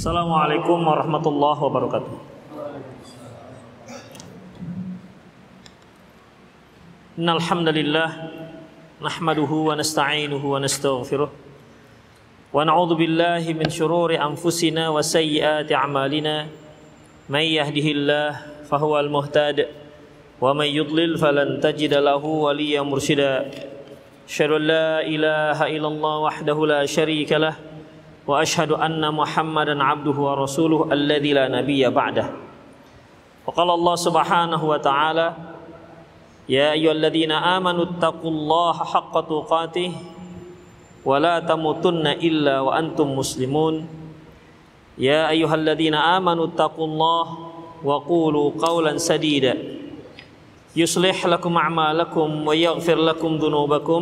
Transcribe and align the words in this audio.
Assalamualaikum 0.00 0.80
warahmatullahi 0.80 1.60
wabarakatuh. 1.60 2.14
Innal 7.20 7.36
hamdalillah 7.44 8.08
nahmaduhu 8.96 9.68
wa 9.68 9.76
nasta'inuhu 9.76 10.40
wa 10.40 10.56
nastaghfiruh. 10.56 11.28
Wa 11.28 12.64
na'udzu 12.64 12.96
billahi 12.96 13.52
min 13.52 13.68
shururi 13.68 14.16
anfusina 14.16 14.88
wa 14.88 15.04
sayyiati 15.04 15.76
a'malina. 15.76 16.48
May 17.28 17.60
yahdihillah 17.60 18.64
fahuwal 18.72 19.12
muhtad. 19.12 19.68
Wa 20.40 20.56
may 20.56 20.72
yudlil 20.72 21.20
falan 21.20 21.60
tajida 21.60 22.00
lahu 22.00 22.48
waliyyan 22.48 22.88
mursyida 22.88 23.52
asyhadu 24.24 24.56
an 24.56 24.64
la 24.64 25.04
ilaha 25.04 25.68
illallah 25.68 26.14
wahdahu 26.24 26.64
la 26.64 26.88
syarika 26.88 27.36
lah 27.36 27.52
wa 28.29 28.41
asyhadu 28.41 28.75
anna 28.79 29.11
muhammadan 29.13 29.81
abduhu 29.81 30.25
wa 30.25 30.33
rasuluhu 30.35 30.89
alladzi 30.89 31.31
la 31.33 31.45
nabiyya 31.49 31.93
ba'dah 31.93 32.27
wa 33.45 33.49
qala 33.53 33.77
Allah 33.77 33.95
subhanahu 33.97 34.65
wa 34.65 34.79
ta'ala 34.81 35.27
يا 36.45 36.77
أيها 36.77 36.91
الذين 37.01 37.31
آمنوا 37.33 37.97
اتقوا 37.97 38.31
الله 38.31 38.73
حق 38.73 39.13
تقاته 39.29 39.91
ولا 41.05 41.39
تموتن 41.41 42.05
إلا 42.21 42.59
وأنتم 42.61 43.17
مسلمون 43.17 43.75
يا 45.01 45.29
أيها 45.29 45.55
الذين 45.55 45.93
آمنوا 45.97 46.45
اتقوا 46.53 46.87
الله 46.87 47.25
وقولوا 47.83 48.47
قولا 48.61 48.97
سديدا 48.97 49.57
يصلح 50.75 51.25
لكم 51.25 51.57
أعمالكم 51.57 52.27
ويغفر 52.47 52.95
لكم 52.95 53.31
ذنوبكم 53.35 54.01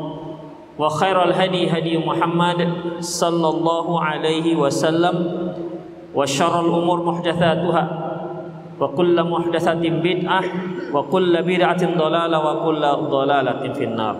وخير 0.81 1.17
الهدي 1.23 1.69
هدي 1.69 1.93
محمد 2.01 2.59
صلى 3.05 3.47
الله 3.53 3.87
عليه 4.01 4.47
وسلم 4.57 5.15
وشر 6.17 6.53
الأمور 6.65 6.97
محدثاتها 7.05 7.83
وكل 8.81 9.15
محدثة 9.23 9.83
بدعة 10.07 10.41
وكل 10.93 11.33
بدعة 11.43 11.81
ضلالة 11.97 12.37
وكل 12.47 12.83
ضلالة 13.13 13.61
في 13.77 13.83
النار 13.85 14.15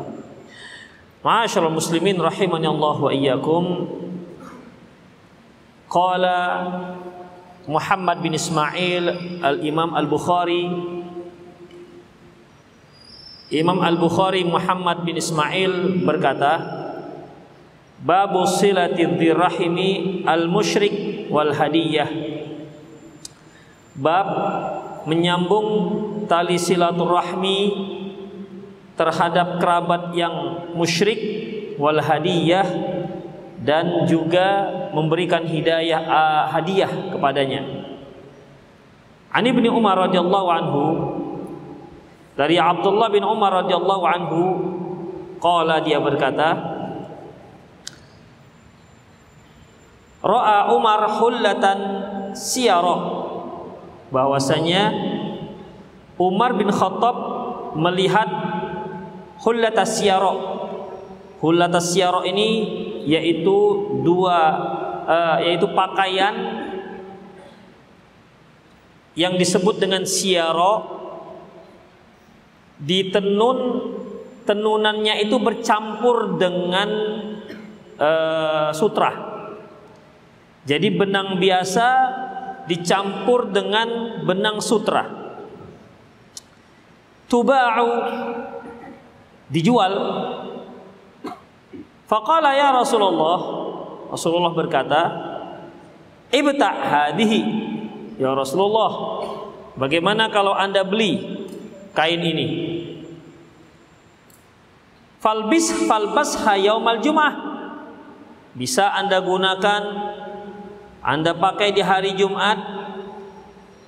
muslimin 1.70 2.18
rahimani 2.18 2.66
Allah 2.66 2.96
wa 2.98 3.14
iyyakum. 3.14 3.66
Qala 5.86 6.38
Muhammad 7.70 8.26
bin 8.26 8.34
Ismail 8.34 9.38
Al-Imam 9.46 9.94
Al-Bukhari 9.94 10.66
Imam 13.52 13.84
Al-Bukhari 13.84 14.48
Muhammad 14.48 15.04
bin 15.04 15.20
Ismail 15.20 16.08
berkata 16.08 16.80
Babu 18.00 18.48
silati 18.48 19.04
al-musyrik 20.24 21.28
wal 21.28 21.52
hadiyah 21.52 22.08
Bab 23.92 24.28
menyambung 25.04 25.68
tali 26.32 26.56
silaturahmi 26.56 27.60
terhadap 28.96 29.60
kerabat 29.60 30.16
yang 30.16 30.66
musyrik 30.72 31.20
wal 31.76 32.00
hadiyah 32.00 32.64
dan 33.62 34.08
juga 34.08 34.72
memberikan 34.96 35.44
hidayah 35.44 36.02
uh, 36.02 36.44
hadiah 36.50 36.90
kepadanya. 37.14 37.62
Ani 39.30 39.52
bin 39.54 39.68
Umar 39.70 40.08
radhiyallahu 40.08 40.48
anhu 40.50 40.84
dari 42.42 42.58
Abdullah 42.58 43.14
bin 43.14 43.22
Umar 43.22 43.54
radhiyallahu 43.62 44.04
anhu 44.10 44.42
qala 45.38 45.78
dia 45.86 46.02
berkata 46.02 46.58
Ra'a 50.26 50.74
Umar 50.74 51.22
hullatan 51.22 51.78
siyara 52.34 52.98
bahwasanya 54.10 54.90
Umar 56.18 56.58
bin 56.58 56.70
Khattab 56.74 57.18
melihat 57.78 58.30
Hullatas 59.42 59.98
siyara. 59.98 60.38
Hullatas 61.42 61.98
siyara 61.98 62.22
ini 62.30 62.50
yaitu 63.10 63.58
dua 64.06 64.38
uh, 65.10 65.38
yaitu 65.42 65.66
pakaian 65.74 66.62
yang 69.18 69.34
disebut 69.42 69.82
dengan 69.82 70.06
siyara 70.06 71.01
ditenun 72.82 73.58
tenunannya 74.44 75.22
itu 75.22 75.38
bercampur 75.38 76.42
dengan 76.42 76.90
uh, 78.02 78.70
sutra. 78.74 79.12
Jadi 80.66 80.94
benang 80.94 81.38
biasa 81.42 81.88
dicampur 82.66 83.50
dengan 83.50 84.22
benang 84.26 84.62
sutra. 84.62 85.10
Tuba'u 87.26 87.90
dijual. 89.48 89.94
Faqala 92.06 92.52
ya 92.54 92.76
Rasulullah, 92.76 93.40
Rasulullah 94.12 94.52
berkata, 94.52 95.02
"Ibta 96.28 96.70
hadhihi." 96.70 97.42
Ya 98.20 98.36
Rasulullah, 98.36 98.92
bagaimana 99.80 100.28
kalau 100.30 100.52
Anda 100.54 100.84
beli 100.84 101.41
kain 101.96 102.22
ini? 102.22 102.48
Falbis 105.22 105.70
falbas 105.86 106.34
yaumal 106.58 106.98
Jumat. 107.00 107.36
Bisa 108.58 108.90
Anda 108.92 109.22
gunakan 109.22 109.82
Anda 111.06 111.32
pakai 111.38 111.72
di 111.72 111.82
hari 111.86 112.18
Jumat. 112.18 112.58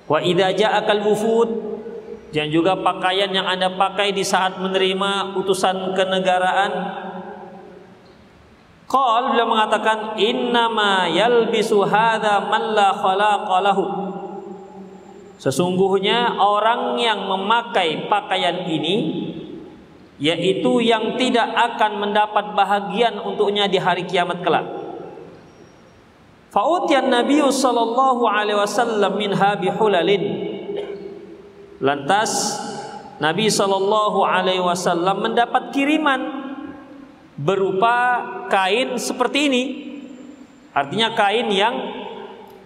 Wa 0.04 0.20
idza 0.20 0.52
ja'akal 0.52 1.00
wufud 1.00 1.48
dan 2.34 2.50
juga 2.50 2.74
pakaian 2.74 3.30
yang 3.30 3.46
Anda 3.46 3.70
pakai 3.70 4.10
di 4.10 4.26
saat 4.26 4.58
menerima 4.58 5.38
utusan 5.38 5.94
kenegaraan. 5.94 6.72
Qal 8.90 9.32
beliau 9.32 9.48
mengatakan 9.48 10.18
innama 10.18 11.08
yalbisu 11.08 11.86
hadza 11.86 12.50
man 12.50 12.74
la 12.74 12.90
khalaqa 12.94 13.56
lahu. 13.64 13.84
Sesungguhnya 15.38 16.38
orang 16.38 16.96
yang 16.98 17.26
memakai 17.26 18.06
pakaian 18.06 18.64
ini 18.70 18.96
yaitu 20.14 20.78
yang 20.78 21.18
tidak 21.18 21.50
akan 21.52 22.06
mendapat 22.06 22.54
bahagian 22.54 23.18
untuknya 23.18 23.66
di 23.66 23.82
hari 23.82 24.06
kiamat 24.06 24.40
kelak. 24.46 24.62
Fa'utiyan 26.54 27.10
Nabi 27.10 27.42
sallallahu 27.42 28.30
alaihi 28.30 28.62
wasallam 28.62 29.18
minha 29.18 29.58
bihulalin 29.58 30.54
Lantas 31.84 32.56
Nabi 33.20 33.52
Shallallahu 33.52 34.24
Alaihi 34.24 34.64
Wasallam 34.64 35.20
mendapat 35.20 35.74
kiriman 35.74 36.20
berupa 37.36 38.24
kain 38.48 38.96
seperti 38.96 39.52
ini. 39.52 39.62
Artinya 40.72 41.12
kain 41.12 41.52
yang 41.52 41.74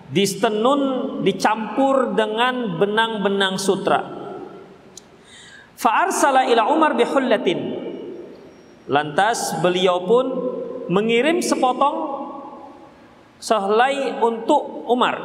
distenun 0.09 0.81
dicampur 1.25 2.17
dengan 2.17 2.81
benang-benang 2.81 3.61
sutra. 3.61 4.01
Fa'arsala 5.79 6.49
ila 6.51 6.69
Umar 6.73 6.99
bihullatin. 6.99 7.87
Lantas 8.89 9.61
beliau 9.61 10.03
pun 10.09 10.27
mengirim 10.89 11.45
sepotong 11.45 11.97
sehelai 13.39 14.19
untuk 14.19 14.89
Umar. 14.89 15.17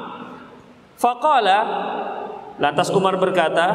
Faqala 1.00 1.60
Lantas 2.62 2.94
Umar 2.94 3.18
berkata, 3.18 3.66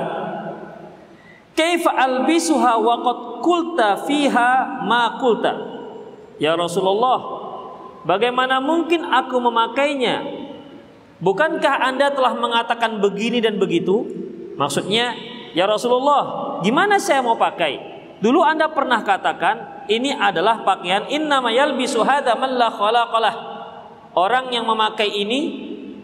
"Kaifa 1.58 1.90
albisuha 1.90 2.78
wa 2.78 2.94
qad 3.02 3.18
qulta 3.42 3.88
fiha 4.06 4.84
ma 4.86 5.18
qulta?" 5.18 5.54
Ya 6.38 6.54
Rasulullah, 6.54 7.18
bagaimana 8.06 8.62
mungkin 8.62 9.02
aku 9.02 9.42
memakainya? 9.42 10.37
Bukankah 11.18 11.82
Anda 11.82 12.14
telah 12.14 12.38
mengatakan 12.38 13.02
begini 13.02 13.42
dan 13.42 13.58
begitu? 13.58 14.06
Maksudnya, 14.54 15.18
ya 15.54 15.66
Rasulullah, 15.66 16.58
gimana 16.62 17.02
saya 17.02 17.22
mau 17.22 17.34
pakai? 17.34 17.98
Dulu 18.22 18.42
Anda 18.42 18.70
pernah 18.70 19.02
katakan 19.02 19.86
ini 19.90 20.14
adalah 20.14 20.62
pakaian 20.62 21.06
innama 21.10 21.50
yalbisu 21.50 22.02
hadza 22.06 22.34
man 22.38 22.54
la 22.54 22.70
khalaqalah. 22.70 23.34
Orang 24.14 24.50
yang 24.50 24.66
memakai 24.66 25.10
ini 25.10 25.40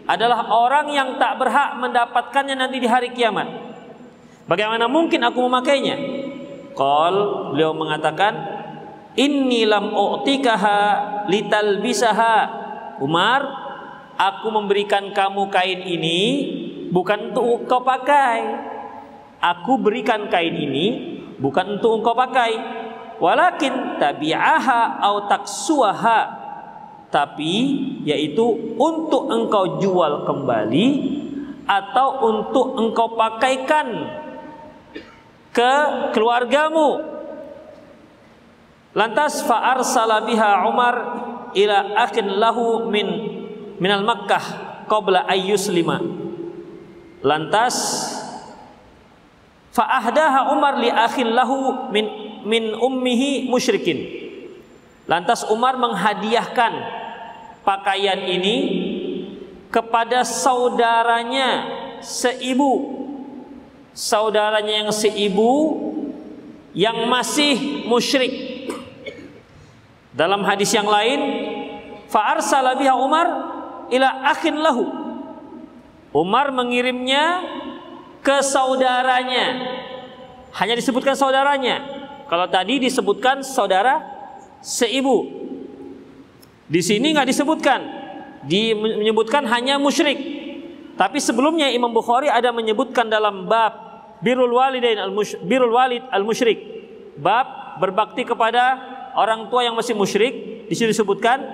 adalah 0.06 0.46
orang 0.50 0.90
yang 0.94 1.18
tak 1.18 1.38
berhak 1.40 1.78
mendapatkannya 1.78 2.54
nanti 2.54 2.78
di 2.78 2.88
hari 2.90 3.10
kiamat. 3.14 3.48
Bagaimana 4.44 4.86
mungkin 4.86 5.24
aku 5.24 5.38
memakainya? 5.46 5.96
Qal 6.74 7.14
beliau 7.54 7.72
mengatakan 7.72 8.34
inni 9.14 9.64
lam 9.64 9.94
u'tikaha 9.94 10.80
litalbisaha 11.30 12.36
Umar 13.00 13.63
aku 14.18 14.46
memberikan 14.50 15.10
kamu 15.10 15.50
kain 15.50 15.80
ini 15.84 16.20
bukan 16.94 17.34
untuk 17.34 17.66
kau 17.66 17.82
pakai. 17.82 18.72
Aku 19.42 19.76
berikan 19.76 20.32
kain 20.32 20.56
ini 20.56 20.86
bukan 21.36 21.76
untuk 21.76 22.00
engkau 22.00 22.16
pakai. 22.16 22.52
Walakin 23.20 24.00
tabi'aha 24.00 25.02
au 25.04 25.28
taksuaha. 25.28 26.42
Tapi 27.12 27.54
yaitu 28.02 28.74
untuk 28.74 29.30
engkau 29.30 29.78
jual 29.78 30.26
kembali 30.26 30.86
atau 31.64 32.26
untuk 32.26 32.74
engkau 32.74 33.14
pakaikan 33.14 33.86
ke 35.54 35.72
keluargamu. 36.10 37.14
Lantas 38.94 39.42
fa 39.46 39.74
arsala 39.74 40.22
biha 40.26 40.66
Umar 40.66 40.96
ila 41.54 41.78
akin 42.06 42.26
lahu 42.38 42.90
min 42.90 43.06
minal 43.80 44.06
Makkah 44.06 44.44
qabla 44.86 45.26
ayyuslima 45.26 45.98
lantas 47.24 47.76
fa 49.74 49.84
ahdaha 49.98 50.54
Umar 50.54 50.78
li 50.78 50.92
akhin 50.92 51.34
lahu 51.34 51.90
min 51.90 52.24
min 52.44 52.76
ummihi 52.76 53.48
musyrikin. 53.48 54.22
Lantas 55.04 55.44
Umar 55.48 55.76
menghadiahkan 55.76 56.72
pakaian 57.64 58.24
ini 58.24 58.56
kepada 59.68 60.22
saudaranya 60.24 61.68
seibu. 62.00 63.02
Saudaranya 63.92 64.84
yang 64.84 64.90
seibu 64.92 65.52
yang 66.72 67.08
masih 67.08 67.84
musyrik. 67.88 68.32
Dalam 70.14 70.46
hadis 70.46 70.70
yang 70.70 70.86
lain 70.86 71.20
fa 72.06 72.38
arsala 72.38 72.78
biha 72.78 72.94
Umar 72.94 73.53
ila 73.90 74.08
akhin 74.30 74.56
lahu 74.60 74.84
Umar 76.14 76.54
mengirimnya 76.54 77.42
ke 78.22 78.40
saudaranya 78.40 79.46
hanya 80.54 80.74
disebutkan 80.78 81.18
saudaranya 81.18 81.82
kalau 82.30 82.46
tadi 82.48 82.80
disebutkan 82.80 83.42
saudara 83.44 84.00
seibu 84.64 85.44
di 86.64 86.80
sini 86.80 87.12
nggak 87.12 87.28
disebutkan, 87.28 87.80
di 88.48 88.72
menyebutkan 88.72 89.44
hanya 89.52 89.76
musyrik. 89.76 90.16
Tapi 90.96 91.20
sebelumnya 91.20 91.68
Imam 91.68 91.92
Bukhari 91.92 92.32
ada 92.32 92.54
menyebutkan 92.54 93.10
dalam 93.12 93.44
bab 93.44 93.72
birrul 94.24 94.56
walidain 94.56 94.96
al 94.96 95.12
birrul 95.44 95.74
walid 95.74 96.00
al 96.08 96.24
musyrik. 96.24 96.56
Bab 97.20 97.78
berbakti 97.82 98.24
kepada 98.24 98.80
orang 99.12 99.52
tua 99.52 99.68
yang 99.68 99.76
masih 99.76 99.92
musyrik. 99.92 100.64
Di 100.64 100.72
sini 100.72 100.96
disebutkan 100.96 101.44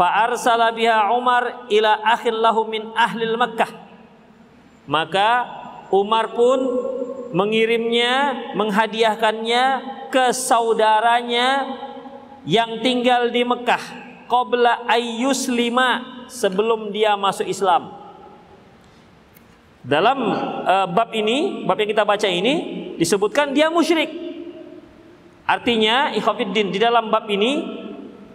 fa 0.00 0.24
arsala 0.24 0.72
biha 0.72 1.12
Umar 1.12 1.68
ila 1.68 2.00
akhil 2.08 2.40
lahu 2.40 2.64
min 2.64 2.88
ahlil 2.96 3.36
Makkah. 3.36 3.68
Maka 4.88 5.44
Umar 5.92 6.32
pun 6.32 6.56
mengirimnya, 7.36 8.32
menghadiahkannya 8.56 9.64
ke 10.08 10.32
saudaranya 10.32 11.68
yang 12.48 12.80
tinggal 12.80 13.28
di 13.28 13.44
Mekah 13.44 13.84
qabla 14.24 14.88
ayyus 14.88 15.52
lima 15.52 16.24
sebelum 16.32 16.88
dia 16.88 17.12
masuk 17.20 17.44
Islam. 17.44 17.92
Dalam 19.84 20.18
uh, 20.64 20.88
bab 20.88 21.12
ini, 21.12 21.68
bab 21.68 21.76
yang 21.76 21.92
kita 21.92 22.08
baca 22.08 22.28
ini 22.28 22.54
disebutkan 22.96 23.52
dia 23.52 23.68
musyrik. 23.68 24.08
Artinya, 25.44 26.16
ikhwatiddin 26.16 26.72
di 26.72 26.78
dalam 26.80 27.12
bab 27.12 27.28
ini 27.28 27.52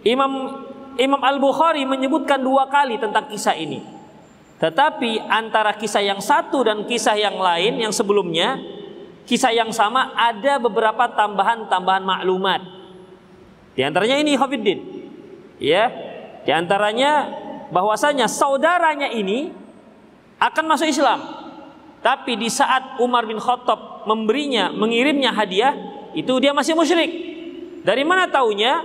Imam 0.06 0.65
Imam 0.96 1.20
Al-Bukhari 1.20 1.84
menyebutkan 1.84 2.40
dua 2.40 2.68
kali 2.68 2.96
tentang 2.96 3.28
kisah 3.28 3.56
ini. 3.56 3.84
Tetapi 4.56 5.28
antara 5.28 5.76
kisah 5.76 6.00
yang 6.00 6.20
satu 6.20 6.64
dan 6.64 6.88
kisah 6.88 7.16
yang 7.16 7.36
lain 7.36 7.76
yang 7.76 7.92
sebelumnya, 7.92 8.56
kisah 9.28 9.52
yang 9.52 9.68
sama 9.68 10.16
ada 10.16 10.56
beberapa 10.56 11.12
tambahan-tambahan 11.12 12.04
maklumat. 12.04 12.60
Di 13.76 13.84
antaranya 13.84 14.16
ini 14.16 14.32
Khafiddin 14.40 14.96
ya 15.60 15.88
di 16.44 16.52
antaranya 16.52 17.28
bahwasanya 17.72 18.28
saudaranya 18.28 19.10
ini 19.12 19.52
akan 20.40 20.64
masuk 20.68 20.88
Islam 20.88 21.20
tapi 22.04 22.36
di 22.38 22.46
saat 22.52 23.00
Umar 23.00 23.24
bin 23.26 23.40
Khattab 23.40 24.06
memberinya 24.06 24.70
mengirimnya 24.70 25.32
hadiah 25.32 25.74
itu 26.12 26.32
dia 26.38 26.52
masih 26.52 26.76
musyrik 26.76 27.10
dari 27.82 28.04
mana 28.04 28.28
taunya 28.28 28.84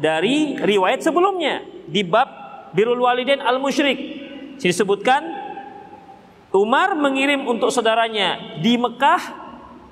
dari 0.00 0.56
riwayat 0.56 1.04
sebelumnya 1.04 1.60
di 1.84 2.00
bab 2.00 2.26
birrul 2.72 3.04
walidain 3.04 3.44
al 3.44 3.60
musyrik 3.60 4.00
disebutkan 4.56 5.20
Umar 6.50 6.98
mengirim 6.98 7.46
untuk 7.46 7.70
saudaranya 7.70 8.58
di 8.58 8.74
Mekah 8.74 9.22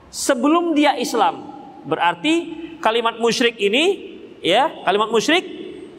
sebelum 0.08 0.72
dia 0.72 0.96
Islam 0.96 1.44
berarti 1.84 2.34
kalimat 2.80 3.20
musyrik 3.20 3.60
ini 3.60 4.16
ya 4.40 4.72
kalimat 4.82 5.12
musyrik 5.12 5.44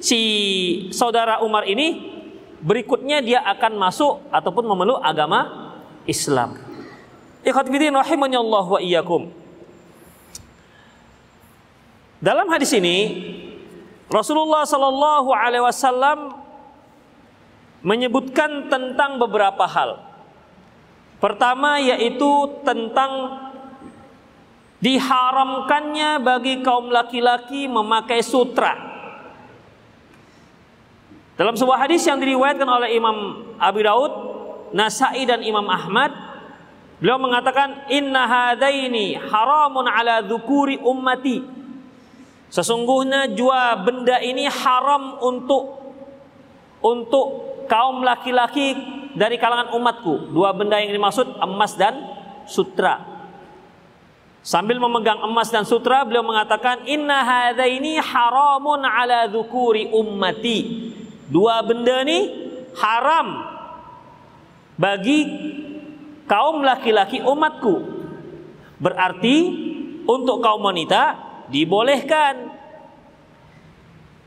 si 0.02 0.20
saudara 0.90 1.40
Umar 1.46 1.70
ini 1.70 2.10
berikutnya 2.60 3.24
dia 3.24 3.40
akan 3.44 3.80
masuk 3.80 4.20
ataupun 4.32 4.68
memeluk 4.68 5.00
agama 5.00 5.72
Islam. 6.04 6.60
Ikhwatifiddin 7.44 7.96
rahimani 7.96 8.36
Allah 8.36 8.66
wa 8.68 8.80
iyyakum. 8.84 9.32
Dalam 12.20 12.52
hadis 12.52 12.76
ini 12.76 12.96
Rasulullah 14.10 14.66
sallallahu 14.66 15.30
alaihi 15.30 15.64
wasallam 15.64 16.34
menyebutkan 17.86 18.68
tentang 18.68 19.22
beberapa 19.22 19.70
hal. 19.70 20.02
Pertama 21.22 21.78
yaitu 21.78 22.60
tentang 22.66 23.38
diharamkannya 24.82 26.24
bagi 26.24 26.64
kaum 26.64 26.90
laki-laki 26.90 27.68
memakai 27.68 28.24
sutra 28.24 28.90
dalam 31.40 31.56
sebuah 31.56 31.88
hadis 31.88 32.04
yang 32.04 32.20
diriwayatkan 32.20 32.68
oleh 32.68 33.00
Imam 33.00 33.48
Abu 33.64 33.80
Daud, 33.80 34.12
Nasai 34.76 35.24
dan 35.24 35.40
Imam 35.40 35.64
Ahmad, 35.72 36.12
beliau 37.00 37.16
mengatakan 37.16 37.88
inna 37.88 38.28
hadaini 38.28 39.16
haramun 39.16 39.88
ala 39.88 40.20
dzukuri 40.20 40.84
ummati. 40.84 41.59
Sesungguhnya 42.50 43.30
dua 43.30 43.78
benda 43.78 44.18
ini 44.22 44.50
haram 44.50 45.22
untuk 45.22 45.80
untuk 46.82 47.28
kaum 47.70 48.02
laki-laki 48.02 48.74
dari 49.14 49.38
kalangan 49.38 49.78
umatku. 49.78 50.34
Dua 50.34 50.50
benda 50.58 50.82
yang 50.82 50.90
dimaksud 50.94 51.38
emas 51.38 51.78
dan 51.78 51.94
sutra. 52.50 53.06
Sambil 54.42 54.82
memegang 54.82 55.22
emas 55.22 55.54
dan 55.54 55.68
sutra, 55.68 56.02
beliau 56.02 56.26
mengatakan 56.26 56.88
inna 56.90 57.22
hadaini 57.22 58.02
haramun 58.02 58.82
ala 58.82 59.28
dzukuri 59.30 59.92
ummati 59.92 60.90
Dua 61.30 61.62
benda 61.62 62.02
ni 62.02 62.26
haram 62.74 63.46
bagi 64.74 65.20
kaum 66.26 66.66
laki-laki 66.66 67.22
umatku. 67.22 68.02
Berarti 68.82 69.36
untuk 70.10 70.42
kaum 70.42 70.66
wanita 70.66 71.29
dibolehkan. 71.50 72.54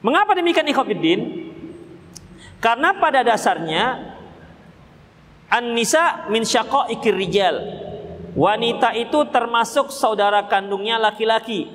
Mengapa 0.03 0.35
demikian 0.35 0.67
ikhwatiddin? 0.67 1.21
Karena 2.59 2.95
pada 2.99 3.23
dasarnya 3.27 4.15
an-nisa 5.51 6.27
min 6.31 6.43
syaqaiqir 6.43 7.15
rijal. 7.15 7.57
Wanita 8.33 8.97
itu 8.97 9.29
termasuk 9.29 9.93
saudara 9.93 10.47
kandungnya 10.47 10.97
laki-laki. 10.97 11.69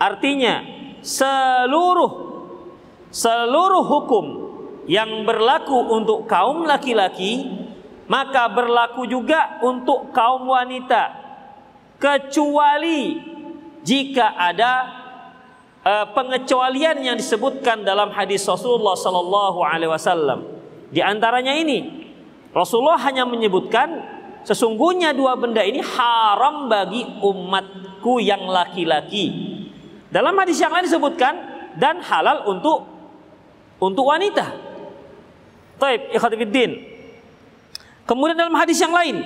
Artinya 0.00 0.64
seluruh 1.04 2.30
seluruh 3.10 3.84
hukum 3.84 4.26
yang 4.88 5.26
berlaku 5.28 5.76
untuk 5.92 6.24
kaum 6.24 6.64
laki-laki 6.64 7.46
maka 8.10 8.48
berlaku 8.50 9.06
juga 9.06 9.60
untuk 9.62 10.10
kaum 10.10 10.50
wanita 10.50 11.14
kecuali 12.00 13.22
jika 13.90 14.38
ada 14.38 14.72
uh, 15.82 16.06
pengecualian 16.14 17.02
yang 17.02 17.16
disebutkan 17.18 17.82
dalam 17.82 18.14
hadis 18.14 18.46
Rasulullah 18.46 18.94
sallallahu 18.94 19.66
alaihi 19.66 19.90
wasallam. 19.90 20.46
Di 20.94 21.02
antaranya 21.02 21.50
ini 21.58 22.06
Rasulullah 22.54 23.02
hanya 23.02 23.26
menyebutkan 23.26 23.98
sesungguhnya 24.46 25.10
dua 25.10 25.34
benda 25.34 25.66
ini 25.66 25.82
haram 25.82 26.70
bagi 26.70 27.02
umatku 27.18 28.22
yang 28.22 28.46
laki-laki. 28.46 29.58
Dalam 30.14 30.38
hadis 30.38 30.62
yang 30.62 30.70
lain 30.70 30.86
disebutkan 30.86 31.34
dan 31.74 31.98
halal 32.06 32.46
untuk 32.46 32.86
untuk 33.82 34.06
wanita. 34.06 34.54
Taib, 35.82 36.14
ikhwatifiddin. 36.14 36.78
Kemudian 38.06 38.38
dalam 38.38 38.54
hadis 38.58 38.78
yang 38.78 38.90
lain 38.90 39.22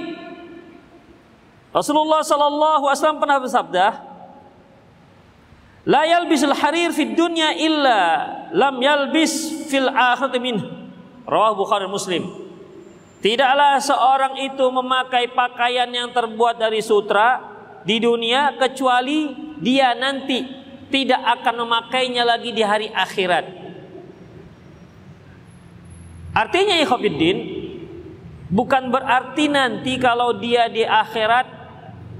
Rasulullah 1.72 2.20
sallallahu 2.20 2.84
alaihi 2.84 3.00
wasallam 3.00 3.20
pernah 3.20 3.40
bersabda 3.40 4.13
La 5.84 6.08
yalbisul 6.08 6.56
harir 6.56 6.96
fid 6.96 7.12
dunya 7.12 7.52
illa 7.60 8.00
lam 8.56 8.80
yalbis 8.80 9.68
fil 9.68 9.88
akhirati 9.92 10.40
min. 10.40 10.56
Rawah 11.28 11.56
Bukhari 11.56 11.88
Muslim. 11.88 12.24
Tidaklah 13.24 13.80
seorang 13.80 14.36
itu 14.44 14.64
memakai 14.68 15.32
pakaian 15.32 15.88
yang 15.88 16.12
terbuat 16.12 16.60
dari 16.60 16.84
sutra 16.84 17.40
di 17.84 17.96
dunia 17.96 18.52
kecuali 18.60 19.32
dia 19.60 19.96
nanti 19.96 20.44
tidak 20.92 21.20
akan 21.40 21.64
memakainya 21.64 22.20
lagi 22.20 22.52
di 22.52 22.60
hari 22.60 22.92
akhirat. 22.92 23.44
Artinya 26.36 26.76
ikhwatiddin 26.84 27.38
bukan 28.52 28.92
berarti 28.92 29.48
nanti 29.48 29.96
kalau 29.96 30.36
dia 30.36 30.68
di 30.68 30.84
akhirat 30.84 31.63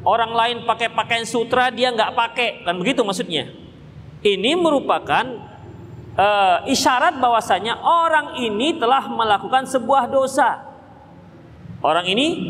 orang 0.05 0.33
lain 0.37 0.57
pakai 0.69 0.93
pakaian 0.93 1.27
sutra 1.27 1.73
dia 1.73 1.91
nggak 1.91 2.13
pakai. 2.15 2.63
Kan 2.63 2.79
begitu 2.79 3.01
maksudnya. 3.03 3.51
Ini 4.25 4.57
merupakan 4.57 5.25
uh, 6.17 6.65
isyarat 6.69 7.21
bahwasanya 7.21 7.81
orang 7.81 8.41
ini 8.41 8.77
telah 8.77 9.05
melakukan 9.09 9.69
sebuah 9.69 10.09
dosa. 10.09 10.65
Orang 11.85 12.09
ini 12.09 12.41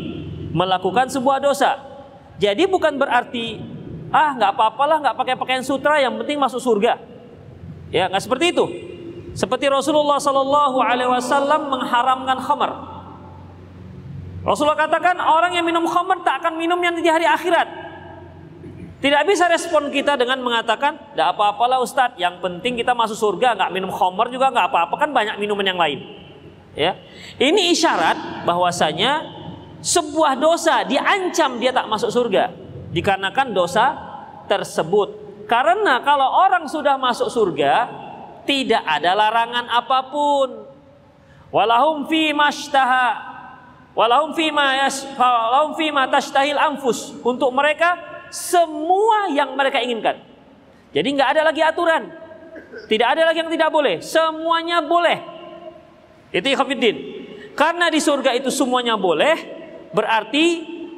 melakukan 0.55 1.11
sebuah 1.11 1.43
dosa. 1.43 1.75
Jadi 2.39 2.67
bukan 2.67 2.95
berarti 2.95 3.59
ah 4.11 4.31
nggak 4.35 4.55
apa-apalah 4.55 5.03
nggak 5.03 5.15
pakai 5.19 5.35
pakaian 5.35 5.63
sutra 5.63 5.99
yang 5.99 6.15
penting 6.15 6.39
masuk 6.39 6.63
surga. 6.63 6.99
Ya 7.91 8.07
nggak 8.07 8.23
seperti 8.23 8.55
itu. 8.55 8.65
Seperti 9.35 9.67
Rasulullah 9.67 10.15
Shallallahu 10.15 10.79
Alaihi 10.79 11.11
Wasallam 11.11 11.67
mengharamkan 11.67 12.39
khamar 12.39 12.94
Rasulullah 14.45 14.77
katakan 14.77 15.17
orang 15.17 15.57
yang 15.57 15.65
minum 15.65 15.89
khamr 15.89 16.21
tak 16.21 16.45
akan 16.45 16.61
minum 16.61 16.77
yang 16.77 16.93
di 16.93 17.09
hari 17.09 17.25
akhirat. 17.25 17.65
Tidak 19.01 19.21
bisa 19.25 19.49
respon 19.49 19.89
kita 19.89 20.13
dengan 20.17 20.37
mengatakan, 20.41 20.97
tidak 21.13 21.33
apa-apalah 21.33 21.81
Ustadz, 21.81 22.21
yang 22.21 22.37
penting 22.41 22.77
kita 22.77 22.93
masuk 22.93 23.17
surga, 23.17 23.57
nggak 23.57 23.71
minum 23.73 23.89
khamr 23.89 24.29
juga 24.29 24.53
nggak 24.53 24.69
apa-apa, 24.69 24.95
kan 25.01 25.09
banyak 25.11 25.41
minuman 25.41 25.65
yang 25.65 25.81
lain. 25.81 25.99
Ya, 26.77 26.93
ini 27.41 27.73
isyarat 27.73 28.45
bahwasanya 28.45 29.25
sebuah 29.81 30.37
dosa 30.37 30.85
diancam 30.85 31.57
dia 31.57 31.71
tak 31.71 31.87
masuk 31.87 32.11
surga 32.13 32.53
dikarenakan 32.93 33.53
dosa 33.53 33.97
tersebut. 34.45 35.25
Karena 35.45 36.01
kalau 36.01 36.25
orang 36.25 36.65
sudah 36.65 36.97
masuk 36.97 37.29
surga, 37.29 37.89
tidak 38.45 38.81
ada 38.81 39.13
larangan 39.13 39.65
apa 39.69 39.99
pun. 40.09 40.49
Walahum 41.53 42.09
fi 42.09 42.33
mashtaha 42.33 43.34
Walahum 43.95 44.35
fima 44.35 44.75
yas 44.75 45.07
walahum 45.15 45.73
fima 45.79 46.03
tashtahil 46.11 46.59
anfus. 46.59 47.15
Untuk 47.23 47.49
mereka 47.55 47.95
semua 48.27 49.31
yang 49.31 49.55
mereka 49.55 49.79
inginkan. 49.79 50.19
Jadi 50.91 51.07
nggak 51.15 51.29
ada 51.31 51.41
lagi 51.47 51.63
aturan. 51.63 52.11
Tidak 52.91 53.07
ada 53.07 53.31
lagi 53.31 53.39
yang 53.39 53.51
tidak 53.51 53.71
boleh. 53.71 54.03
Semuanya 54.03 54.83
boleh. 54.83 55.17
Itu 56.35 56.47
ikhafidin. 56.51 56.95
Karena 57.55 57.87
di 57.87 58.03
surga 58.03 58.35
itu 58.35 58.51
semuanya 58.51 58.99
boleh, 58.99 59.35
berarti 59.95 60.45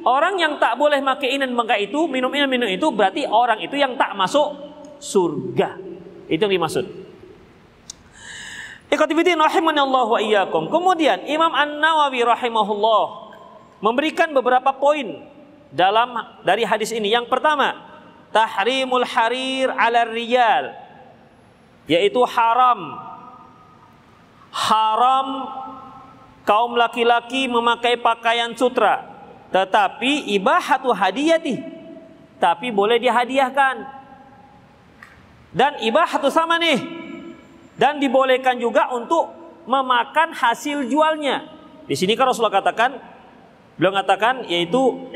orang 0.02 0.42
yang 0.42 0.58
tak 0.58 0.74
boleh 0.74 0.98
makai 0.98 1.38
ini 1.38 1.46
dan 1.46 1.54
makai 1.54 1.86
itu, 1.86 2.10
minum 2.10 2.34
minum 2.34 2.66
itu, 2.66 2.90
berarti 2.90 3.22
orang 3.30 3.62
itu 3.62 3.78
yang 3.78 3.94
tak 3.94 4.18
masuk 4.18 4.58
surga. 4.98 5.78
Itu 6.26 6.50
yang 6.50 6.58
dimaksud. 6.58 7.07
Ikhwatifidin 8.88 9.36
Allah 9.36 10.06
wa 10.08 10.20
iyyakum. 10.20 10.72
Kemudian 10.72 11.28
Imam 11.28 11.52
An-Nawawi 11.52 12.24
rahimahullah 12.24 13.04
memberikan 13.84 14.32
beberapa 14.32 14.72
poin 14.72 15.28
dalam 15.68 16.16
dari 16.40 16.64
hadis 16.64 16.96
ini. 16.96 17.12
Yang 17.12 17.28
pertama, 17.28 17.88
tahrimul 18.32 19.04
harir 19.04 19.72
ala 19.72 20.04
riyal 20.08 20.76
yaitu 21.88 22.20
haram 22.28 23.00
haram 24.52 25.26
kaum 26.44 26.76
laki-laki 26.76 27.48
memakai 27.48 27.96
pakaian 27.96 28.52
sutra 28.52 29.08
tetapi 29.48 30.28
ibahatu 30.36 30.92
hadiyati 30.92 31.56
tapi 32.36 32.68
boleh 32.68 33.00
dihadiahkan 33.00 33.76
dan 35.56 35.80
ibahatu 35.80 36.28
sama 36.28 36.60
nih 36.60 37.07
dan 37.78 38.02
dibolehkan 38.02 38.58
juga 38.58 38.90
untuk 38.92 39.30
memakan 39.64 40.34
hasil 40.34 40.90
jualnya. 40.90 41.46
Di 41.86 41.94
sini 41.94 42.18
kan 42.18 42.28
Rasulullah 42.28 42.60
katakan, 42.60 42.98
beliau 43.78 43.94
mengatakan 43.94 44.44
yaitu 44.50 45.08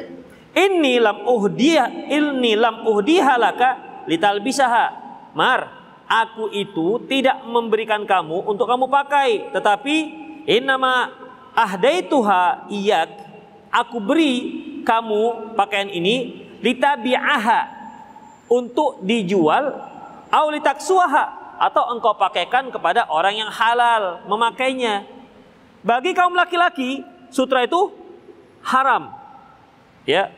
ini 0.54 1.02
lam 1.02 1.26
uhdiyah 1.26 2.08
ilni 2.08 2.54
lam 2.54 2.86
uhdihalaka 2.86 4.04
litalbisaha. 4.06 5.02
Mar, 5.34 5.68
aku 6.06 6.48
itu 6.54 7.02
tidak 7.10 7.42
memberikan 7.44 8.06
kamu 8.06 8.46
untuk 8.46 8.70
kamu 8.70 8.86
pakai, 8.86 9.50
tetapi 9.50 9.96
innama 10.46 11.10
ahdaituha 11.56 12.70
iyak. 12.70 13.10
Aku 13.72 13.98
beri 14.04 14.34
kamu 14.84 15.56
pakaian 15.56 15.88
ini 15.88 16.44
litabi'aha 16.60 17.60
untuk 18.52 19.00
dijual 19.00 19.72
au 20.28 20.46
litaksuaha 20.52 21.41
atau 21.62 21.94
engkau 21.94 22.18
pakaikan 22.18 22.74
kepada 22.74 23.06
orang 23.06 23.38
yang 23.38 23.50
halal 23.54 24.26
memakainya. 24.26 25.06
Bagi 25.86 26.10
kaum 26.10 26.34
laki-laki, 26.34 27.06
sutra 27.30 27.62
itu 27.62 27.94
haram. 28.66 29.14
Ya. 30.02 30.34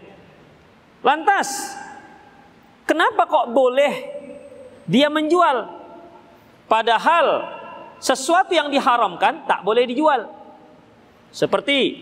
Lantas, 1.01 1.73
kenapa 2.85 3.25
kok 3.25 3.57
boleh 3.57 3.93
dia 4.85 5.09
menjual? 5.09 5.69
Padahal 6.69 7.49
sesuatu 8.01 8.53
yang 8.53 8.69
diharamkan 8.69 9.49
tak 9.49 9.65
boleh 9.65 9.89
dijual. 9.89 10.29
Seperti 11.33 11.97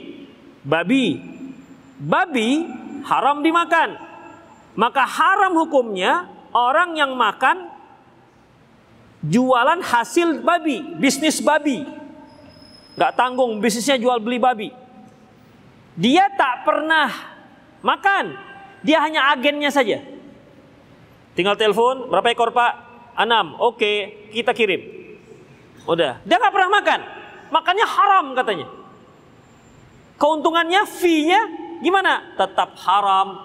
babi. 0.66 1.18
Babi 2.02 2.66
haram 3.06 3.42
dimakan. 3.42 3.98
Maka 4.74 5.06
haram 5.06 5.54
hukumnya 5.62 6.26
orang 6.54 6.98
yang 6.98 7.14
makan 7.14 7.71
jualan 9.22 9.80
hasil 9.80 10.42
babi, 10.42 10.98
bisnis 10.98 11.38
babi. 11.38 11.86
Gak 12.98 13.16
tanggung 13.16 13.62
bisnisnya 13.62 13.96
jual 13.96 14.20
beli 14.20 14.36
babi. 14.36 14.68
Dia 15.96 16.28
tak 16.34 16.66
pernah 16.66 17.08
makan, 17.80 18.36
dia 18.84 19.00
hanya 19.00 19.32
agennya 19.32 19.70
saja. 19.72 20.00
Tinggal 21.32 21.56
telepon, 21.56 22.12
berapa 22.12 22.28
ekor 22.28 22.52
pak? 22.52 22.72
Enam, 23.16 23.56
oke, 23.60 24.28
kita 24.32 24.52
kirim. 24.52 24.80
Udah, 25.88 26.20
dia 26.24 26.36
gak 26.36 26.52
pernah 26.52 26.80
makan. 26.80 27.00
Makannya 27.52 27.86
haram 27.86 28.26
katanya. 28.32 28.66
Keuntungannya, 30.16 30.84
fee-nya 30.88 31.40
gimana? 31.80 32.36
Tetap 32.36 32.76
haram. 32.84 33.36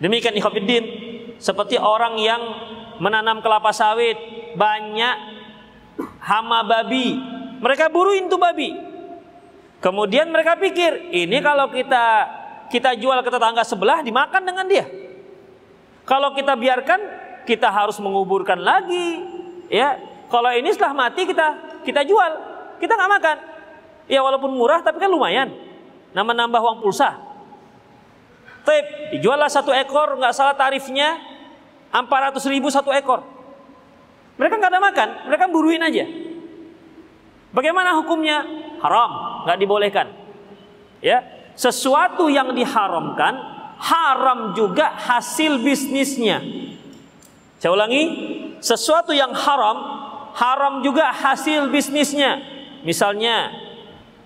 Demikian 0.00 0.36
ikhwafiddin, 0.36 0.84
seperti 1.38 1.76
orang 1.80 2.18
yang 2.20 2.42
menanam 2.98 3.42
kelapa 3.42 3.74
sawit, 3.74 4.16
banyak 4.54 5.16
hama 6.22 6.62
babi. 6.66 7.18
Mereka 7.60 7.90
buruin 7.90 8.26
tuh 8.30 8.38
babi. 8.38 8.74
Kemudian 9.80 10.32
mereka 10.32 10.56
pikir, 10.56 11.12
ini 11.12 11.38
kalau 11.44 11.68
kita 11.68 12.06
kita 12.72 12.96
jual 12.96 13.20
ke 13.20 13.30
tetangga 13.30 13.62
sebelah 13.62 14.00
dimakan 14.00 14.42
dengan 14.42 14.64
dia. 14.64 14.88
Kalau 16.04 16.32
kita 16.32 16.56
biarkan, 16.56 17.00
kita 17.44 17.68
harus 17.68 18.00
menguburkan 18.00 18.60
lagi, 18.60 19.20
ya. 19.68 20.00
Kalau 20.32 20.50
ini 20.50 20.72
setelah 20.72 20.96
mati 20.96 21.28
kita 21.28 21.80
kita 21.84 22.00
jual, 22.02 22.32
kita 22.80 22.96
nggak 22.96 23.12
makan. 23.20 23.36
Ya 24.08 24.20
walaupun 24.20 24.52
murah 24.52 24.80
tapi 24.80 25.00
kan 25.00 25.08
lumayan. 25.08 25.52
Nama 26.16 26.30
nambah 26.32 26.60
uang 26.60 26.78
pulsa. 26.80 27.33
Tip, 28.64 28.86
dijuallah 29.16 29.52
satu 29.52 29.70
ekor, 29.76 30.16
nggak 30.16 30.32
salah 30.32 30.56
tarifnya 30.56 31.20
400 31.92 32.40
ribu 32.48 32.72
satu 32.72 32.90
ekor. 32.90 33.20
Mereka 34.40 34.56
nggak 34.56 34.72
ada 34.72 34.82
makan, 34.82 35.08
mereka 35.30 35.44
buruin 35.52 35.84
aja. 35.84 36.08
Bagaimana 37.54 37.94
hukumnya? 38.00 38.42
Haram, 38.82 39.44
nggak 39.46 39.58
dibolehkan. 39.60 40.06
Ya, 41.04 41.22
sesuatu 41.54 42.32
yang 42.32 42.56
diharamkan 42.56 43.36
haram 43.78 44.56
juga 44.56 44.90
hasil 44.96 45.60
bisnisnya. 45.60 46.40
Saya 47.60 47.70
ulangi, 47.76 48.02
sesuatu 48.64 49.12
yang 49.12 49.30
haram 49.36 50.04
haram 50.34 50.82
juga 50.82 51.14
hasil 51.14 51.70
bisnisnya. 51.70 52.42
Misalnya 52.82 53.54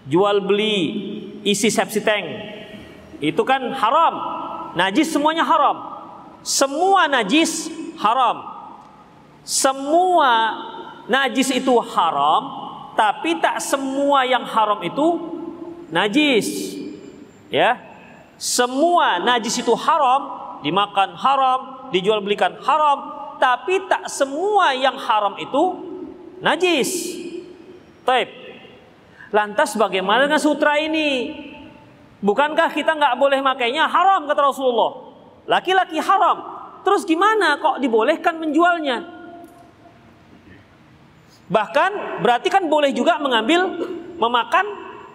jual 0.09 0.43
beli 0.43 0.77
isi 1.45 1.69
sepsi 1.69 2.01
tank. 2.03 2.27
Itu 3.19 3.43
kan 3.43 3.75
haram. 3.75 4.15
Najis 4.79 5.11
semuanya 5.11 5.43
haram. 5.43 5.77
Semua 6.47 7.11
najis 7.11 7.67
haram. 7.99 8.47
Semua 9.43 10.31
najis 11.09 11.49
itu 11.51 11.73
haram, 11.81 12.43
tapi 12.95 13.41
tak 13.41 13.59
semua 13.65 14.29
yang 14.29 14.45
haram 14.45 14.79
itu 14.85 15.07
najis. 15.89 16.77
Ya. 17.49 17.81
Semua 18.39 19.19
najis 19.19 19.59
itu 19.59 19.75
haram, 19.75 20.21
dimakan 20.63 21.17
haram, 21.19 21.61
dijual 21.91 22.23
belikan 22.23 22.55
haram, 22.63 22.99
tapi 23.43 23.83
tak 23.91 24.07
semua 24.07 24.77
yang 24.79 24.95
haram 24.95 25.35
itu 25.43 25.63
najis. 26.39 27.19
Taib. 28.07 28.31
Lantas 29.35 29.75
bagaimana 29.75 30.25
dengan 30.25 30.41
sutra 30.41 30.79
ini? 30.79 31.35
Bukankah 32.19 32.75
kita 32.75 32.99
nggak 32.99 33.15
boleh 33.15 33.39
makainya 33.39 33.87
haram 33.87 34.27
kata 34.27 34.51
Rasulullah? 34.51 35.15
Laki-laki 35.47 36.03
haram. 36.03 36.43
Terus 36.83 37.07
gimana 37.07 37.59
kok 37.63 37.79
dibolehkan 37.79 38.43
menjualnya? 38.43 39.07
Bahkan 41.49 42.21
berarti 42.21 42.49
kan 42.53 42.67
boleh 42.69 42.93
juga 42.93 43.17
mengambil 43.23 43.71
memakan 44.19 44.67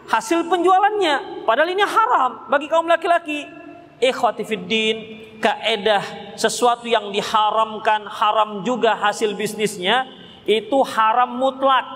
hasil 0.08 0.48
penjualannya. 0.48 1.46
Padahal 1.46 1.70
ini 1.70 1.84
haram 1.84 2.50
bagi 2.50 2.68
kaum 2.72 2.88
laki-laki. 2.88 3.46
Ikhwati 4.04 4.44
fiddin, 4.44 4.98
kaedah 5.40 6.36
sesuatu 6.36 6.90
yang 6.90 7.14
diharamkan 7.14 8.08
haram 8.10 8.66
juga 8.66 8.96
hasil 8.96 9.36
bisnisnya 9.38 10.08
itu 10.44 10.76
haram 10.84 11.40
mutlak. 11.40 11.88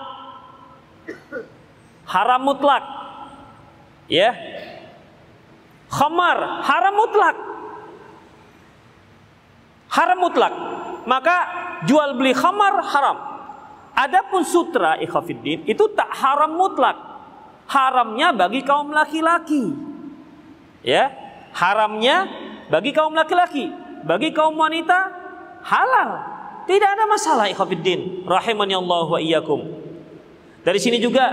Haram 2.08 2.40
mutlak. 2.44 2.84
Ya. 4.08 4.32
Khamar 5.88 6.62
haram 6.64 6.94
mutlak. 6.94 7.36
Haram 9.88 10.18
mutlak. 10.20 10.52
Maka 11.08 11.36
jual 11.88 12.16
beli 12.20 12.36
khamar 12.36 12.84
haram. 12.84 13.16
Adapun 13.96 14.46
sutra 14.46 15.00
ikhafiddin 15.00 15.64
itu 15.66 15.84
tak 15.96 16.12
haram 16.12 16.54
mutlak. 16.54 16.94
Haramnya 17.68 18.32
bagi 18.32 18.62
kaum 18.64 18.92
laki-laki. 18.94 19.74
Ya, 20.86 21.10
haramnya 21.52 22.30
bagi 22.70 22.94
kaum 22.94 23.12
laki-laki, 23.12 23.68
bagi 24.06 24.30
kaum 24.30 24.54
wanita 24.54 25.10
halal. 25.66 26.10
Tidak 26.68 26.84
ada 26.84 27.04
masalah 27.08 27.48
ikhafiddin 27.48 28.28
rahimani 28.28 28.76
Allah 28.76 29.06
wa 29.08 29.20
iyyakum. 29.20 29.64
Dari 30.62 30.76
sini 30.76 31.00
juga 31.00 31.32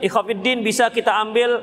ikhafiddin 0.00 0.64
bisa 0.64 0.88
kita 0.88 1.12
ambil 1.20 1.60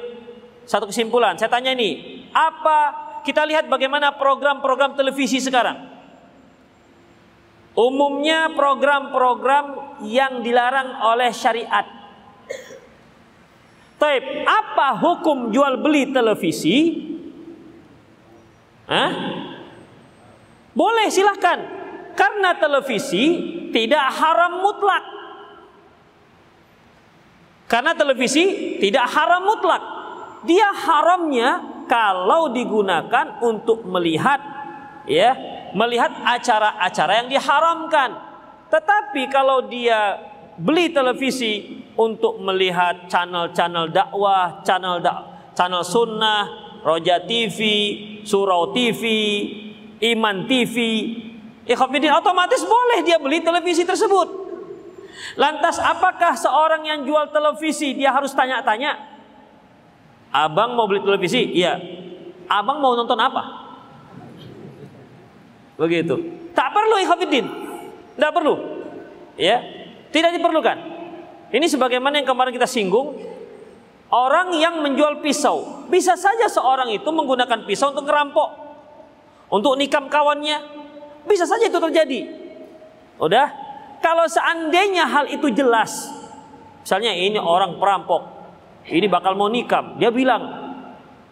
satu 0.70 0.86
kesimpulan. 0.86 1.34
Saya 1.36 1.50
tanya 1.50 1.74
ini, 1.74 2.19
apa 2.34 2.80
kita 3.24 3.46
lihat 3.46 3.68
bagaimana 3.68 4.16
program-program 4.16 4.96
televisi 4.96 5.38
sekarang? 5.38 5.90
Umumnya 7.78 8.52
program-program 8.58 10.00
yang 10.04 10.44
dilarang 10.44 11.00
oleh 11.06 11.32
syariat. 11.32 11.86
Taib, 14.00 14.24
apa 14.48 14.96
hukum 15.00 15.52
jual 15.52 15.80
beli 15.80 16.12
televisi? 16.12 17.08
Hah? 18.88 19.12
Boleh 20.74 21.08
silahkan. 21.12 21.60
Karena 22.16 22.56
televisi 22.56 23.24
tidak 23.72 24.12
haram 24.18 24.64
mutlak. 24.64 25.04
Karena 27.70 27.94
televisi 27.94 28.76
tidak 28.82 29.06
haram 29.14 29.46
mutlak. 29.46 29.84
Dia 30.48 30.72
haramnya 30.74 31.79
kalau 31.90 32.54
digunakan 32.54 33.42
untuk 33.42 33.84
melihat 33.90 34.38
ya 35.10 35.34
melihat 35.74 36.14
acara-acara 36.22 37.26
yang 37.26 37.30
diharamkan. 37.34 38.10
Tetapi 38.70 39.26
kalau 39.34 39.66
dia 39.66 40.22
beli 40.62 40.94
televisi 40.94 41.82
untuk 41.98 42.38
melihat 42.46 43.10
channel-channel 43.10 43.90
dakwah, 43.90 44.62
channel 44.62 45.02
dak 45.02 45.18
channel 45.58 45.84
sunnah, 45.84 46.48
Roja 46.86 47.26
TV, 47.26 47.60
Surau 48.24 48.72
TV, 48.72 49.04
Iman 50.00 50.48
TV, 50.48 50.78
Ikhafidin 51.68 52.16
otomatis 52.16 52.64
boleh 52.64 53.04
dia 53.04 53.20
beli 53.20 53.44
televisi 53.44 53.84
tersebut. 53.84 54.48
Lantas 55.36 55.78
apakah 55.78 56.34
seorang 56.34 56.88
yang 56.88 57.04
jual 57.04 57.30
televisi 57.30 57.94
dia 57.94 58.10
harus 58.10 58.34
tanya-tanya? 58.34 59.19
Abang 60.30 60.78
mau 60.78 60.86
beli 60.86 61.02
televisi? 61.02 61.58
Iya. 61.58 61.78
Abang 62.46 62.82
mau 62.82 62.94
nonton 62.94 63.18
apa? 63.18 63.44
Begitu. 65.78 66.16
Tak 66.54 66.70
perlu 66.70 66.96
ikhafidin. 67.02 67.46
Tidak 68.18 68.32
perlu. 68.34 68.56
Ya. 69.40 69.64
Tidak 70.10 70.34
diperlukan. 70.38 70.78
Ini 71.50 71.66
sebagaimana 71.66 72.22
yang 72.22 72.28
kemarin 72.30 72.54
kita 72.54 72.70
singgung. 72.70 73.18
Orang 74.10 74.58
yang 74.58 74.82
menjual 74.82 75.22
pisau. 75.22 75.86
Bisa 75.90 76.18
saja 76.18 76.46
seorang 76.50 76.90
itu 76.94 77.10
menggunakan 77.10 77.66
pisau 77.66 77.94
untuk 77.94 78.06
ngerampok. 78.06 78.50
Untuk 79.50 79.74
nikam 79.78 80.10
kawannya. 80.10 80.62
Bisa 81.26 81.46
saja 81.50 81.70
itu 81.70 81.78
terjadi. 81.78 82.20
Udah. 83.18 83.50
Kalau 84.00 84.30
seandainya 84.30 85.10
hal 85.10 85.26
itu 85.30 85.50
jelas. 85.54 86.10
Misalnya 86.86 87.14
ini 87.18 87.38
orang 87.42 87.78
perampok. 87.82 88.39
Ini 88.88 89.08
bakal 89.12 89.36
mau 89.36 89.52
nikam. 89.52 90.00
Dia 90.00 90.14
bilang. 90.14 90.72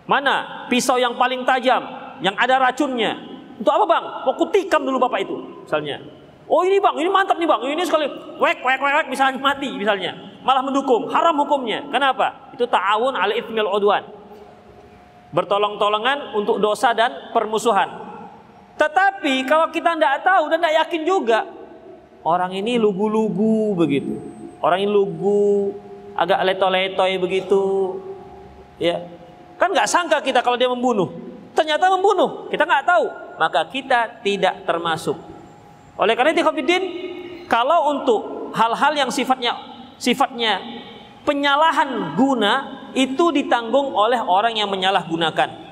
Mana 0.08 0.68
pisau 0.72 0.96
yang 1.00 1.16
paling 1.20 1.44
tajam. 1.44 1.84
Yang 2.24 2.36
ada 2.40 2.56
racunnya 2.58 3.38
untuk 3.58 3.74
apa 3.74 3.86
bang? 3.90 4.06
Mau 4.26 4.34
kutikam 4.38 4.82
dulu 4.86 4.98
bapak 5.02 5.26
itu, 5.26 5.36
misalnya. 5.66 5.98
Oh 6.48 6.64
ini 6.64 6.80
bang, 6.80 6.96
ini 6.96 7.10
mantap 7.12 7.36
nih 7.42 7.50
bang, 7.50 7.60
ini 7.68 7.84
sekali 7.84 8.08
wek 8.40 8.64
wek 8.64 8.80
wek, 8.80 8.94
wek 9.04 9.08
misalnya 9.12 9.36
mati 9.42 9.68
misalnya, 9.76 10.16
malah 10.46 10.64
mendukung, 10.64 11.10
haram 11.12 11.36
hukumnya. 11.44 11.84
Kenapa? 11.92 12.54
Itu 12.56 12.70
ta'awun 12.70 13.18
al 13.18 13.36
ithmil 13.36 13.68
udwan. 13.68 14.06
Bertolong-tolongan 15.36 16.38
untuk 16.40 16.64
dosa 16.64 16.96
dan 16.96 17.36
permusuhan. 17.36 17.92
Tetapi 18.80 19.44
kalau 19.44 19.68
kita 19.74 19.98
tidak 19.98 20.24
tahu 20.24 20.48
dan 20.48 20.64
tidak 20.64 20.88
yakin 20.88 21.02
juga, 21.04 21.40
orang 22.24 22.56
ini 22.56 22.80
lugu-lugu 22.80 23.76
begitu. 23.76 24.22
Orang 24.64 24.86
ini 24.86 24.90
lugu, 24.90 25.76
agak 26.18 26.42
leto-letoy 26.42 27.22
begitu. 27.22 27.64
Ya, 28.82 29.06
kan 29.62 29.70
nggak 29.70 29.88
sangka 29.88 30.18
kita 30.26 30.42
kalau 30.42 30.58
dia 30.58 30.68
membunuh. 30.68 31.14
Ternyata 31.54 31.90
membunuh, 31.94 32.50
kita 32.50 32.66
nggak 32.66 32.86
tahu 32.86 33.06
maka 33.38 33.70
kita 33.70 34.20
tidak 34.26 34.66
termasuk. 34.66 35.16
Oleh 35.98 36.14
karena 36.18 36.34
itu 36.34 36.42
Khafidin, 36.46 36.84
kalau 37.46 37.94
untuk 37.94 38.52
hal-hal 38.54 38.94
yang 38.98 39.10
sifatnya 39.14 39.54
sifatnya 39.98 40.62
penyalahan 41.26 42.14
guna 42.18 42.54
itu 42.94 43.30
ditanggung 43.34 43.94
oleh 43.94 44.18
orang 44.22 44.58
yang 44.58 44.70
menyalahgunakan. 44.70 45.66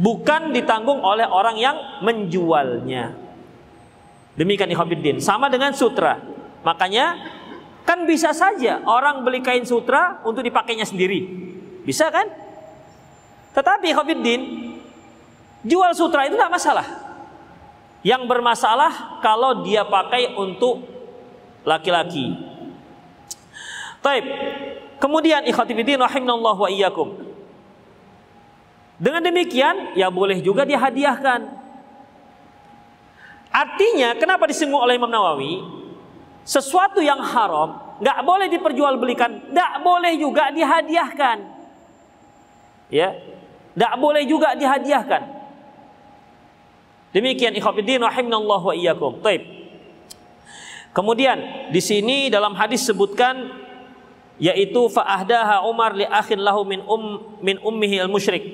Bukan 0.00 0.56
ditanggung 0.56 1.04
oleh 1.04 1.28
orang 1.28 1.56
yang 1.60 1.76
menjualnya. 2.00 3.12
Demikian 4.32 4.72
Ikhwanuddin. 4.72 5.20
Sama 5.20 5.52
dengan 5.52 5.76
sutra. 5.76 6.16
Makanya 6.64 7.20
kan 7.82 8.06
bisa 8.06 8.30
saja 8.30 8.82
orang 8.86 9.26
beli 9.26 9.42
kain 9.42 9.66
sutra 9.66 10.22
untuk 10.22 10.42
dipakainya 10.46 10.86
sendiri. 10.86 11.26
Bisa 11.82 12.08
kan? 12.08 12.30
Tetapi 13.52 13.90
Ikhwanuddin 13.92 14.72
Jual 15.62 15.94
sutra 15.94 16.26
itu 16.26 16.34
tidak 16.34 16.50
masalah. 16.58 16.86
Yang 18.02 18.26
bermasalah 18.26 19.22
kalau 19.22 19.62
dia 19.62 19.86
pakai 19.86 20.34
untuk 20.34 20.82
laki-laki. 21.62 22.34
Taib. 24.02 24.26
Kemudian 24.98 25.46
ikhwatifidin 25.46 25.98
rahimallahu 25.98 26.66
wa 26.66 26.70
iyyakum. 26.70 27.14
Dengan 28.98 29.22
demikian 29.22 29.94
ya 29.98 30.10
boleh 30.10 30.42
juga 30.42 30.66
dihadiahkan. 30.66 31.62
Artinya 33.50 34.18
kenapa 34.18 34.46
disinggung 34.50 34.78
oleh 34.82 34.98
Imam 34.98 35.10
Nawawi? 35.10 35.81
Sesuatu 36.42 36.98
yang 36.98 37.22
haram 37.22 37.98
nggak 38.02 38.18
boleh 38.26 38.50
diperjualbelikan, 38.50 39.54
nggak 39.54 39.72
boleh 39.86 40.18
juga 40.18 40.50
dihadiahkan. 40.50 41.38
Ya, 42.90 43.14
nggak 43.78 43.94
boleh 44.02 44.26
juga 44.26 44.58
dihadiahkan. 44.58 45.22
Demikian 47.12 47.54
ikhwatiddin 47.54 48.02
rahimanallahu 48.02 48.72
wa 48.72 48.74
iyyakum. 48.74 49.22
Baik. 49.22 49.44
Kemudian 50.92 51.70
di 51.72 51.80
sini 51.80 52.28
dalam 52.28 52.52
hadis 52.52 52.84
sebutkan 52.84 53.62
yaitu 54.42 54.90
fa'ahdaha 54.90 55.64
Umar 55.68 55.94
li 55.94 56.04
akhin 56.04 56.42
lahu 56.42 56.66
min 56.66 56.82
um 56.84 57.36
min 57.38 57.56
ummihi 57.62 58.02
al-musyrik. 58.02 58.44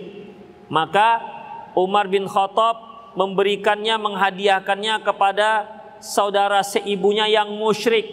Maka 0.69 1.23
Umar 1.73 2.11
bin 2.11 2.29
Khattab 2.29 2.77
memberikannya 3.17 3.97
menghadiahkannya 3.97 4.95
kepada 5.07 5.78
saudara 6.01 6.63
seibunya 6.63 7.27
yang 7.31 7.53
musyrik. 7.55 8.07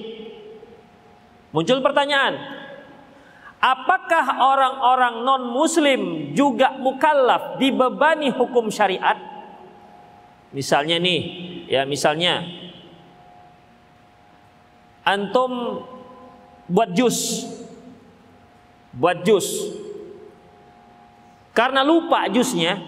Muncul 1.56 1.80
pertanyaan, 1.80 2.36
apakah 3.63 4.43
orang-orang 4.43 5.24
non 5.24 5.43
muslim 5.50 6.32
juga 6.36 6.76
mukallaf 6.76 7.62
dibebani 7.62 8.34
hukum 8.34 8.67
syariat? 8.67 9.15
Misalnya 10.52 11.00
nih, 11.00 11.21
ya 11.71 11.88
misalnya 11.88 12.43
antum 15.08 15.84
buat 16.67 16.91
jus. 16.91 17.48
Buat 18.95 19.28
jus. 19.28 19.76
karena 21.56 21.88
lupa 21.88 22.28
jusnya 22.28 22.84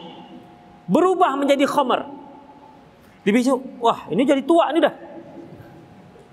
berubah 0.91 1.39
menjadi 1.39 1.63
khamar. 1.63 2.16
Dibisu, 3.27 3.83
wah 3.83 4.07
ini 4.07 4.23
jadi 4.23 4.39
tua 4.39 4.71
ini 4.71 4.79
dah. 4.79 4.95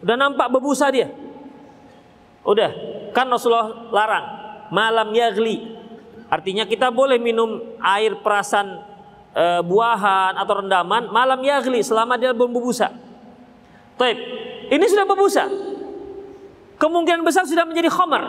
Udah 0.07 0.14
nampak 0.14 0.46
berbusa 0.46 0.94
dia. 0.94 1.11
Udah, 2.46 2.70
kan 3.11 3.26
Rasulullah 3.26 3.90
larang 3.90 4.26
malam 4.70 5.11
yagli. 5.11 5.74
Artinya 6.30 6.62
kita 6.62 6.94
boleh 6.94 7.18
minum 7.18 7.74
air 7.83 8.14
perasan 8.22 8.78
e, 9.35 9.44
buahan 9.66 10.38
atau 10.38 10.62
rendaman 10.62 11.11
malam 11.11 11.42
yagli 11.42 11.83
selama 11.83 12.14
dia 12.14 12.30
belum 12.30 12.54
berbusa. 12.54 12.94
Taib. 13.98 14.18
Ini 14.70 14.85
sudah 14.87 15.02
berbusa. 15.02 15.50
Kemungkinan 16.78 17.26
besar 17.26 17.42
sudah 17.42 17.66
menjadi 17.66 17.90
khamar. 17.90 18.22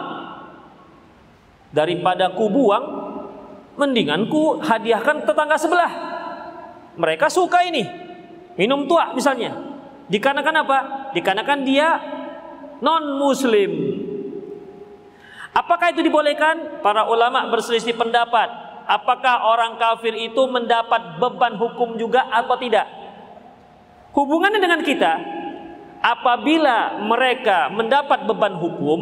Daripada 1.70 2.34
ku 2.34 2.50
buang, 2.50 2.86
mendingan 3.78 4.26
ku 4.26 4.58
hadiahkan 4.58 5.22
tetangga 5.22 5.54
sebelah. 5.54 5.92
Mereka 6.98 7.30
suka 7.30 7.62
ini. 7.62 8.06
Minum 8.56 8.88
tua 8.88 9.12
misalnya. 9.12 9.56
Dikarenakan 10.08 10.56
apa? 10.64 10.78
Dikarenakan 11.16 11.60
dia 11.68 11.88
non 12.80 13.20
muslim. 13.20 13.72
Apakah 15.56 15.96
itu 15.96 16.04
dibolehkan? 16.04 16.84
Para 16.84 17.08
ulama 17.08 17.48
berselisih 17.48 17.96
pendapat. 17.96 18.52
Apakah 18.86 19.50
orang 19.50 19.80
kafir 19.80 20.14
itu 20.14 20.46
mendapat 20.52 21.18
beban 21.18 21.56
hukum 21.56 21.96
juga 21.96 22.28
atau 22.30 22.60
tidak? 22.60 22.86
Hubungannya 24.14 24.62
dengan 24.62 24.80
kita, 24.86 25.14
apabila 26.04 27.02
mereka 27.02 27.72
mendapat 27.74 28.30
beban 28.30 28.56
hukum, 28.62 29.00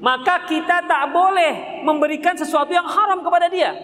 maka 0.00 0.48
kita 0.48 0.88
tak 0.88 1.12
boleh 1.12 1.84
memberikan 1.84 2.32
sesuatu 2.34 2.72
yang 2.72 2.86
haram 2.88 3.20
kepada 3.20 3.46
dia. 3.52 3.76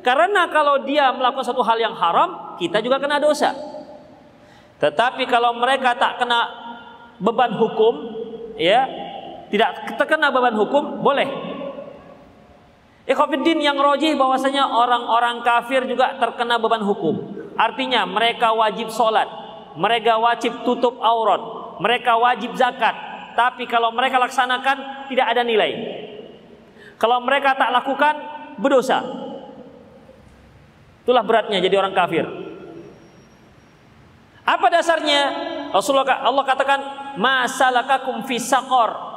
Karena 0.00 0.48
kalau 0.48 0.86
dia 0.86 1.12
melakukan 1.12 1.44
satu 1.44 1.60
hal 1.66 1.76
yang 1.76 1.92
haram, 1.92 2.56
kita 2.56 2.80
juga 2.80 3.02
kena 3.02 3.20
dosa. 3.20 3.52
Tetapi 4.80 5.28
kalau 5.28 5.52
mereka 5.60 5.92
tak 5.94 6.16
kena 6.16 6.40
beban 7.20 7.52
hukum, 7.60 7.94
ya 8.56 8.88
tidak 9.52 10.00
terkena 10.00 10.32
beban 10.32 10.56
hukum, 10.56 11.04
boleh. 11.04 11.28
Ikhwafiddin 13.04 13.60
yang 13.60 13.76
rojih 13.76 14.16
bahwasanya 14.16 14.72
orang-orang 14.72 15.44
kafir 15.44 15.84
juga 15.84 16.16
terkena 16.16 16.56
beban 16.56 16.80
hukum. 16.80 17.36
Artinya 17.60 18.08
mereka 18.08 18.56
wajib 18.56 18.88
sholat, 18.88 19.28
mereka 19.76 20.16
wajib 20.16 20.64
tutup 20.64 20.96
aurat, 21.04 21.76
mereka 21.82 22.16
wajib 22.16 22.56
zakat. 22.56 22.96
Tapi 23.36 23.68
kalau 23.68 23.92
mereka 23.92 24.16
laksanakan 24.16 25.06
tidak 25.12 25.26
ada 25.28 25.42
nilai. 25.44 25.70
Kalau 26.96 27.20
mereka 27.20 27.56
tak 27.56 27.72
lakukan 27.72 28.14
berdosa. 28.60 29.00
Itulah 31.04 31.24
beratnya 31.24 31.58
jadi 31.60 31.80
orang 31.80 31.96
kafir. 31.96 32.49
Apa 34.50 34.66
dasarnya? 34.66 35.22
Rasulullah 35.70 36.26
Allah 36.26 36.42
katakan 36.42 36.80
masalakakum 37.14 38.26
fi 38.26 38.42
saqar 38.42 39.10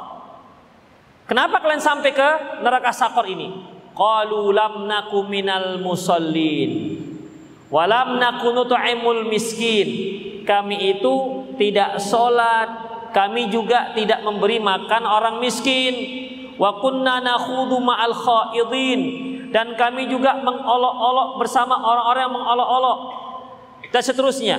Kenapa 1.26 1.58
kalian 1.58 1.82
sampai 1.82 2.12
ke 2.14 2.30
neraka 2.62 2.92
sakor 2.94 3.26
ini? 3.26 3.50
Qalu 3.96 4.54
lam 4.54 4.84
naku 4.86 5.26
minal 5.26 5.80
musallin 5.82 7.00
walam 7.72 8.22
naku 8.22 8.54
nut'imul 8.54 9.26
miskin. 9.26 9.88
Kami 10.44 10.76
itu 10.94 11.14
tidak 11.56 11.96
sholat, 11.96 12.68
kami 13.16 13.48
juga 13.48 13.96
tidak 13.96 14.20
memberi 14.20 14.60
makan 14.60 15.02
orang 15.08 15.40
miskin. 15.40 16.22
Wa 16.54 16.78
kunna 16.78 17.18
nakhudu 17.18 17.80
ma'al 17.82 18.14
khaidin 18.14 19.00
dan 19.50 19.74
kami 19.74 20.06
juga 20.06 20.38
mengolok-olok 20.38 21.42
bersama 21.42 21.80
orang-orang 21.82 22.22
yang 22.30 22.34
mengolok-olok 22.36 22.98
dan 23.90 24.02
seterusnya. 24.04 24.58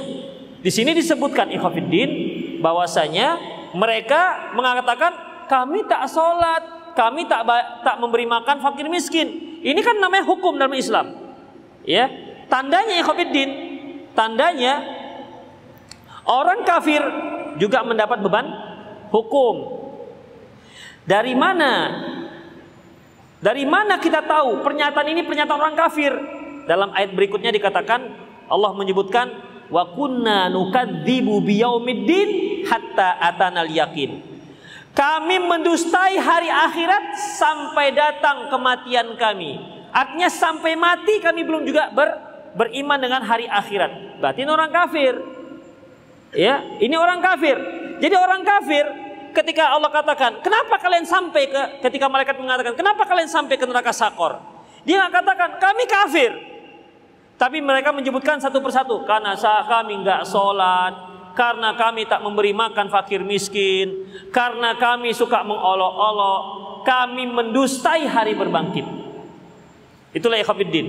Di 0.65 0.73
sini 0.73 0.97
disebutkan 0.97 1.54
ikhwatiddin 1.54 2.10
bahwasanya 2.58 3.38
mereka 3.78 4.49
mengatakan 4.58 5.13
kami 5.45 5.86
tak 5.86 6.10
sholat, 6.10 6.89
kami 6.97 7.30
tak 7.30 7.45
tak 7.86 8.01
memberi 8.01 8.25
makan 8.25 8.65
fakir 8.65 8.89
miskin. 8.89 9.62
Ini 9.62 9.78
kan 9.86 10.01
namanya 10.01 10.25
hukum 10.25 10.58
dalam 10.58 10.73
Islam. 10.73 11.21
Ya, 11.86 12.10
tandanya 12.49 12.97
ikhwatiddin, 12.97 13.49
tandanya 14.17 14.82
orang 16.25 16.65
kafir 16.65 17.06
juga 17.62 17.86
mendapat 17.86 18.25
beban 18.25 18.49
hukum. 19.13 19.86
Dari 21.06 21.38
mana? 21.38 21.93
Dari 23.38 23.69
mana 23.69 24.01
kita 24.01 24.25
tahu 24.25 24.65
pernyataan 24.65 25.13
ini 25.13 25.21
pernyataan 25.21 25.62
orang 25.62 25.78
kafir? 25.78 26.10
Dalam 26.65 26.89
ayat 26.97 27.13
berikutnya 27.13 27.54
dikatakan 27.54 28.01
Allah 28.49 28.73
menyebutkan 28.73 29.54
wa 29.69 29.84
kunna 29.93 30.49
nukadzibu 30.49 31.41
biyaumiddin 31.41 32.30
hatta 32.67 33.17
atanal 33.21 33.69
yakin. 33.69 34.21
Kami 34.95 35.36
mendustai 35.43 36.15
hari 36.15 36.47
akhirat 36.47 37.19
sampai 37.36 37.91
datang 37.91 38.47
kematian 38.47 39.19
kami. 39.19 39.60
Artinya 39.91 40.32
sampai 40.32 40.80
mati 40.80 41.19
kami 41.19 41.43
belum 41.43 41.67
juga 41.67 41.91
ber, 41.91 42.15
beriman 42.56 42.95
dengan 42.99 43.19
hari 43.28 43.43
akhirat. 43.43 44.23
Berarti 44.23 44.47
ini 44.47 44.51
orang 44.51 44.71
kafir. 44.71 45.13
Ya, 46.36 46.63
ini 46.80 46.95
orang 46.95 47.19
kafir. 47.19 47.60
Jadi 47.99 48.15
orang 48.15 48.43
kafir 48.47 48.88
ketika 49.36 49.75
Allah 49.75 49.91
katakan, 49.91 50.39
"Kenapa 50.39 50.80
kalian 50.80 51.04
sampai 51.04 51.47
ke 51.51 51.62
ketika 51.84 52.08
malaikat 52.08 52.39
mengatakan, 52.39 52.75
"Kenapa 52.75 53.04
kalian 53.04 53.28
sampai 53.28 53.60
ke 53.60 53.67
neraka 53.67 53.91
Sakor?" 53.91 54.39
Dia 54.88 55.12
katakan, 55.12 55.60
"Kami 55.60 55.84
kafir." 55.88 56.54
Tapi 57.36 57.60
mereka 57.60 57.91
menyebutkan 57.91 58.39
satu 58.39 58.63
persatu, 58.63 59.04
karena 59.04 59.36
kami 59.67 60.00
nggak 60.08 60.24
sholat, 60.24 60.93
karena 61.36 61.76
kami 61.76 62.08
tak 62.08 62.24
memberi 62.24 62.56
makan 62.56 62.88
fakir 62.88 63.19
miskin, 63.19 64.08
karena 64.32 64.80
kami 64.80 65.12
suka 65.12 65.43
mengolok-olok, 65.43 66.41
kami 66.88 67.28
mendustai 67.28 68.08
hari 68.08 68.39
berbangkit. 68.39 68.88
Itulah 70.15 70.39
ikhwatiddin. 70.39 70.88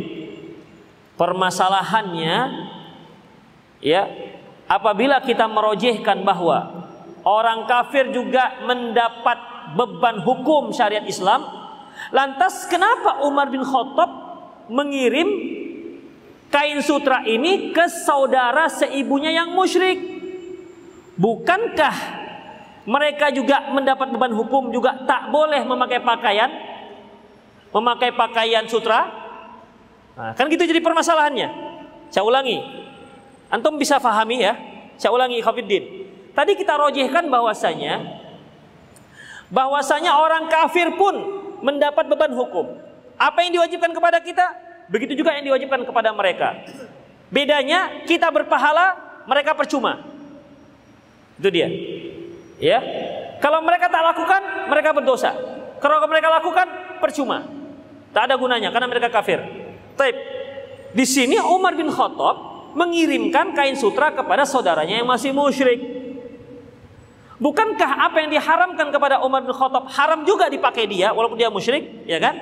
Permasalahannya 1.19 2.37
ya, 3.83 4.07
apabila 4.71 5.19
kita 5.27 5.51
merojehkan 5.51 6.23
bahwa 6.23 6.87
orang 7.27 7.67
kafir 7.67 8.15
juga 8.15 8.63
mendapat 8.63 9.57
beban 9.75 10.23
hukum 10.23 10.71
syariat 10.71 11.03
Islam, 11.11 11.43
lantas 12.15 12.71
kenapa 12.71 13.27
Umar 13.27 13.51
bin 13.51 13.67
Khattab 13.67 14.11
mengirim 14.71 15.56
kain 16.57 16.81
sutra 16.81 17.21
ini 17.29 17.69
ke 17.77 17.85
saudara 17.85 18.65
seibunya 18.73 19.29
yang 19.29 19.53
musyrik? 19.53 20.01
Bukankah 21.21 21.93
mereka 22.89 23.29
juga 23.29 23.69
mendapat 23.77 24.09
beban 24.09 24.33
hukum 24.33 24.73
juga 24.73 25.05
tak 25.05 25.29
boleh 25.29 25.61
memakai 25.69 26.01
pakaian 26.01 26.49
memakai 27.77 28.09
pakaian 28.17 28.65
sutra? 28.65 29.05
Nah, 30.17 30.33
kan 30.33 30.49
gitu 30.49 30.65
jadi 30.65 30.81
permasalahannya. 30.81 31.53
Saya 32.09 32.25
ulangi. 32.25 32.57
Antum 33.53 33.77
bisa 33.77 34.01
fahami 34.01 34.41
ya? 34.41 34.57
Saya 34.97 35.13
ulangi 35.13 35.45
Khafiddin. 35.45 36.09
Tadi 36.33 36.57
kita 36.57 36.73
rojihkan 36.81 37.29
bahwasanya 37.29 38.01
bahwasanya 39.53 40.17
orang 40.17 40.49
kafir 40.49 40.89
pun 40.97 41.15
mendapat 41.61 42.09
beban 42.09 42.33
hukum. 42.33 42.81
Apa 43.21 43.45
yang 43.45 43.61
diwajibkan 43.61 43.93
kepada 43.93 44.21
kita, 44.25 44.66
begitu 44.91 45.19
juga 45.19 45.35
yang 45.35 45.45
diwajibkan 45.47 45.87
kepada 45.87 46.11
mereka. 46.15 46.67
Bedanya 47.31 48.07
kita 48.07 48.31
berpahala, 48.31 48.95
mereka 49.27 49.53
percuma. 49.53 50.07
Itu 51.37 51.49
dia. 51.51 51.69
Ya. 52.63 52.81
Kalau 53.43 53.61
mereka 53.61 53.93
tak 53.93 54.01
lakukan, 54.01 54.41
mereka 54.73 54.91
berdosa. 54.97 55.37
Kalau 55.83 56.01
mereka 56.09 56.33
lakukan, 56.33 56.67
percuma. 57.03 57.45
Tak 58.17 58.33
ada 58.33 58.35
gunanya 58.41 58.73
karena 58.73 58.89
mereka 58.89 59.13
kafir. 59.13 59.45
Taib. 59.99 60.17
Di 60.97 61.05
sini 61.05 61.37
Umar 61.37 61.77
bin 61.77 61.93
Khattab 61.93 62.73
mengirimkan 62.73 63.53
kain 63.53 63.77
sutra 63.77 64.09
kepada 64.13 64.49
saudaranya 64.49 64.97
yang 64.97 65.09
masih 65.09 65.37
musyrik. 65.37 65.77
Bukankah 67.37 68.09
apa 68.09 68.25
yang 68.25 68.33
diharamkan 68.33 68.89
kepada 68.89 69.21
Umar 69.21 69.45
bin 69.45 69.53
Khattab 69.53 69.93
haram 69.93 70.25
juga 70.25 70.49
dipakai 70.49 70.89
dia 70.89 71.13
walaupun 71.13 71.37
dia 71.37 71.53
musyrik, 71.53 72.09
ya 72.09 72.17
kan? 72.17 72.41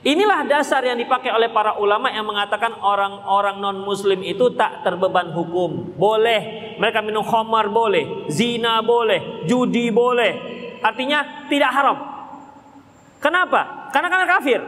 Inilah 0.00 0.48
dasar 0.48 0.80
yang 0.80 0.96
dipakai 0.96 1.28
oleh 1.28 1.52
para 1.52 1.76
ulama 1.76 2.08
yang 2.08 2.24
mengatakan 2.24 2.72
orang-orang 2.80 3.60
non-muslim 3.60 4.24
itu 4.24 4.48
tak 4.56 4.80
terbeban 4.80 5.28
hukum. 5.36 5.92
Boleh 5.92 6.72
mereka 6.80 7.04
minum 7.04 7.20
khamar 7.20 7.68
boleh, 7.68 8.24
zina 8.32 8.80
boleh, 8.80 9.44
judi 9.44 9.92
boleh. 9.92 10.32
Artinya 10.80 11.44
tidak 11.52 11.68
haram. 11.68 11.98
Kenapa? 13.20 13.92
Karena 13.92 14.08
karena 14.08 14.26
kafir. 14.26 14.60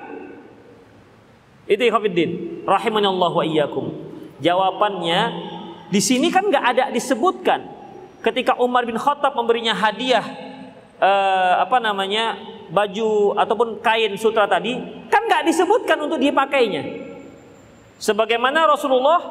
Itu 1.65 1.81
ikhwatiddin. 1.81 2.63
Rahimani 2.69 3.09
Allah 3.09 3.33
wa 3.33 3.45
iyyakum. 3.49 3.89
Jawabannya 4.45 5.21
di 5.89 6.01
sini 6.05 6.29
kan 6.29 6.45
nggak 6.45 6.65
ada 6.77 6.85
disebutkan 6.93 7.65
ketika 8.21 8.61
Umar 8.61 8.85
bin 8.85 9.01
Khattab 9.01 9.33
memberinya 9.33 9.73
hadiah 9.73 10.25
eh, 11.01 11.55
apa 11.57 11.81
namanya 11.81 12.37
baju 12.73 13.37
ataupun 13.37 13.85
kain 13.85 14.17
sutra 14.17 14.49
tadi 14.49 14.81
kan 15.13 15.29
nggak 15.29 15.45
disebutkan 15.45 16.01
untuk 16.01 16.17
dipakainya 16.17 17.13
Sebagaimana 18.03 18.67
Rasulullah 18.67 19.23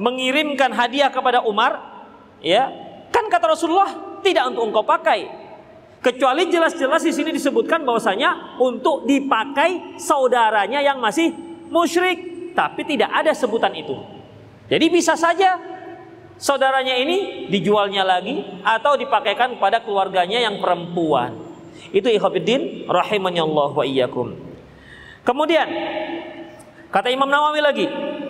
mengirimkan 0.00 0.72
hadiah 0.72 1.12
kepada 1.12 1.44
Umar, 1.44 1.76
ya, 2.40 2.72
kan 3.12 3.28
kata 3.28 3.52
Rasulullah 3.52 3.92
tidak 4.24 4.56
untuk 4.56 4.72
engkau 4.72 4.84
pakai. 4.88 5.28
Kecuali 6.00 6.48
jelas-jelas 6.48 7.04
di 7.04 7.12
sini 7.12 7.36
disebutkan 7.36 7.84
bahwasanya 7.84 8.56
untuk 8.56 9.04
dipakai 9.04 10.00
saudaranya 10.00 10.80
yang 10.80 10.96
masih 10.96 11.28
musyrik, 11.68 12.52
tapi 12.56 12.88
tidak 12.88 13.12
ada 13.12 13.36
sebutan 13.36 13.76
itu. 13.76 13.92
Jadi 14.72 14.86
bisa 14.88 15.12
saja 15.12 15.60
saudaranya 16.40 16.96
ini 16.96 17.52
dijualnya 17.52 18.00
lagi 18.00 18.64
atau 18.64 18.96
dipakaikan 18.96 19.60
kepada 19.60 19.84
keluarganya 19.84 20.40
yang 20.40 20.56
perempuan. 20.56 21.45
Itu 21.94 22.08
ikhwatiddin 22.10 22.86
rahimani 22.90 23.42
Allah 23.42 23.70
wa 23.74 23.84
iyyakum. 23.86 24.34
Kemudian 25.26 25.66
kata 26.94 27.10
Imam 27.10 27.26
Nawawi 27.26 27.60
lagi 27.62 27.86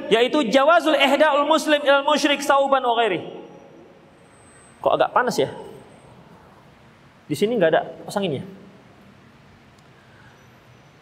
yaitu 0.09 0.47
jawazul 0.49 0.97
ihda'ul 0.97 1.45
muslim 1.45 1.83
ilal 1.83 2.07
musyrik 2.07 2.41
sauban 2.41 2.83
wa. 2.83 3.21
Kok 4.81 4.93
agak 4.97 5.13
panas 5.13 5.37
ya? 5.37 5.51
Di 7.27 7.35
sini 7.35 7.59
nggak 7.59 7.71
ada 7.75 7.83
kipas 8.01 8.17
anginnya. 8.17 8.47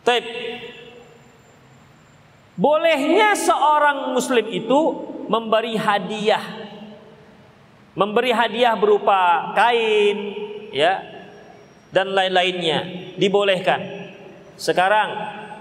Taib. 0.05 0.25
Bolehnya 2.55 3.35
seorang 3.35 4.15
muslim 4.15 4.47
itu 4.47 4.81
memberi 5.27 5.75
hadiah. 5.75 6.45
Memberi 7.95 8.35
hadiah 8.35 8.75
berupa 8.75 9.55
kain, 9.55 10.19
ya, 10.75 11.14
dan 11.95 12.11
lain-lainnya 12.11 13.15
dibolehkan. 13.15 14.11
Sekarang 14.59 15.15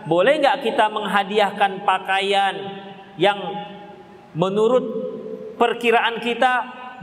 boleh 0.10 0.42
nggak 0.42 0.66
kita 0.66 0.90
menghadiahkan 0.90 1.86
pakaian 1.86 2.56
yang 3.22 3.40
menurut 4.34 4.84
perkiraan 5.56 6.18
kita 6.20 6.54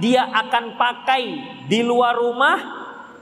dia 0.02 0.26
akan 0.26 0.74
pakai 0.74 1.22
di 1.70 1.80
luar 1.86 2.18
rumah 2.18 2.58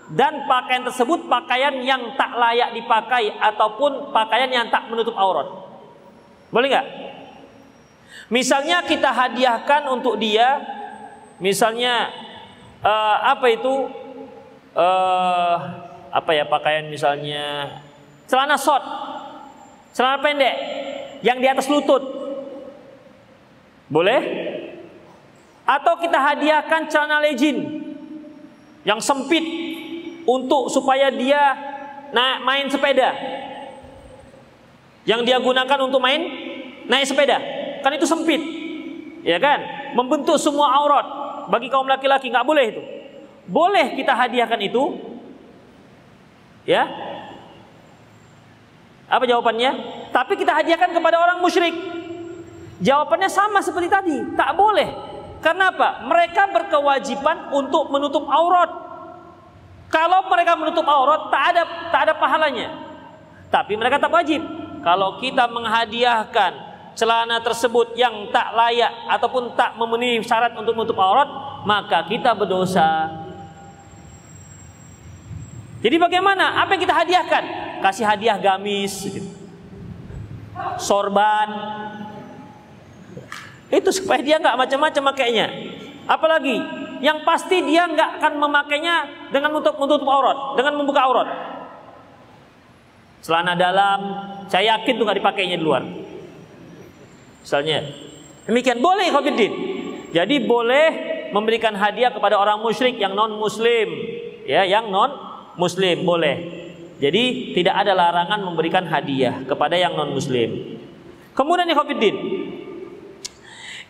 dan 0.08 0.48
pakaian 0.48 0.88
tersebut 0.88 1.28
pakaian 1.28 1.76
yang 1.84 2.16
tak 2.16 2.32
layak 2.32 2.72
dipakai 2.72 3.28
ataupun 3.36 4.08
pakaian 4.08 4.48
yang 4.48 4.66
tak 4.72 4.88
menutup 4.88 5.12
aurat. 5.12 5.44
Boleh 6.48 6.68
nggak? 6.72 6.88
Misalnya 8.32 8.84
kita 8.88 9.12
hadiahkan 9.12 9.88
untuk 9.92 10.16
dia, 10.16 10.60
misalnya 11.40 12.08
uh, 12.80 13.16
apa 13.36 13.46
itu 13.52 13.74
uh, 14.72 15.56
apa 16.08 16.30
ya 16.32 16.44
pakaian 16.48 16.88
misalnya 16.88 17.78
celana 18.28 18.56
short, 18.56 18.84
celana 19.92 20.20
pendek 20.20 20.56
yang 21.24 21.40
di 21.40 21.46
atas 21.48 21.66
lutut, 21.66 22.00
boleh? 23.88 24.20
Atau 25.68 26.00
kita 26.00 26.16
hadiahkan 26.16 26.88
celana 26.88 27.20
legin 27.20 27.84
yang 28.88 29.00
sempit 29.04 29.44
untuk 30.24 30.72
supaya 30.72 31.12
dia 31.12 31.56
naik 32.12 32.38
main 32.44 32.66
sepeda. 32.68 33.10
Yang 35.08 35.20
dia 35.24 35.36
gunakan 35.40 35.78
untuk 35.88 36.00
main 36.00 36.20
naik 36.88 37.08
sepeda. 37.08 37.36
Kan 37.80 37.96
itu 37.96 38.04
sempit. 38.08 38.40
Ya 39.24 39.40
kan? 39.40 39.92
Membentuk 39.96 40.36
semua 40.36 40.72
aurat 40.72 41.06
bagi 41.48 41.72
kaum 41.72 41.88
laki-laki 41.88 42.28
nggak 42.28 42.44
boleh 42.44 42.64
itu. 42.76 42.82
Boleh 43.48 43.96
kita 43.96 44.12
hadiahkan 44.12 44.60
itu. 44.60 44.84
Ya. 46.68 46.84
Apa 49.08 49.24
jawabannya? 49.24 49.72
Tapi 50.12 50.36
kita 50.36 50.52
hadiahkan 50.52 50.92
kepada 50.92 51.16
orang 51.16 51.40
musyrik. 51.40 51.72
Jawabannya 52.84 53.32
sama 53.32 53.64
seperti 53.64 53.88
tadi, 53.88 54.16
tak 54.36 54.52
boleh. 54.52 54.92
Karena 55.40 55.72
apa? 55.72 56.04
Mereka 56.04 56.52
berkewajiban 56.52 57.56
untuk 57.56 57.88
menutup 57.88 58.28
aurat. 58.28 58.68
Kalau 59.88 60.28
mereka 60.28 60.52
menutup 60.60 60.84
aurat 60.84 61.32
tak 61.32 61.42
ada 61.56 61.62
tak 61.88 62.00
ada 62.04 62.12
pahalanya. 62.20 62.68
Tapi 63.48 63.72
mereka 63.80 63.96
tak 63.96 64.12
wajib. 64.12 64.44
Kalau 64.84 65.16
kita 65.16 65.48
menghadiahkan 65.48 66.52
celana 66.92 67.40
tersebut 67.40 67.96
yang 67.96 68.28
tak 68.28 68.52
layak 68.52 68.92
ataupun 69.08 69.56
tak 69.56 69.72
memenuhi 69.80 70.20
syarat 70.20 70.52
untuk 70.52 70.76
menutup 70.76 71.00
aurat, 71.00 71.30
maka 71.64 72.04
kita 72.04 72.36
berdosa. 72.36 73.08
Jadi 75.78 75.96
bagaimana? 75.96 76.58
Apa 76.58 76.74
yang 76.74 76.82
kita 76.82 76.96
hadiahkan? 76.96 77.44
Kasih 77.78 78.02
hadiah 78.02 78.34
gamis, 78.42 78.98
gitu. 79.06 79.30
sorban. 80.82 81.48
Itu 83.70 83.94
supaya 83.94 84.18
dia 84.18 84.36
nggak 84.42 84.58
macam-macam 84.58 85.02
makainya. 85.14 85.46
Apalagi 86.08 86.58
yang 86.98 87.22
pasti 87.22 87.62
dia 87.62 87.86
nggak 87.86 88.18
akan 88.18 88.32
memakainya 88.42 88.94
dengan 89.30 89.54
menutup, 89.54 89.78
menutup 89.78 90.08
aurat, 90.08 90.58
dengan 90.58 90.72
membuka 90.82 91.00
aurat. 91.06 91.28
Celana 93.22 93.54
dalam, 93.54 94.00
saya 94.50 94.78
yakin 94.78 94.98
tuh 94.98 95.04
nggak 95.06 95.18
dipakainya 95.22 95.56
di 95.58 95.64
luar. 95.64 95.84
Misalnya, 97.44 97.86
demikian 98.50 98.82
boleh 98.82 99.14
Khofiddin. 99.14 99.52
Jadi 100.10 100.42
boleh 100.42 100.88
memberikan 101.30 101.76
hadiah 101.76 102.08
kepada 102.08 102.40
orang 102.40 102.64
musyrik 102.64 102.96
yang 102.96 103.12
non 103.12 103.36
muslim, 103.36 103.86
ya, 104.48 104.64
yang 104.64 104.88
non 104.88 105.27
muslim 105.58 106.06
boleh. 106.06 106.36
Jadi 106.98 107.54
tidak 107.54 107.74
ada 107.84 107.92
larangan 107.94 108.40
memberikan 108.42 108.86
hadiah 108.86 109.42
kepada 109.46 109.78
yang 109.78 109.94
non 109.94 110.14
muslim. 110.14 110.78
Kemudian 111.34 111.70
Khofiddin, 111.70 112.16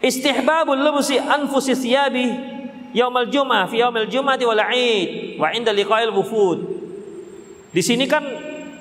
istihbabul 0.04 0.76
lubusi 0.76 1.16
anfusi 1.16 1.72
siyabi 1.72 2.28
yaumal 2.92 3.28
jum'ah 3.28 3.64
fi 3.68 3.80
yaumil 3.80 4.08
jum'ati 4.08 4.44
wal 4.44 4.60
'id 4.60 5.40
wa 5.40 5.48
'inda 5.52 5.72
liqa'il 5.72 6.12
wufud. 6.12 6.58
Di 7.72 7.80
sini 7.80 8.04
kan 8.04 8.24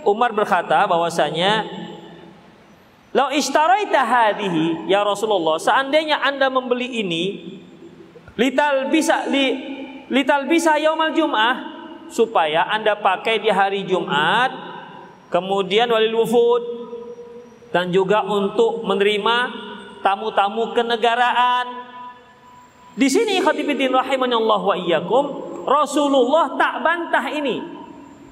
Umar 0.04 0.32
berkata 0.36 0.88
bahwasanya 0.88 1.68
Lau 3.16 3.32
ishtaraita 3.32 4.04
hadhihi 4.04 4.92
ya 4.92 5.02
Rasulullah, 5.02 5.58
seandainya 5.58 6.22
Anda 6.22 6.52
membeli 6.52 7.02
ini 7.02 7.24
lital 8.38 8.92
bisa 8.94 9.26
li 9.26 9.58
lital 10.12 10.46
bisa 10.46 10.76
yaumal 10.78 11.16
jum'ah 11.16 11.77
supaya 12.10 12.68
Anda 12.72 12.98
pakai 12.98 13.40
di 13.42 13.50
hari 13.52 13.84
Jumat, 13.88 14.52
kemudian 15.32 15.92
walil 15.92 16.24
wufud 16.24 16.64
dan 17.72 17.92
juga 17.92 18.24
untuk 18.24 18.84
menerima 18.88 19.38
tamu-tamu 20.02 20.72
kenegaraan 20.72 21.88
di 22.98 23.06
sini 23.14 23.38
khatibuddin 23.38 23.94
rahimanallah 23.94 24.58
wa 24.58 24.74
iyyakum, 24.74 25.26
Rasulullah 25.70 26.58
tak 26.58 26.82
bantah 26.82 27.30
ini. 27.30 27.62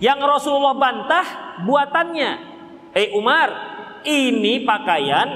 Yang 0.01 0.19
Rasulullah 0.25 0.73
bantah 0.73 1.25
buatannya. 1.61 2.31
Eh 2.97 3.13
Umar, 3.13 3.53
ini 4.01 4.65
pakaian 4.65 5.29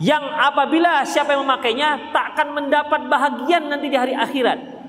yang 0.00 0.24
apabila 0.34 1.04
siapa 1.04 1.36
yang 1.36 1.44
memakainya 1.44 2.10
tak 2.10 2.32
akan 2.34 2.48
mendapat 2.56 3.00
bahagian 3.12 3.68
nanti 3.68 3.92
di 3.92 4.00
hari 4.00 4.16
akhirat. 4.16 4.81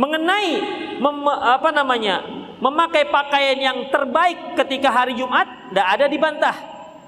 Mengenai 0.00 0.48
mem, 0.96 1.16
apa 1.28 1.68
namanya? 1.76 2.40
memakai 2.60 3.08
pakaian 3.08 3.56
yang 3.56 3.78
terbaik 3.88 4.54
ketika 4.62 4.92
hari 4.92 5.16
Jumat 5.16 5.72
tidak 5.72 5.86
ada 5.96 6.06
dibantah 6.06 6.56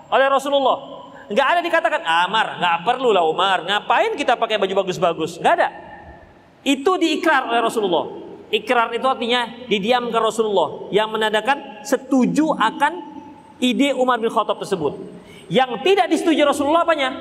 oleh 0.09 0.27
Rasulullah. 0.27 1.05
Nggak 1.29 1.47
ada 1.47 1.61
dikatakan 1.61 2.03
Amar, 2.03 2.57
nggak 2.59 2.77
perlu 2.89 3.13
lah 3.13 3.25
Umar. 3.25 3.63
Ngapain 3.65 4.17
kita 4.17 4.35
pakai 4.35 4.57
baju 4.57 4.85
bagus-bagus? 4.85 5.39
Nggak 5.39 5.55
ada. 5.61 5.69
Itu 6.65 6.97
diikrar 6.97 7.53
oleh 7.53 7.61
Rasulullah. 7.61 8.21
Ikrar 8.53 8.93
itu 8.93 9.05
artinya 9.09 9.65
didiamkan 9.69 10.21
Rasulullah 10.21 10.93
yang 10.93 11.09
menandakan 11.09 11.85
setuju 11.85 12.53
akan 12.53 12.93
ide 13.61 13.97
Umar 13.97 14.21
bin 14.21 14.29
Khattab 14.29 14.61
tersebut. 14.61 14.97
Yang 15.49 15.85
tidak 15.85 16.09
disetujui 16.13 16.45
Rasulullah 16.45 16.85
apanya? 16.85 17.13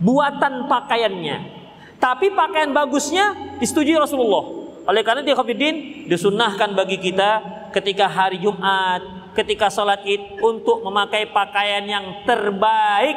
Buatan 0.00 0.68
pakaiannya. 0.68 1.60
Tapi 2.00 2.32
pakaian 2.32 2.72
bagusnya 2.72 3.56
disetujui 3.60 3.96
Rasulullah. 3.96 4.59
Oleh 4.90 5.06
karena 5.06 5.22
itu 5.22 5.38
Khafidin 5.38 5.76
disunnahkan 6.10 6.74
bagi 6.74 6.98
kita 6.98 7.38
ketika 7.70 8.10
hari 8.10 8.42
Jumat 8.42 9.20
ketika 9.38 9.70
sholat 9.70 10.02
id 10.02 10.42
untuk 10.42 10.82
memakai 10.82 11.30
pakaian 11.30 11.86
yang 11.86 12.26
terbaik. 12.26 13.14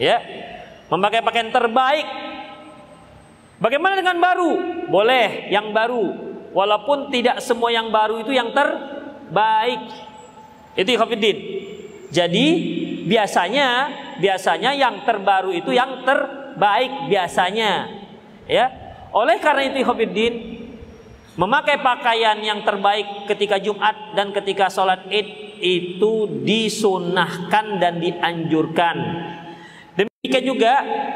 Ya 0.00 0.16
memakai 0.88 1.20
pakaian 1.20 1.52
terbaik. 1.52 2.08
Bagaimana 3.60 4.00
dengan 4.00 4.16
baru? 4.16 4.50
Boleh 4.88 5.52
yang 5.52 5.68
baru. 5.76 6.32
Walaupun 6.56 7.12
tidak 7.12 7.44
semua 7.44 7.68
yang 7.68 7.92
baru 7.92 8.24
itu 8.24 8.32
yang 8.32 8.56
terbaik. 8.56 9.84
Itu 10.80 10.96
Khafidin. 10.96 11.36
Jadi 12.08 12.46
biasanya 13.04 13.68
biasanya 14.16 14.72
yang 14.72 15.04
terbaru 15.04 15.52
itu 15.52 15.76
yang 15.76 16.08
terbaik 16.08 17.12
biasanya. 17.12 18.00
Ya 18.48 18.81
oleh 19.12 19.36
karena 19.38 19.68
itu 19.68 19.84
Khafidin 19.84 20.62
Memakai 21.32 21.80
pakaian 21.80 22.36
yang 22.44 22.60
terbaik 22.60 23.24
ketika 23.24 23.56
Jumat 23.56 24.12
dan 24.12 24.36
ketika 24.36 24.68
sholat 24.68 25.08
id 25.08 25.56
itu 25.64 26.28
disunahkan 26.44 27.80
dan 27.80 27.96
dianjurkan. 27.96 28.96
Demikian 29.96 30.44
juga 30.44 30.74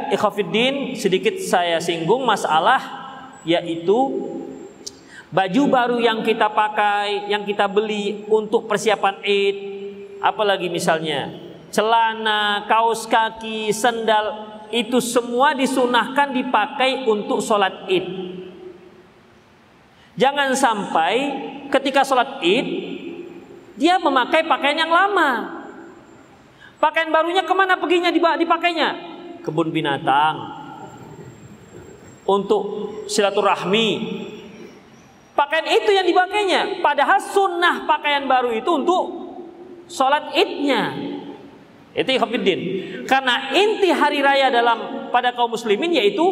ikhafiddin 0.08 0.96
sedikit 0.96 1.36
saya 1.36 1.84
singgung 1.84 2.24
masalah 2.24 2.80
yaitu 3.44 4.24
baju 5.28 5.62
baru 5.68 5.98
yang 6.00 6.24
kita 6.24 6.48
pakai, 6.48 7.28
yang 7.28 7.44
kita 7.44 7.68
beli 7.68 8.24
untuk 8.32 8.64
persiapan 8.64 9.20
id, 9.20 9.56
apalagi 10.24 10.72
misalnya 10.72 11.28
celana, 11.68 12.64
kaos 12.64 13.04
kaki, 13.04 13.68
sendal 13.68 14.55
itu 14.70 14.98
semua 14.98 15.54
disunahkan 15.54 16.34
dipakai 16.34 17.06
untuk 17.06 17.42
sholat 17.42 17.86
id. 17.90 18.06
Jangan 20.16 20.56
sampai 20.56 21.14
ketika 21.68 22.00
sholat 22.02 22.40
id 22.40 22.66
dia 23.76 24.00
memakai 24.00 24.44
pakaian 24.48 24.86
yang 24.86 24.92
lama. 24.92 25.62
Pakaian 26.76 27.08
barunya 27.08 27.44
ke 27.44 27.54
mana 27.56 27.76
perginya 27.76 28.12
dipakainya? 28.12 28.88
Kebun 29.44 29.72
binatang. 29.72 30.34
Untuk 32.26 32.64
silaturahmi. 33.06 33.88
Pakaian 35.36 35.68
itu 35.68 35.90
yang 35.92 36.04
dipakainya. 36.08 36.80
Padahal 36.80 37.20
sunnah 37.20 37.84
pakaian 37.84 38.24
baru 38.24 38.52
itu 38.56 38.70
untuk 38.72 39.04
sholat 39.88 40.32
idnya. 40.32 41.15
Itu 41.96 42.12
ikhafidin. 42.12 42.60
Karena 43.08 43.56
inti 43.56 43.88
hari 43.88 44.20
raya 44.20 44.52
dalam 44.52 45.08
pada 45.08 45.32
kaum 45.32 45.56
muslimin 45.56 45.96
yaitu 45.96 46.24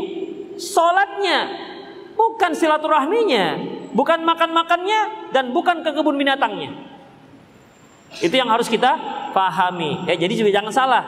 sholatnya. 0.61 1.73
Bukan 2.15 2.55
silaturahminya 2.55 3.75
bukan 3.95 4.27
makan-makannya 4.27 5.31
dan 5.31 5.55
bukan 5.55 5.87
ke 5.87 5.91
kebun 5.95 6.19
binatangnya. 6.19 6.75
Itu 8.19 8.35
yang 8.35 8.51
harus 8.51 8.67
kita 8.67 8.99
pahami. 9.31 10.05
Ya, 10.11 10.19
jadi 10.19 10.51
jangan 10.51 10.75
salah. 10.75 11.05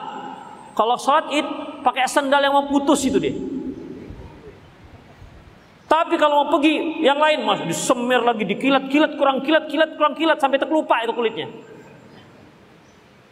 Kalau 0.73 0.95
sholat 0.97 1.35
id 1.35 1.47
pakai 1.83 2.07
sendal 2.07 2.41
yang 2.41 2.55
mau 2.55 2.71
putus 2.71 3.03
itu 3.05 3.19
dia. 3.19 3.35
Tapi 5.87 6.19
kalau 6.19 6.43
mau 6.43 6.59
pergi 6.59 6.99
yang 6.99 7.15
lain 7.15 7.47
mas 7.47 7.63
disemir 7.63 8.19
lagi, 8.19 8.43
dikilat-kilat, 8.43 9.15
kurang 9.15 9.39
kilat, 9.47 9.71
kilat, 9.71 9.95
kurang 9.95 10.19
kilat 10.19 10.39
sampai 10.43 10.59
terlupa 10.59 10.99
itu 11.07 11.15
kulitnya. 11.15 11.47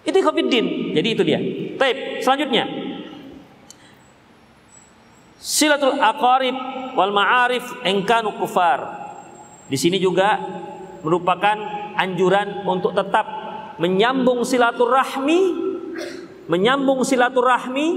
Itu 0.05 0.21
din. 0.49 0.93
Jadi 0.93 1.09
itu 1.09 1.23
dia. 1.25 1.41
Baik, 1.81 2.21
selanjutnya. 2.21 2.65
Silatul 5.41 6.01
aqarib 6.01 6.57
wal 6.97 7.13
ma'arif 7.13 7.65
engkanu 7.85 8.33
kufar. 8.37 9.05
Di 9.69 9.77
sini 9.77 10.01
juga 10.01 10.41
merupakan 11.05 11.57
anjuran 11.97 12.65
untuk 12.65 12.97
tetap 12.97 13.27
menyambung 13.77 14.45
silaturahmi, 14.45 15.41
menyambung 16.49 17.05
silaturahmi 17.05 17.89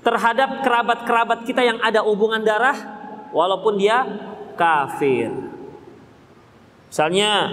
terhadap 0.00 0.62
kerabat-kerabat 0.62 1.44
kita 1.44 1.66
yang 1.66 1.82
ada 1.82 2.00
hubungan 2.06 2.40
darah 2.40 2.76
walaupun 3.34 3.76
dia 3.76 4.06
kafir. 4.54 5.34
Misalnya 6.88 7.50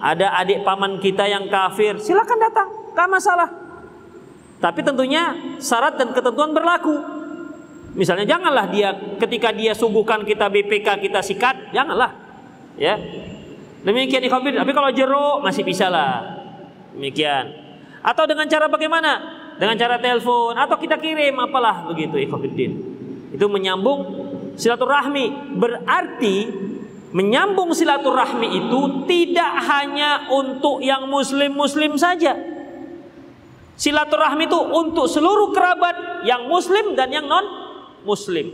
ada 0.00 0.38
adik 0.40 0.62
paman 0.66 0.98
kita 0.98 1.26
yang 1.26 1.46
kafir, 1.50 1.98
silakan 2.00 2.38
datang, 2.38 2.68
gak 2.94 3.08
masalah. 3.10 3.48
Tapi 4.64 4.80
tentunya 4.80 5.34
syarat 5.60 6.00
dan 6.00 6.16
ketentuan 6.16 6.56
berlaku. 6.56 6.96
Misalnya 7.94 8.26
janganlah 8.26 8.66
dia 8.72 8.96
ketika 9.20 9.54
dia 9.54 9.76
suguhkan 9.76 10.26
kita 10.26 10.48
BPK 10.48 11.04
kita 11.04 11.20
sikat, 11.20 11.70
janganlah. 11.70 12.10
Ya. 12.74 12.98
Demikian 13.84 14.24
ikhwafid. 14.24 14.56
Tapi 14.56 14.72
kalau 14.72 14.90
jeruk 14.90 15.44
masih 15.44 15.62
bisa 15.62 15.92
lah. 15.92 16.42
Demikian. 16.96 17.52
Atau 18.00 18.24
dengan 18.24 18.48
cara 18.48 18.66
bagaimana? 18.66 19.12
Dengan 19.60 19.78
cara 19.78 20.00
telepon 20.02 20.58
atau 20.58 20.74
kita 20.80 20.98
kirim 20.98 21.38
apalah 21.38 21.86
begitu 21.86 22.18
ikhwafiddin. 22.18 22.72
Itu 23.30 23.46
menyambung 23.46 24.00
silaturahmi. 24.58 25.54
Berarti 25.60 26.36
menyambung 27.14 27.70
silaturahmi 27.70 28.58
itu 28.58 29.06
tidak 29.06 29.52
hanya 29.70 30.26
untuk 30.34 30.82
yang 30.82 31.06
muslim-muslim 31.06 31.94
saja. 31.94 32.34
Silaturahmi 33.78 34.50
itu 34.50 34.58
untuk 34.58 35.06
seluruh 35.06 35.54
kerabat 35.54 36.26
yang 36.26 36.50
muslim 36.50 36.98
dan 36.98 37.14
yang 37.14 37.30
non 37.30 37.46
muslim. 38.02 38.50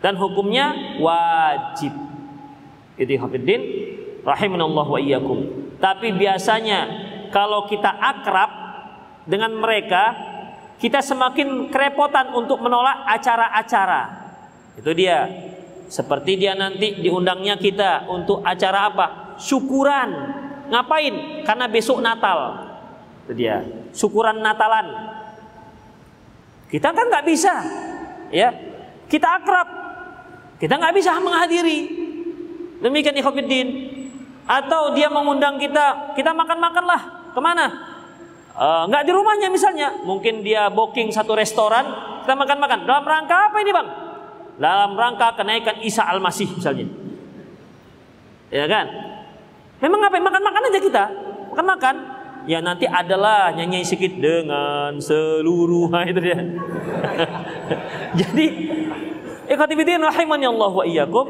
Dan 0.00 0.16
hukumnya 0.16 0.96
wajib. 1.00 1.92
Itu 2.96 3.12
hafidin 3.20 3.60
rahimanallah 4.24 4.86
wa 4.88 5.00
iyyakum. 5.00 5.48
Tapi 5.80 6.16
biasanya 6.16 6.80
kalau 7.28 7.68
kita 7.68 7.88
akrab 7.88 8.50
dengan 9.24 9.52
mereka, 9.56 10.16
kita 10.80 11.00
semakin 11.00 11.72
kerepotan 11.72 12.32
untuk 12.36 12.60
menolak 12.60 13.04
acara-acara. 13.08 14.02
Itu 14.76 14.92
dia. 14.92 15.52
Seperti 15.94 16.34
dia 16.34 16.58
nanti 16.58 16.98
diundangnya 16.98 17.54
kita 17.54 18.10
untuk 18.10 18.42
acara 18.42 18.90
apa? 18.90 19.06
Syukuran. 19.38 20.10
Ngapain? 20.66 21.46
Karena 21.46 21.70
besok 21.70 22.02
Natal. 22.02 22.66
Itu 23.22 23.32
dia. 23.38 23.62
Syukuran 23.94 24.42
Natalan. 24.42 24.90
Kita 26.66 26.90
kan 26.90 27.06
nggak 27.06 27.26
bisa, 27.30 27.54
ya. 28.34 28.50
Kita 29.06 29.38
akrab, 29.38 29.68
kita 30.58 30.74
nggak 30.74 30.98
bisa 30.98 31.14
menghadiri. 31.22 31.86
Demikian 32.82 33.14
ikhwatiddin. 33.14 33.68
Atau 34.50 34.98
dia 34.98 35.06
mengundang 35.06 35.62
kita, 35.62 36.18
kita 36.18 36.34
makan-makanlah. 36.34 37.30
Ke 37.30 37.38
mana? 37.38 37.70
Uh, 38.58 38.90
nggak 38.90 39.06
di 39.06 39.12
rumahnya 39.14 39.46
misalnya. 39.46 39.94
Mungkin 40.02 40.42
dia 40.42 40.66
booking 40.74 41.14
satu 41.14 41.38
restoran, 41.38 41.86
kita 42.26 42.34
makan-makan. 42.34 42.82
Dalam 42.82 43.06
rangka 43.06 43.54
apa 43.54 43.62
ini 43.62 43.70
bang? 43.70 44.03
Dalam 44.54 44.94
rangka 44.94 45.34
kenaikan 45.34 45.82
Isa 45.82 46.06
Al-Masih 46.06 46.46
misalnya. 46.54 46.86
Ya 48.54 48.70
kan? 48.70 48.86
Memang 49.82 50.00
apa? 50.06 50.16
Makan-makan 50.22 50.62
aja 50.70 50.80
kita. 50.80 51.04
Makan-makan. 51.50 51.96
Ya 52.44 52.60
nanti 52.60 52.84
adalah 52.84 53.56
nyanyi 53.56 53.80
sedikit 53.82 54.20
dengan 54.20 55.00
seluruh 55.00 55.88
itu 56.10 56.20
dia. 56.20 56.38
Jadi 58.20 58.46
ikhwatiddin 59.48 60.00
rahimani 60.04 60.46
Allah 60.46 60.70
wa 60.70 60.84
iyyakum. 60.84 61.26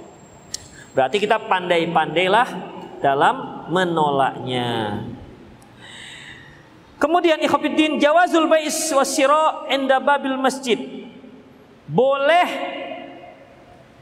Berarti 0.98 1.16
kita 1.22 1.38
pandai-pandailah 1.46 2.48
dalam 2.98 3.66
menolaknya. 3.70 5.00
Kemudian 6.98 7.38
ikhwatiddin 7.38 8.02
jawazul 8.02 8.50
bais 8.50 8.90
wasyira 8.90 9.70
inda 9.70 10.02
babil 10.02 10.34
masjid. 10.34 10.78
Boleh 11.88 12.48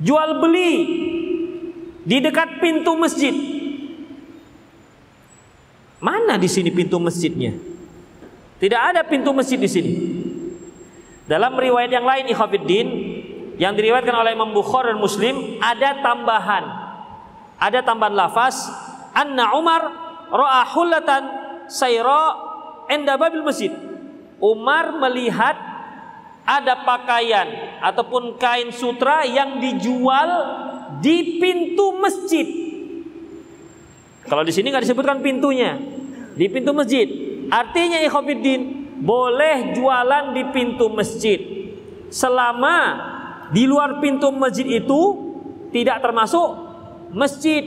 jual 0.03 0.43
beli 0.43 0.73
di 2.03 2.17
dekat 2.19 2.59
pintu 2.59 2.99
masjid. 2.99 3.33
Mana 6.03 6.37
di 6.37 6.51
sini 6.51 6.69
pintu 6.75 7.01
masjidnya? 7.01 7.57
Tidak 8.61 8.81
ada 8.81 9.07
pintu 9.07 9.33
masjid 9.33 9.57
di 9.57 9.71
sini. 9.71 9.93
Dalam 11.27 11.59
riwayat 11.59 11.91
yang 11.91 12.07
lain 12.07 12.31
ikhwatiddin 12.31 12.89
yang 13.59 13.75
diriwayatkan 13.75 14.15
oleh 14.15 14.37
Imam 14.37 14.53
Bukhari 14.53 14.95
dan 14.95 15.01
Muslim 15.01 15.59
ada 15.59 15.99
tambahan 16.05 16.65
ada 17.57 17.81
tambahan 17.81 18.15
lafaz 18.15 18.69
anna 19.17 19.57
Umar 19.57 19.83
ra'a 20.29 20.63
hullatan 20.77 21.23
sayra 21.67 22.37
inda 22.93 23.17
babil 23.17 23.43
masjid. 23.43 23.73
Umar 24.37 24.93
melihat 25.01 25.57
ada 26.47 26.87
pakaian 26.87 27.79
ataupun 27.83 28.39
kain 28.39 28.71
sutra 28.71 29.27
yang 29.27 29.59
dijual 29.59 30.31
di 31.03 31.43
pintu 31.43 31.99
masjid. 31.99 32.47
Kalau 34.27 34.47
di 34.47 34.55
sini 34.55 34.71
nggak 34.71 34.87
disebutkan 34.87 35.19
pintunya, 35.21 35.75
di 36.39 36.47
pintu 36.47 36.71
masjid. 36.71 37.07
Artinya 37.51 37.99
ikhwatiddin 38.03 38.87
boleh 39.03 39.75
jualan 39.75 40.35
di 40.35 40.43
pintu 40.51 40.91
masjid 40.91 41.39
selama 42.11 42.77
di 43.55 43.67
luar 43.69 44.03
pintu 44.03 44.31
masjid 44.35 44.67
itu 44.67 45.03
tidak 45.71 46.03
termasuk 46.03 46.49
masjid. 47.13 47.63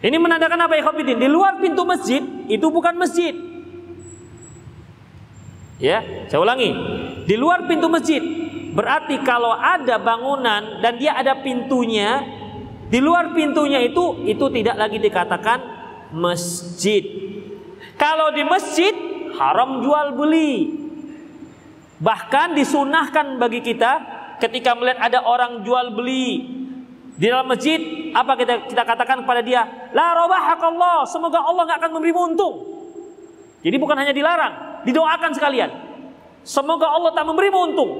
Ini 0.00 0.16
menandakan 0.16 0.64
apa 0.64 0.80
Khafidin? 0.80 1.20
Di 1.20 1.28
luar 1.28 1.60
pintu 1.60 1.84
masjid 1.84 2.24
itu 2.48 2.66
bukan 2.72 2.96
masjid. 2.96 3.49
Ya, 5.80 6.28
saya 6.28 6.44
ulangi. 6.44 6.70
Di 7.24 7.34
luar 7.40 7.64
pintu 7.64 7.88
masjid 7.88 8.20
berarti 8.70 9.18
kalau 9.26 9.50
ada 9.50 9.98
bangunan 9.98 10.78
dan 10.84 11.00
dia 11.00 11.16
ada 11.16 11.40
pintunya, 11.40 12.20
di 12.92 13.00
luar 13.00 13.32
pintunya 13.32 13.82
itu 13.82 14.28
itu 14.28 14.44
tidak 14.52 14.76
lagi 14.76 15.00
dikatakan 15.00 15.58
masjid. 16.12 17.02
Kalau 17.96 18.30
di 18.36 18.44
masjid 18.44 18.92
haram 19.40 19.80
jual 19.80 20.14
beli. 20.14 20.78
Bahkan 22.00 22.56
disunahkan 22.56 23.36
bagi 23.36 23.60
kita 23.60 23.92
ketika 24.40 24.72
melihat 24.72 25.04
ada 25.04 25.20
orang 25.20 25.60
jual 25.60 25.92
beli 25.92 26.48
di 27.20 27.28
dalam 27.28 27.44
masjid, 27.52 27.76
apa 28.16 28.32
kita 28.40 28.72
kita 28.72 28.82
katakan 28.88 29.20
kepada 29.20 29.44
dia? 29.44 29.68
La 29.92 30.16
robahakallah, 30.16 31.04
semoga 31.04 31.44
Allah 31.44 31.68
nggak 31.68 31.78
akan 31.84 31.92
memberi 31.92 32.16
untung. 32.16 32.56
Jadi 33.60 33.76
bukan 33.76 34.00
hanya 34.00 34.16
dilarang, 34.16 34.69
didoakan 34.86 35.30
sekalian. 35.36 35.70
Semoga 36.46 36.88
Allah 36.88 37.12
tak 37.12 37.24
memberi 37.28 37.52
untung. 37.52 37.92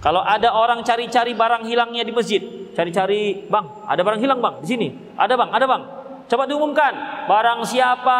Kalau 0.00 0.24
ada 0.24 0.56
orang 0.56 0.80
cari-cari 0.80 1.36
barang 1.36 1.68
hilangnya 1.68 2.00
di 2.00 2.12
masjid, 2.14 2.40
cari-cari, 2.72 3.44
bang, 3.44 3.66
ada 3.84 4.00
barang 4.00 4.20
hilang 4.24 4.40
bang 4.40 4.54
di 4.64 4.66
sini, 4.66 4.88
ada 5.12 5.36
bang, 5.36 5.50
ada 5.52 5.66
bang. 5.68 5.82
Coba 6.24 6.48
diumumkan, 6.48 6.92
barang 7.28 7.68
siapa 7.68 8.18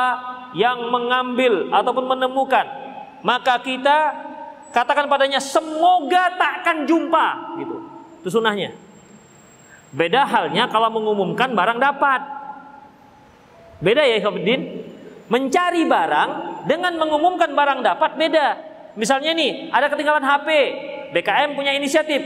yang 0.52 0.92
mengambil 0.92 1.72
ataupun 1.72 2.04
menemukan, 2.04 2.66
maka 3.24 3.64
kita 3.64 4.12
katakan 4.76 5.08
padanya 5.08 5.40
semoga 5.40 6.36
tak 6.36 6.60
akan 6.60 6.76
jumpa, 6.84 7.26
gitu. 7.64 7.76
Itu 8.20 8.28
sunnahnya. 8.28 8.76
Beda 9.90 10.28
halnya 10.28 10.68
kalau 10.68 10.92
mengumumkan 10.92 11.50
barang 11.56 11.80
dapat. 11.80 12.20
Beda 13.80 14.04
ya 14.04 14.20
Ikhwanuddin. 14.20 14.86
Mencari 15.30 15.86
barang 15.86 16.30
dengan 16.66 16.96
mengumumkan 16.96 17.52
barang 17.52 17.80
dapat 17.84 18.16
beda. 18.16 18.48
Misalnya 18.98 19.32
nih, 19.32 19.70
ada 19.70 19.86
ketinggalan 19.86 20.24
HP, 20.24 20.48
BKM 21.14 21.54
punya 21.54 21.72
inisiatif. 21.72 22.20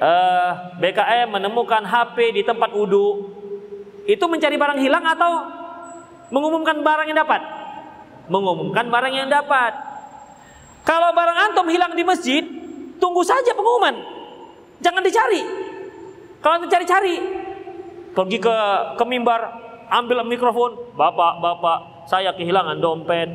Uh, 0.00 0.08
eh, 0.08 0.50
BKM 0.80 1.28
menemukan 1.28 1.84
HP 1.84 2.32
di 2.34 2.42
tempat 2.42 2.72
wudhu. 2.72 3.36
Itu 4.08 4.26
mencari 4.26 4.56
barang 4.56 4.80
hilang 4.80 5.04
atau 5.04 5.30
mengumumkan 6.32 6.80
barang 6.80 7.06
yang 7.12 7.20
dapat? 7.20 7.40
Mengumumkan 8.32 8.88
barang 8.88 9.12
yang 9.12 9.28
dapat. 9.28 9.72
Kalau 10.82 11.12
barang 11.12 11.38
antum 11.50 11.66
hilang 11.68 11.92
di 11.92 12.02
masjid, 12.02 12.42
tunggu 12.96 13.20
saja 13.20 13.52
pengumuman. 13.52 13.94
Jangan 14.80 15.04
dicari. 15.04 15.42
Kalau 16.40 16.56
dicari-cari, 16.64 17.20
pergi 18.16 18.38
ke 18.40 18.56
ke 18.96 19.04
mimbar, 19.04 19.52
ambil 19.92 20.24
mikrofon, 20.24 20.96
bapak, 20.96 21.44
bapak, 21.44 21.78
saya 22.08 22.32
kehilangan 22.32 22.80
dompet. 22.80 23.28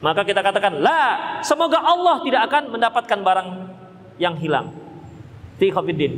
Maka 0.00 0.24
kita 0.24 0.40
katakan, 0.40 0.80
lah, 0.80 1.40
semoga 1.44 1.76
Allah 1.76 2.24
tidak 2.24 2.48
akan 2.48 2.72
mendapatkan 2.72 3.18
barang 3.20 3.48
yang 4.16 4.32
hilang. 4.40 4.72
Itu 5.60 5.68
ikhwafiddin. 5.68 6.12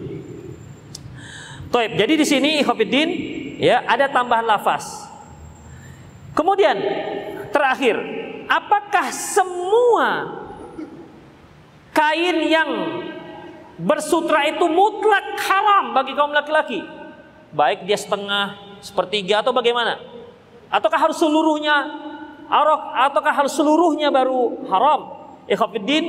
Toib. 1.72 1.98
Jadi 1.98 2.14
di 2.14 2.26
sini 2.26 2.50
ikhwafiddin 2.62 3.08
ya 3.58 3.82
ada 3.82 4.06
tambahan 4.06 4.46
lafaz. 4.46 5.10
Kemudian 6.38 6.78
terakhir, 7.50 7.98
apakah 8.46 9.10
semua 9.10 10.08
kain 11.90 12.38
yang 12.46 12.70
bersutra 13.82 14.46
itu 14.46 14.62
mutlak 14.70 15.42
haram 15.42 15.90
bagi 15.90 16.14
kaum 16.14 16.30
laki-laki? 16.30 16.86
Baik 17.50 17.82
dia 17.82 17.98
setengah, 17.98 18.78
sepertiga 18.78 19.42
atau 19.42 19.50
bagaimana? 19.50 19.98
Ataukah 20.70 21.10
harus 21.10 21.18
seluruhnya? 21.18 22.11
Ataukah 22.48 23.34
harus 23.34 23.54
seluruhnya 23.54 24.10
baru 24.10 24.66
haram? 24.68 25.00
Ikhwafiddin, 25.50 26.04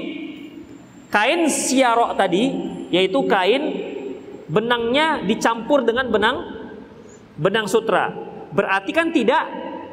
kain 1.09 1.49
siarok 1.49 2.17
tadi 2.17 2.53
yaitu 2.93 3.19
kain 3.25 3.63
benangnya 4.45 5.25
dicampur 5.25 5.81
dengan 5.81 6.09
benang 6.13 6.38
benang 7.38 7.65
sutra. 7.65 8.13
Berarti 8.53 8.91
kan 8.93 9.09
tidak 9.09 9.43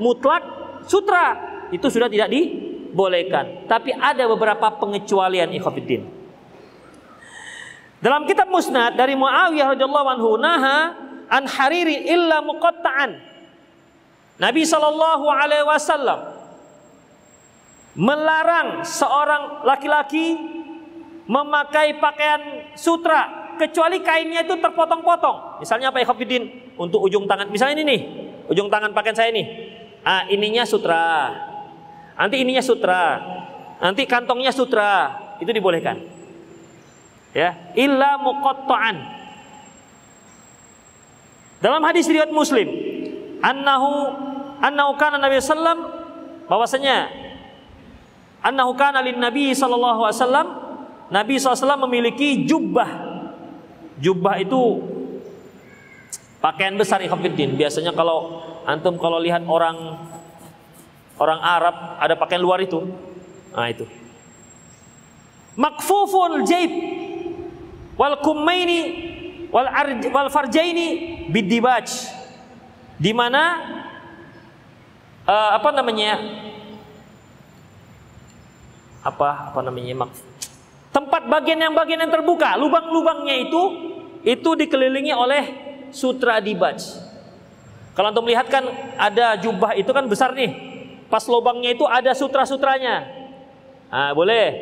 mutlak 0.01 0.43
sutra. 0.85 1.49
Itu 1.71 1.89
sudah 1.89 2.11
tidak 2.11 2.29
dibolehkan. 2.29 3.65
Tapi 3.71 3.95
ada 3.95 4.27
beberapa 4.27 4.75
pengecualian 4.77 5.55
ikhwatiddin. 5.55 6.03
Dalam 8.01 8.25
kitab 8.25 8.49
Musnad 8.49 8.97
dari 8.97 9.13
Muawiyah 9.13 9.77
radhiyallahu 9.77 10.09
anhu 10.09 10.31
naha 10.41 10.97
an 11.29 11.45
hariri 11.47 12.11
illa 12.11 12.41
muqatta'an. 12.41 13.30
Nabi 14.41 14.65
sallallahu 14.65 15.29
alaihi 15.29 15.69
wasallam 15.69 16.41
melarang 17.93 18.87
seorang 18.87 19.67
laki-laki 19.69 20.39
memakai 21.29 22.01
pakaian 22.01 22.73
sutra 22.75 23.55
kecuali 23.61 24.01
kainnya 24.01 24.49
itu 24.49 24.57
terpotong-potong. 24.57 25.61
Misalnya 25.61 25.93
apa 25.93 26.01
ikhafidin 26.01 26.75
untuk 26.81 27.05
ujung 27.05 27.29
tangan. 27.29 27.53
Misalnya 27.53 27.77
ini 27.77 27.85
nih, 27.85 28.01
ujung 28.49 28.73
tangan 28.73 28.97
pakaian 28.97 29.13
saya 29.13 29.29
ini. 29.29 29.45
Ah, 30.01 30.25
ininya 30.33 30.65
sutra. 30.65 31.29
Nanti 32.17 32.41
ininya 32.41 32.65
sutra. 32.65 33.21
Nanti 33.85 34.09
kantongnya 34.09 34.49
sutra. 34.49 35.13
Itu 35.45 35.53
dibolehkan. 35.53 36.01
Ya, 37.37 37.55
illa 37.77 38.17
muqatta'an. 38.19 38.97
Dalam 41.61 41.85
hadis 41.85 42.09
riwayat 42.09 42.33
Muslim, 42.33 42.67
annahu 43.45 44.17
annahu 44.61 44.95
kana 45.01 45.17
Nabi 45.17 45.41
sallam 45.41 45.79
bahwasanya 46.47 47.09
annahu 48.45 48.77
kana 48.77 49.01
lin 49.01 49.17
Nabi 49.19 49.57
sallallahu 49.57 50.07
alaihi 50.07 50.21
wasallam 50.21 50.49
Nabi 51.11 51.43
SAW 51.43 51.75
memiliki 51.91 52.47
jubah 52.47 53.11
Jubah 54.01 54.41
itu 54.41 54.81
pakaian 56.41 56.73
besar 56.75 57.05
ikhwatiddin. 57.05 57.55
Biasanya 57.55 57.93
kalau 57.93 58.41
antum 58.65 58.97
kalau 58.97 59.21
lihat 59.21 59.45
orang 59.45 59.77
orang 61.21 61.41
Arab 61.45 62.01
ada 62.01 62.17
pakaian 62.17 62.41
luar 62.41 62.65
itu. 62.65 62.81
Nah 63.53 63.69
itu. 63.69 63.85
Makfuful 65.61 66.49
jaib 66.49 66.73
wal 68.01 68.17
kummaini 68.25 68.81
wal 69.53 69.69
arj, 69.69 70.09
wal 70.09 70.33
farjaini 70.33 71.29
bidibaj. 71.29 71.93
Di 72.97 73.13
mana 73.13 73.61
uh, 75.31 75.51
apa 75.55 75.71
namanya? 75.71 76.19
Apa 79.07 79.55
apa 79.55 79.61
namanya? 79.63 79.95
Mak 80.03 80.11
tempat 80.91 81.23
bagian 81.31 81.59
yang 81.59 81.75
bagian 81.75 82.03
yang 82.03 82.11
terbuka, 82.11 82.59
lubang-lubangnya 82.59 83.47
itu 83.47 83.63
itu 84.27 84.51
dikelilingi 84.59 85.15
oleh 85.15 85.43
sutra 85.95 86.43
dibaj. 86.43 86.83
Kalau 87.95 88.11
antum 88.11 88.27
melihat 88.27 88.51
kan 88.51 88.67
ada 88.99 89.39
jubah 89.39 89.75
itu 89.79 89.91
kan 89.95 90.07
besar 90.11 90.35
nih. 90.35 90.51
Pas 91.11 91.27
lubangnya 91.27 91.75
itu 91.75 91.83
ada 91.87 92.15
sutra-sutranya. 92.15 93.07
Nah, 93.91 94.15
boleh. 94.15 94.55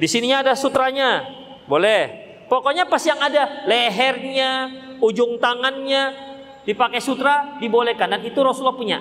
Di 0.00 0.08
sininya 0.08 0.40
ada 0.40 0.56
sutranya. 0.56 1.28
Boleh. 1.68 2.24
Pokoknya 2.48 2.88
pas 2.88 3.00
yang 3.04 3.20
ada 3.20 3.64
lehernya, 3.68 4.72
ujung 5.04 5.36
tangannya 5.36 6.32
dipakai 6.64 7.00
sutra 7.00 7.60
dibolehkan 7.60 8.08
dan 8.08 8.20
itu 8.24 8.40
Rasulullah 8.40 8.76
punya. 8.76 8.98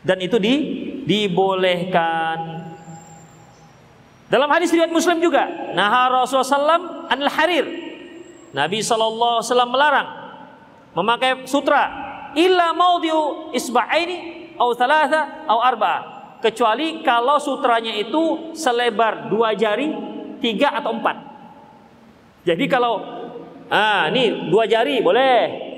Dan 0.00 0.16
itu 0.24 0.40
di 0.40 0.54
dibolehkan. 1.04 2.38
Dalam 4.30 4.46
hadis 4.46 4.70
riwayat 4.70 4.94
Muslim 4.94 5.18
juga, 5.18 5.74
nah 5.74 6.06
Rasulullah 6.06 6.46
SAW 6.46 7.10
anil 7.10 7.32
harir. 7.34 7.66
Nabi 8.54 8.78
SAW 8.78 9.42
melarang 9.66 10.08
memakai 10.94 11.46
sutra 11.46 11.90
illa 12.34 12.70
maudhi'u 12.74 13.54
isba'aini 13.54 14.54
au 14.58 14.70
thalatha 14.74 15.46
au 15.50 15.58
arba'a. 15.58 16.00
Kecuali 16.40 17.04
kalau 17.04 17.36
sutranya 17.36 17.92
itu 17.92 18.54
selebar 18.56 19.28
dua 19.28 19.52
jari 19.52 19.92
tiga 20.40 20.72
atau 20.78 20.96
empat. 20.96 21.16
Jadi 22.48 22.64
kalau 22.70 23.02
ah 23.68 24.08
ini 24.08 24.48
dua 24.48 24.64
jari 24.64 25.02
boleh. 25.04 25.68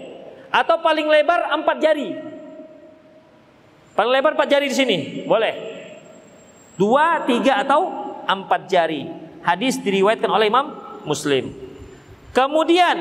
Atau 0.53 0.85
paling 0.85 1.09
lebar 1.09 1.57
empat 1.57 1.77
jari 1.81 2.32
paling 3.93 4.13
lebar 4.13 4.35
empat 4.37 4.49
jari 4.49 4.67
di 4.69 4.77
sini. 4.77 4.99
Boleh? 5.25 5.55
Dua 6.77 7.23
tiga 7.29 7.63
atau 7.63 7.89
empat 8.25 8.69
jari. 8.69 9.07
Hadis 9.43 9.79
diriwayatkan 9.83 10.31
oleh 10.31 10.49
Imam 10.49 10.67
Muslim. 11.03 11.51
Kemudian 12.33 12.97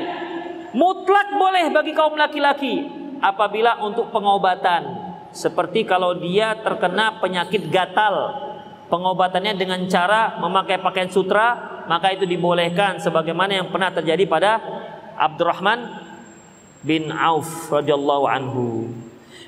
mutlak 0.76 1.38
boleh 1.38 1.70
bagi 1.72 1.92
kaum 1.96 2.18
laki-laki 2.18 2.84
apabila 3.22 3.80
untuk 3.80 4.10
pengobatan. 4.12 5.12
Seperti 5.32 5.88
kalau 5.88 6.20
dia 6.20 6.60
terkena 6.60 7.16
penyakit 7.22 7.72
gatal. 7.72 8.48
Pengobatannya 8.92 9.56
dengan 9.56 9.80
cara 9.88 10.36
memakai 10.36 10.76
pakaian 10.76 11.08
sutra 11.08 11.72
maka 11.88 12.12
itu 12.14 12.28
dibolehkan 12.28 13.00
sebagaimana 13.00 13.62
yang 13.62 13.68
pernah 13.72 13.90
terjadi 13.90 14.28
pada 14.28 14.60
Abdurrahman 15.16 15.80
bin 16.84 17.08
Auf 17.08 17.72
radhiyallahu 17.72 18.24
anhu. 18.28 18.90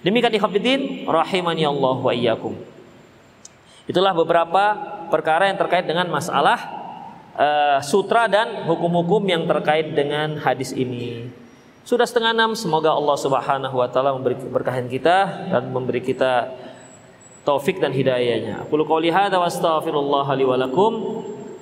Demikian 0.04 0.36
ikhwatiddin 0.36 1.08
rahimani 1.08 1.64
Allah 1.64 1.96
wa 1.96 2.12
iyyakum. 2.12 2.52
Itulah 3.88 4.12
beberapa 4.12 4.64
perkara 5.08 5.48
yang 5.48 5.56
terkait 5.56 5.88
dengan 5.88 6.08
masalah 6.12 6.60
uh, 7.36 7.78
sutra 7.80 8.28
dan 8.28 8.68
hukum-hukum 8.68 9.24
yang 9.24 9.48
terkait 9.48 9.96
dengan 9.96 10.36
hadis 10.40 10.76
ini. 10.76 11.28
Sudah 11.84 12.08
setengah 12.08 12.32
enam, 12.32 12.56
semoga 12.56 12.92
Allah 12.92 13.16
Subhanahu 13.16 13.76
wa 13.76 13.88
taala 13.92 14.16
memberi 14.16 14.40
keberkahan 14.40 14.88
kita 14.88 15.48
dan 15.52 15.68
memberi 15.68 16.00
kita 16.00 16.48
taufik 17.44 17.76
dan 17.76 17.92
hidayahnya. 17.92 18.64
Aku 18.64 18.80
qouli 18.88 19.12
hadza 19.12 19.36
wa 19.36 19.48
astaghfirullah 19.48 20.26
li 20.32 20.44
wa 20.48 20.56
lakum 20.56 20.92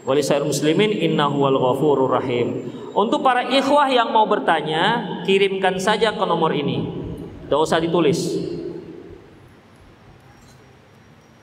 muslimin 0.06 0.94
innahu 0.94 1.42
wal 1.42 1.58
ghafurur 1.58 2.10
rahim. 2.10 2.70
Untuk 2.94 3.26
para 3.26 3.50
ikhwah 3.50 3.90
yang 3.90 4.14
mau 4.14 4.26
bertanya, 4.30 5.18
kirimkan 5.26 5.82
saja 5.82 6.14
ke 6.14 6.22
nomor 6.22 6.54
ini. 6.54 7.01
Tidak 7.52 7.68
usah 7.68 7.84
ditulis. 7.84 8.16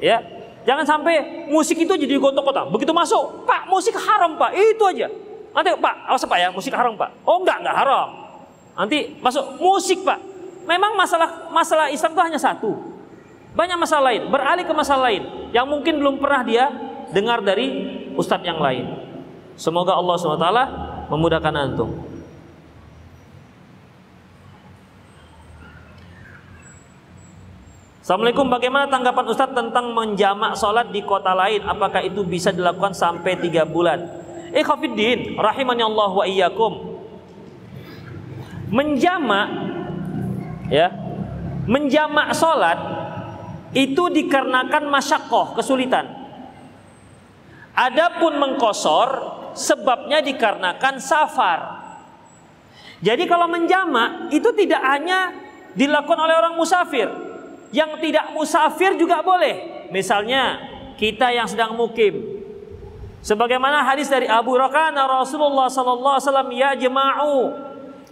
Ya, 0.01 0.20
jangan 0.65 0.85
sampai 0.85 1.47
musik 1.49 1.79
itu 1.79 1.93
jadi 1.95 2.17
gontok-gontok. 2.19 2.73
Begitu 2.75 2.93
masuk, 2.93 3.47
Pak, 3.49 3.69
musik 3.71 3.95
haram, 3.97 4.37
Pak. 4.37 4.53
Itu 4.53 4.85
aja. 4.89 5.09
Nanti, 5.55 5.71
Pak, 5.79 5.95
awas 6.11 6.25
Pak 6.27 6.39
ya, 6.41 6.49
musik 6.51 6.75
haram, 6.75 6.99
Pak. 6.99 7.23
Oh, 7.23 7.41
enggak, 7.41 7.62
enggak 7.62 7.77
haram. 7.79 8.09
Nanti 8.75 9.17
masuk 9.23 9.61
musik, 9.62 10.03
Pak. 10.03 10.19
Memang 10.65 10.97
masalah 10.97 11.53
masalah 11.53 11.87
Islam 11.93 12.17
itu 12.17 12.23
hanya 12.25 12.41
satu. 12.41 12.73
Banyak 13.55 13.79
masalah 13.79 14.11
lain, 14.11 14.23
beralih 14.33 14.65
ke 14.67 14.75
masalah 14.75 15.12
lain 15.12 15.23
yang 15.55 15.71
mungkin 15.71 16.03
belum 16.03 16.19
pernah 16.19 16.43
dia 16.43 16.65
dengar 17.15 17.39
dari 17.39 17.71
ustadz 18.19 18.43
yang 18.43 18.59
lain. 18.59 18.99
Semoga 19.55 19.95
Allah 19.95 20.19
SWT 20.19 20.49
memudahkan 21.07 21.55
antum. 21.55 22.14
Assalamualaikum 28.05 28.53
bagaimana 28.53 28.85
tanggapan 28.85 29.33
Ustadz 29.33 29.57
tentang 29.57 29.97
menjamak 29.97 30.61
sholat 30.61 30.93
di 30.93 31.01
kota 31.01 31.33
lain 31.33 31.65
Apakah 31.65 32.05
itu 32.05 32.21
bisa 32.21 32.53
dilakukan 32.53 32.93
sampai 32.93 33.41
tiga 33.41 33.65
bulan 33.65 34.05
Ikhafiddin 34.53 35.41
Rahimani 35.41 35.81
Allah 35.81 36.13
wa 36.13 36.25
iyyakum 36.29 37.01
Menjamak 38.69 39.49
ya, 40.69 40.93
Menjamak 41.65 42.37
sholat 42.37 42.77
Itu 43.73 44.13
dikarenakan 44.13 44.85
masyakoh 44.93 45.57
Kesulitan 45.57 46.05
Adapun 47.73 48.37
mengkosor 48.37 49.09
sebabnya 49.57 50.21
dikarenakan 50.21 51.01
safar. 51.01 51.61
Jadi 53.01 53.25
kalau 53.27 53.51
menjamak 53.51 54.31
itu 54.31 54.53
tidak 54.55 54.79
hanya 54.79 55.35
dilakukan 55.75 56.21
oleh 56.21 56.37
orang 56.39 56.55
musafir. 56.55 57.24
Yang 57.75 57.91
tidak 57.99 58.31
musafir 58.31 58.95
juga 58.95 59.18
boleh. 59.27 59.91
Misalnya 59.91 60.62
kita 60.95 61.35
yang 61.35 61.51
sedang 61.51 61.75
mukim. 61.75 62.47
Sebagaimana 63.25 63.83
hadis 63.83 64.07
dari 64.07 64.31
Abu 64.31 64.55
Rakana 64.55 65.11
Rasulullah 65.11 65.66
sallallahu 65.66 66.14
alaihi 66.20 66.29
wasallam 66.29 66.51
ya 66.53 66.70
jama'u 66.77 67.39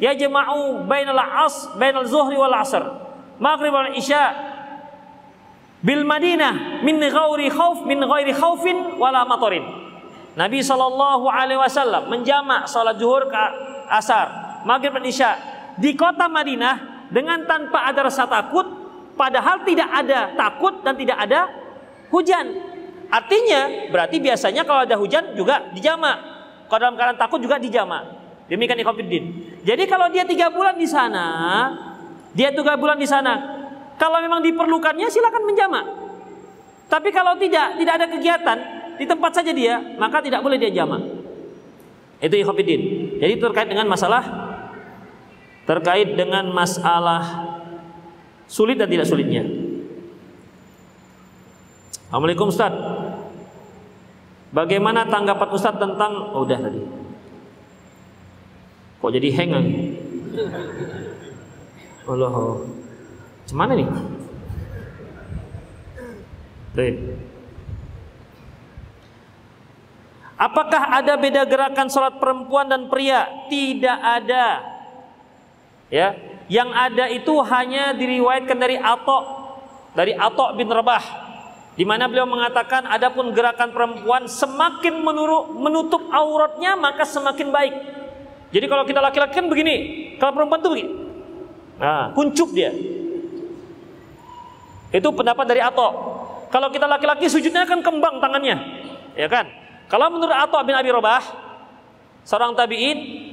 ya 0.00 0.12
jama'u 0.16 0.88
bainal 0.88 1.20
as 1.20 1.68
bainal 1.76 2.08
zuhri 2.08 2.32
wal 2.32 2.56
asr 2.56 2.80
maghrib 3.36 3.76
wal 3.76 3.92
isya 3.92 4.32
bil 5.84 6.00
Madinah 6.08 6.80
min 6.80 6.96
ghairi 6.96 7.52
khauf 7.52 7.84
min 7.84 8.00
ghairi 8.00 8.32
khaufin 8.32 8.96
wala 8.96 9.28
matarin 9.28 9.82
Nabi 10.32 10.64
Shallallahu 10.64 11.28
Alaihi 11.28 11.60
Wasallam 11.60 12.08
menjamak 12.08 12.64
sholat 12.64 12.96
zuhur 12.96 13.28
ke 13.28 13.44
asar, 13.92 14.60
maghrib 14.64 14.96
dan 14.96 15.04
isya 15.04 15.30
di 15.76 15.92
kota 15.92 16.24
Madinah 16.24 17.04
dengan 17.12 17.44
tanpa 17.44 17.84
ada 17.84 18.08
rasa 18.08 18.24
takut, 18.24 18.64
padahal 19.14 19.64
tidak 19.64 19.88
ada 19.88 20.32
takut 20.34 20.80
dan 20.82 20.94
tidak 20.96 21.18
ada 21.18 21.50
hujan. 22.12 22.46
Artinya 23.12 23.92
berarti 23.92 24.16
biasanya 24.20 24.64
kalau 24.64 24.88
ada 24.88 24.96
hujan 24.96 25.36
juga 25.36 25.68
dijamak. 25.76 26.16
Kalau 26.68 26.80
dalam 26.80 26.96
keadaan 26.96 27.20
takut 27.20 27.40
juga 27.44 27.60
dijamak. 27.60 28.04
Demikian 28.48 28.80
ikhwatiddin. 28.80 29.24
Jadi 29.64 29.84
kalau 29.84 30.08
dia 30.08 30.24
tiga 30.24 30.48
bulan 30.48 30.76
di 30.76 30.88
sana, 30.88 31.26
dia 32.32 32.48
tiga 32.52 32.76
bulan 32.80 32.96
di 32.96 33.04
sana, 33.04 33.34
kalau 34.00 34.20
memang 34.24 34.40
diperlukannya 34.40 35.08
silakan 35.12 35.44
menjamak. 35.44 35.84
Tapi 36.88 37.08
kalau 37.12 37.36
tidak, 37.36 37.76
tidak 37.80 37.94
ada 38.00 38.06
kegiatan, 38.08 38.58
di 38.96 39.04
tempat 39.08 39.32
saja 39.32 39.52
dia, 39.52 39.80
maka 39.96 40.20
tidak 40.20 40.44
boleh 40.44 40.60
dia 40.60 40.72
jamak. 40.72 41.00
Itu 42.20 42.36
ikhwatiddin. 42.36 42.80
Jadi 43.20 43.34
terkait 43.40 43.68
dengan 43.68 43.88
masalah 43.88 44.24
terkait 45.62 46.18
dengan 46.18 46.50
masalah 46.50 47.51
sulit 48.52 48.76
dan 48.76 48.92
tidak 48.92 49.08
sulitnya. 49.08 49.48
Assalamualaikum 52.12 52.52
Ustaz. 52.52 52.76
Bagaimana 54.52 55.08
tanggapan 55.08 55.48
Ustaz 55.56 55.80
tentang 55.80 56.36
oh, 56.36 56.44
udah 56.44 56.60
tadi. 56.60 56.84
Kok 59.00 59.12
jadi 59.16 59.28
hang 59.32 59.50
Allah. 62.04 62.36
Cemana 63.48 63.72
nih? 63.72 63.88
Baik. 66.76 66.96
Apakah 70.36 70.82
ada 71.00 71.16
beda 71.16 71.48
gerakan 71.48 71.88
sholat 71.88 72.20
perempuan 72.20 72.68
dan 72.68 72.92
pria? 72.92 73.48
Tidak 73.48 73.98
ada. 74.04 74.60
Ya, 75.88 76.12
yang 76.52 76.68
ada 76.68 77.08
itu 77.08 77.32
hanya 77.48 77.96
diriwayatkan 77.96 78.58
dari 78.60 78.76
Atok, 78.76 79.24
dari 79.96 80.12
Atok 80.12 80.52
bin 80.60 80.68
Rabah, 80.68 81.00
di 81.72 81.88
mana 81.88 82.04
beliau 82.12 82.28
mengatakan 82.28 82.84
adapun 82.84 83.32
gerakan 83.32 83.72
perempuan 83.72 84.28
semakin 84.28 85.00
menurut, 85.00 85.56
menutup 85.56 86.04
auratnya 86.12 86.76
maka 86.76 87.08
semakin 87.08 87.48
baik. 87.48 87.74
Jadi 88.52 88.68
kalau 88.68 88.84
kita 88.84 89.00
laki-laki 89.00 89.32
kan 89.32 89.48
begini, 89.48 89.76
kalau 90.20 90.36
perempuan 90.36 90.60
tuh 90.60 90.76
begini. 90.76 90.92
Nah, 91.80 92.12
kuncup 92.12 92.52
dia. 92.52 92.68
Itu 94.92 95.08
pendapat 95.08 95.48
dari 95.48 95.64
Atok. 95.64 95.92
Kalau 96.52 96.68
kita 96.68 96.84
laki-laki 96.84 97.32
sujudnya 97.32 97.64
kan 97.64 97.80
kembang 97.80 98.20
tangannya, 98.20 98.60
ya 99.16 99.24
kan? 99.24 99.48
Kalau 99.88 100.12
menurut 100.12 100.36
Atok 100.36 100.68
bin 100.68 100.76
Abi 100.76 100.92
Robah, 100.92 101.24
seorang 102.28 102.52
tabiin, 102.52 103.24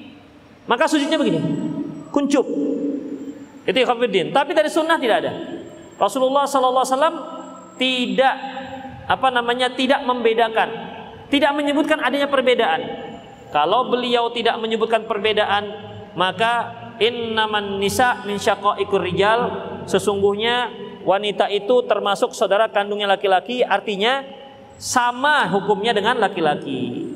maka 0.71 0.87
sujudnya 0.87 1.19
begini, 1.19 1.43
kuncup. 2.15 2.68
Itu 3.69 3.85
ikhwanuddin. 3.85 4.33
Tapi 4.33 4.57
dari 4.57 4.65
sunnah 4.65 4.97
tidak 4.97 5.17
ada. 5.21 5.31
Rasulullah 6.01 6.49
Sallallahu 6.49 6.81
Alaihi 6.81 6.95
Wasallam 6.97 7.17
tidak 7.77 8.35
apa 9.05 9.27
namanya 9.29 9.69
tidak 9.77 10.01
membedakan, 10.01 10.69
tidak 11.29 11.53
menyebutkan 11.53 12.01
adanya 12.01 12.25
perbedaan. 12.25 12.81
Kalau 13.53 13.93
beliau 13.93 14.33
tidak 14.33 14.57
menyebutkan 14.57 15.05
perbedaan, 15.05 15.69
maka 16.17 16.53
innaman 16.97 17.77
nisa 17.77 18.25
min 18.25 18.41
syaqaiqur 18.41 19.01
rijal 19.05 19.39
sesungguhnya 19.85 20.69
wanita 21.05 21.49
itu 21.49 21.85
termasuk 21.85 22.33
saudara 22.33 22.69
kandungnya 22.69 23.09
laki-laki 23.09 23.61
artinya 23.61 24.25
sama 24.77 25.45
hukumnya 25.49 25.93
dengan 25.93 26.17
laki-laki. 26.17 27.09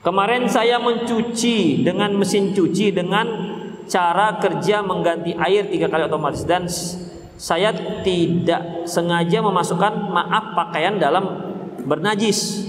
Kemarin 0.00 0.48
saya 0.48 0.80
mencuci 0.80 1.84
dengan 1.84 2.14
mesin 2.16 2.54
cuci 2.56 2.94
dengan 2.94 3.26
cara 3.88 4.36
kerja 4.38 4.84
mengganti 4.84 5.34
air 5.34 5.66
tiga 5.66 5.88
kali 5.88 6.06
otomatis 6.06 6.44
dan 6.44 6.68
saya 7.38 7.72
tidak 8.04 8.84
sengaja 8.84 9.40
memasukkan 9.40 10.12
maaf 10.12 10.54
pakaian 10.54 11.00
dalam 11.00 11.24
bernajis. 11.88 12.68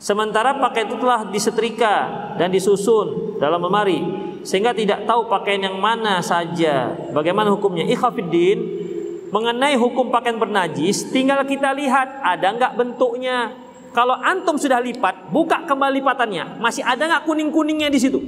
Sementara 0.00 0.56
pakaian 0.56 0.88
itu 0.88 0.96
telah 0.96 1.28
disetrika 1.28 1.94
dan 2.40 2.48
disusun 2.48 3.36
dalam 3.36 3.60
lemari 3.60 4.00
sehingga 4.40 4.72
tidak 4.72 5.04
tahu 5.04 5.28
pakaian 5.28 5.68
yang 5.68 5.76
mana 5.76 6.24
saja. 6.24 6.96
Bagaimana 7.12 7.52
hukumnya? 7.52 7.84
Ikhafiddin 7.84 8.58
mengenai 9.28 9.76
hukum 9.76 10.08
pakaian 10.08 10.40
bernajis 10.40 11.12
tinggal 11.12 11.44
kita 11.44 11.70
lihat 11.76 12.24
ada 12.24 12.56
nggak 12.56 12.72
bentuknya. 12.74 13.52
Kalau 13.90 14.14
antum 14.14 14.54
sudah 14.54 14.78
lipat, 14.78 15.34
buka 15.34 15.66
kembali 15.66 15.98
lipatannya. 15.98 16.62
Masih 16.62 16.86
ada 16.86 17.10
nggak 17.10 17.26
kuning-kuningnya 17.26 17.90
di 17.90 17.98
situ? 17.98 18.22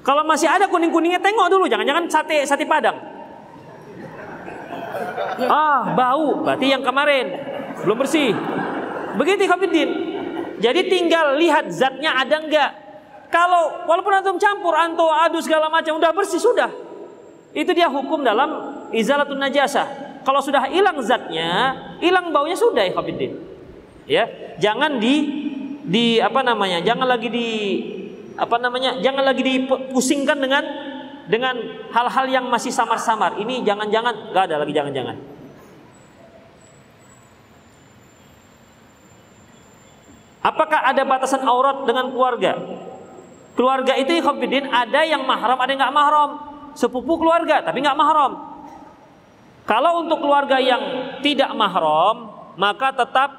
Kalau 0.00 0.24
masih 0.24 0.48
ada 0.48 0.64
kuning-kuningnya 0.64 1.20
tengok 1.20 1.52
dulu, 1.52 1.68
jangan-jangan 1.68 2.08
sate 2.08 2.44
sate 2.48 2.64
padang. 2.64 2.96
Ah, 5.44 5.92
bau. 5.92 6.44
Berarti 6.44 6.72
yang 6.72 6.80
kemarin 6.80 7.36
belum 7.84 7.96
bersih. 8.00 8.32
Begitu 9.16 9.48
Khafidin. 9.48 9.90
Jadi 10.60 10.80
tinggal 10.92 11.40
lihat 11.40 11.72
zatnya 11.72 12.12
ada 12.16 12.36
enggak. 12.40 12.70
Kalau 13.32 13.86
walaupun 13.88 14.12
antum 14.12 14.36
campur, 14.36 14.76
antum 14.76 15.08
adu 15.08 15.40
segala 15.40 15.72
macam 15.72 15.96
udah 15.96 16.12
bersih 16.12 16.40
sudah. 16.42 16.68
Itu 17.56 17.72
dia 17.72 17.88
hukum 17.88 18.20
dalam 18.20 18.50
izalatun 18.92 19.40
najasah. 19.40 20.20
Kalau 20.20 20.44
sudah 20.44 20.68
hilang 20.68 21.00
zatnya, 21.00 21.76
hilang 22.02 22.28
baunya 22.28 22.58
sudah 22.58 22.84
ya. 22.84 22.92
Ya, 24.10 24.24
jangan 24.60 24.98
di 25.00 25.14
di 25.86 26.20
apa 26.20 26.44
namanya? 26.44 26.82
Jangan 26.84 27.06
lagi 27.08 27.28
di 27.30 27.48
apa 28.40 28.56
namanya? 28.56 28.96
Jangan 29.04 29.20
lagi 29.20 29.44
dipusingkan 29.44 30.40
dengan 30.40 30.64
dengan 31.28 31.54
hal-hal 31.92 32.26
yang 32.32 32.48
masih 32.48 32.72
samar-samar. 32.72 33.36
Ini 33.36 33.60
jangan-jangan 33.62 34.32
nggak 34.32 34.44
ada 34.48 34.56
lagi 34.64 34.72
jangan-jangan. 34.72 35.16
Apakah 40.40 40.80
ada 40.88 41.04
batasan 41.04 41.44
aurat 41.44 41.84
dengan 41.84 42.08
keluarga? 42.08 42.56
Keluarga 43.52 43.92
itu 44.00 44.16
ikhwatiddin 44.24 44.72
ada 44.72 45.04
yang 45.04 45.28
mahram 45.28 45.60
ada 45.60 45.68
yang 45.68 45.80
nggak 45.84 45.94
mahram. 45.94 46.30
Sepupu 46.72 47.20
keluarga 47.20 47.60
tapi 47.60 47.84
nggak 47.84 47.98
mahram. 47.98 48.32
Kalau 49.68 50.00
untuk 50.02 50.24
keluarga 50.24 50.56
yang 50.56 50.80
tidak 51.20 51.52
mahram 51.52 52.32
maka 52.56 52.88
tetap 52.96 53.30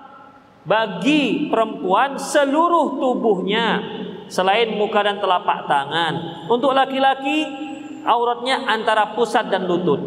bagi 0.61 1.49
perempuan 1.49 2.21
seluruh 2.21 3.01
tubuhnya 3.01 3.81
selain 4.31 4.71
muka 4.79 5.03
dan 5.03 5.19
telapak 5.19 5.67
tangan. 5.67 6.47
Untuk 6.47 6.71
laki-laki 6.71 7.43
auratnya 8.07 8.63
antara 8.71 9.11
pusat 9.11 9.51
dan 9.51 9.67
lutut. 9.67 9.99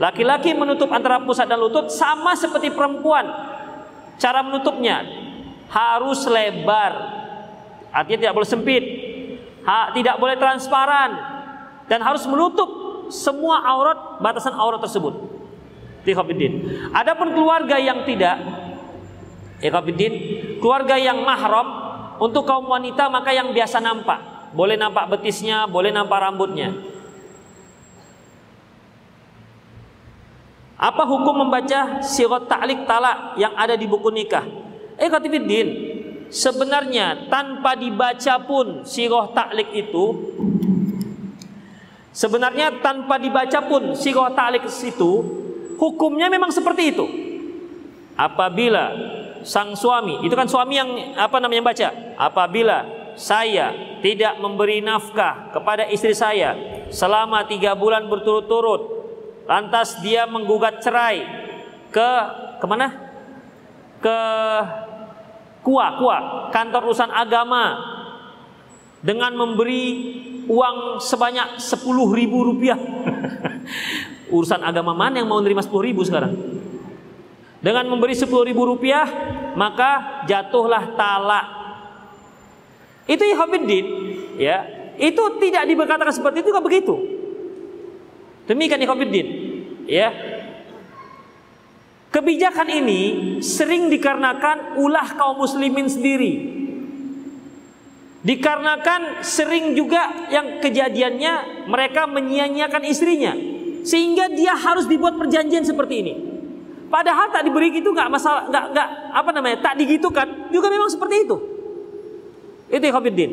Laki-laki 0.00 0.56
menutup 0.56 0.88
antara 0.88 1.20
pusat 1.20 1.44
dan 1.44 1.60
lutut 1.60 1.92
sama 1.92 2.32
seperti 2.32 2.72
perempuan. 2.72 3.28
Cara 4.16 4.40
menutupnya 4.40 5.04
harus 5.68 6.24
lebar. 6.24 6.92
Artinya 7.92 8.18
tidak 8.24 8.34
boleh 8.40 8.48
sempit. 8.48 8.84
Ha, 9.60 9.92
tidak 9.92 10.16
boleh 10.16 10.40
transparan 10.40 11.10
dan 11.84 12.00
harus 12.00 12.24
menutup 12.24 12.68
semua 13.12 13.60
aurat 13.60 14.24
batasan 14.24 14.56
aurat 14.56 14.80
tersebut. 14.80 15.12
Tikhabiddin. 16.00 16.88
Adapun 16.96 17.36
keluarga 17.36 17.76
yang 17.76 18.08
tidak 18.08 18.40
Ikhwafiddin, 19.60 20.14
keluarga 20.56 20.96
yang 20.96 21.20
mahram 21.20 21.79
untuk 22.20 22.44
kaum 22.44 22.68
wanita 22.68 23.08
maka 23.08 23.32
yang 23.32 23.56
biasa 23.56 23.80
nampak, 23.80 24.52
boleh 24.52 24.76
nampak 24.76 25.08
betisnya, 25.08 25.64
boleh 25.64 25.88
nampak 25.88 26.20
rambutnya. 26.20 26.76
Apa 30.80 31.04
hukum 31.04 31.44
membaca 31.44 32.00
sirat 32.00 32.48
ta'lik 32.48 32.88
talak 32.88 33.36
yang 33.36 33.52
ada 33.52 33.76
di 33.76 33.84
buku 33.84 34.08
nikah? 34.08 34.44
Eh 34.96 35.08
katibiddin, 35.08 35.68
sebenarnya 36.32 37.28
tanpa 37.28 37.76
dibaca 37.76 38.36
pun 38.46 38.86
sirah 38.86 39.28
ta'lik 39.34 39.76
itu 39.76 40.04
sebenarnya 42.14 42.80
tanpa 42.80 43.18
dibaca 43.18 43.60
pun 43.66 43.92
sirah 43.92 44.32
ta'lik 44.32 44.64
itu 44.68 45.12
hukumnya 45.76 46.32
memang 46.32 46.48
seperti 46.54 46.96
itu. 46.96 47.06
Apabila 48.14 48.94
sang 49.42 49.76
suami. 49.76 50.24
Itu 50.24 50.34
kan 50.36 50.48
suami 50.48 50.74
yang 50.76 50.90
apa 51.16 51.36
namanya 51.40 51.72
baca. 51.72 51.88
Apabila 52.16 52.78
saya 53.20 53.98
tidak 54.00 54.40
memberi 54.40 54.80
nafkah 54.80 55.52
kepada 55.52 55.84
istri 55.92 56.16
saya 56.16 56.56
selama 56.88 57.44
tiga 57.44 57.76
bulan 57.76 58.08
berturut-turut 58.08 59.02
lantas 59.44 60.00
dia 60.00 60.24
menggugat 60.24 60.80
cerai 60.80 61.20
ke 61.92 62.10
ke 62.62 62.66
mana 62.70 62.88
ke 64.00 64.18
kuah 65.60 65.90
kuah 66.00 66.20
kantor 66.48 66.88
urusan 66.88 67.12
agama 67.12 67.76
dengan 69.04 69.36
memberi 69.36 69.84
uang 70.48 71.00
sebanyak 71.00 71.60
sepuluh 71.60 72.10
ribu 72.12 72.52
rupiah. 72.52 72.76
Urusan 74.34 74.62
agama 74.62 74.94
mana 74.94 75.18
yang 75.18 75.26
mau 75.26 75.42
menerima 75.42 75.66
sepuluh 75.66 75.90
ribu 75.90 76.06
sekarang 76.06 76.49
dengan 77.60 77.84
memberi 77.88 78.16
sepuluh 78.16 78.48
ribu 78.48 78.64
rupiah 78.64 79.06
maka 79.54 80.24
jatuhlah 80.24 80.96
talak. 80.96 81.46
Itu 83.04 83.22
Ikhwanuddin, 83.26 83.86
ya. 84.38 84.64
Itu 85.00 85.40
tidak 85.40 85.64
diberkatakan 85.66 86.12
seperti 86.12 86.44
itu 86.44 86.50
kan 86.52 86.62
begitu. 86.62 86.94
Demikian 88.46 88.80
Ikhwanuddin, 88.80 89.26
ya. 89.88 90.12
Kebijakan 92.10 92.68
ini 92.70 93.00
sering 93.38 93.86
dikarenakan 93.86 94.82
ulah 94.82 95.14
kaum 95.14 95.38
muslimin 95.38 95.86
sendiri. 95.86 96.58
Dikarenakan 98.20 99.24
sering 99.24 99.72
juga 99.72 100.28
yang 100.28 100.60
kejadiannya 100.60 101.64
mereka 101.70 102.04
menyia-nyiakan 102.04 102.84
istrinya 102.84 103.32
sehingga 103.80 104.28
dia 104.28 104.52
harus 104.52 104.84
dibuat 104.84 105.16
perjanjian 105.16 105.64
seperti 105.64 105.94
ini. 106.04 106.14
Padahal 106.90 107.30
tak 107.30 107.46
diberi 107.46 107.70
gitu 107.70 107.94
nggak 107.94 108.10
masalah, 108.10 108.50
nggak 108.50 108.64
nggak 108.74 108.88
apa 109.14 109.30
namanya, 109.30 109.56
tak 109.62 109.78
digitukan 109.78 110.50
juga 110.50 110.66
memang 110.66 110.90
seperti 110.90 111.22
itu. 111.22 111.36
Itu 112.66 112.82
Khofiddin, 112.90 113.30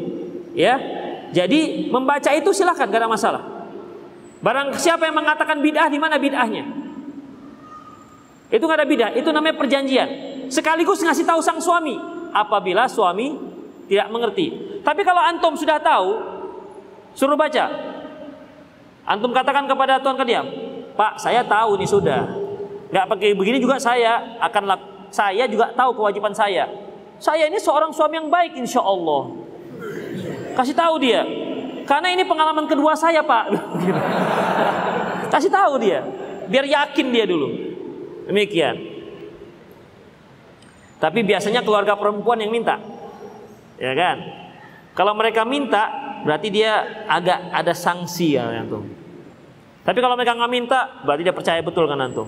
ya. 0.53 0.78
Jadi 1.34 1.91
membaca 1.91 2.32
itu 2.32 2.49
silahkan 2.55 2.88
gak 2.88 3.01
ada 3.03 3.10
masalah. 3.12 3.43
Barang 4.39 4.72
siapa 4.78 5.10
yang 5.10 5.18
mengatakan 5.18 5.60
bid'ah 5.60 5.89
di 5.91 5.99
mana 5.99 6.16
bid'ahnya? 6.16 6.64
Itu 8.47 8.64
nggak 8.64 8.80
ada 8.80 8.88
bid'ah, 8.88 9.12
itu 9.18 9.30
namanya 9.34 9.60
perjanjian. 9.60 10.10
Sekaligus 10.47 11.03
ngasih 11.03 11.28
tahu 11.28 11.43
sang 11.43 11.60
suami 11.60 11.99
apabila 12.32 12.88
suami 12.88 13.36
tidak 13.91 14.08
mengerti. 14.14 14.80
Tapi 14.86 15.01
kalau 15.03 15.20
antum 15.20 15.58
sudah 15.60 15.82
tahu, 15.84 16.10
suruh 17.12 17.36
baca. 17.36 17.66
Antum 19.03 19.36
katakan 19.36 19.68
kepada 19.68 19.99
tuan 19.99 20.16
kediam, 20.16 20.45
Pak, 20.95 21.20
saya 21.20 21.43
tahu 21.43 21.76
nih 21.76 21.89
sudah. 21.89 22.47
Nggak 22.88 23.06
pakai 23.12 23.30
begini 23.36 23.58
juga 23.60 23.76
saya 23.80 24.40
akan 24.40 24.64
saya 25.12 25.44
juga 25.48 25.72
tahu 25.76 25.98
kewajiban 25.98 26.32
saya. 26.32 26.68
Saya 27.18 27.50
ini 27.50 27.58
seorang 27.58 27.90
suami 27.92 28.22
yang 28.22 28.30
baik 28.30 28.56
insya 28.56 28.80
Allah. 28.80 29.34
Kasih 30.54 30.74
tahu 30.78 31.02
dia. 31.02 31.26
Karena 31.88 32.12
ini 32.12 32.28
pengalaman 32.28 32.68
kedua 32.68 32.94
saya, 33.00 33.24
Pak. 33.24 33.46
Kasih 35.34 35.48
tahu 35.48 35.80
dia. 35.80 36.04
Biar 36.52 36.68
yakin 36.68 37.08
dia 37.14 37.26
dulu. 37.26 37.48
Demikian. 38.28 38.76
Tapi 40.98 41.24
biasanya 41.24 41.64
keluarga 41.64 41.96
perempuan 41.96 42.42
yang 42.42 42.52
minta. 42.52 42.82
Ya 43.78 43.94
kan? 43.94 44.18
Kalau 44.98 45.14
mereka 45.14 45.46
minta, 45.46 45.88
berarti 46.26 46.50
dia 46.50 47.06
agak 47.06 47.54
ada 47.54 47.72
sanksi 47.78 48.36
ya 48.36 48.50
antum. 48.50 48.84
Tapi 49.86 50.00
kalau 50.02 50.18
mereka 50.18 50.34
nggak 50.36 50.52
minta, 50.52 50.80
berarti 51.06 51.22
dia 51.22 51.36
percaya 51.38 51.62
betul 51.62 51.86
kan 51.86 52.02
antum. 52.02 52.28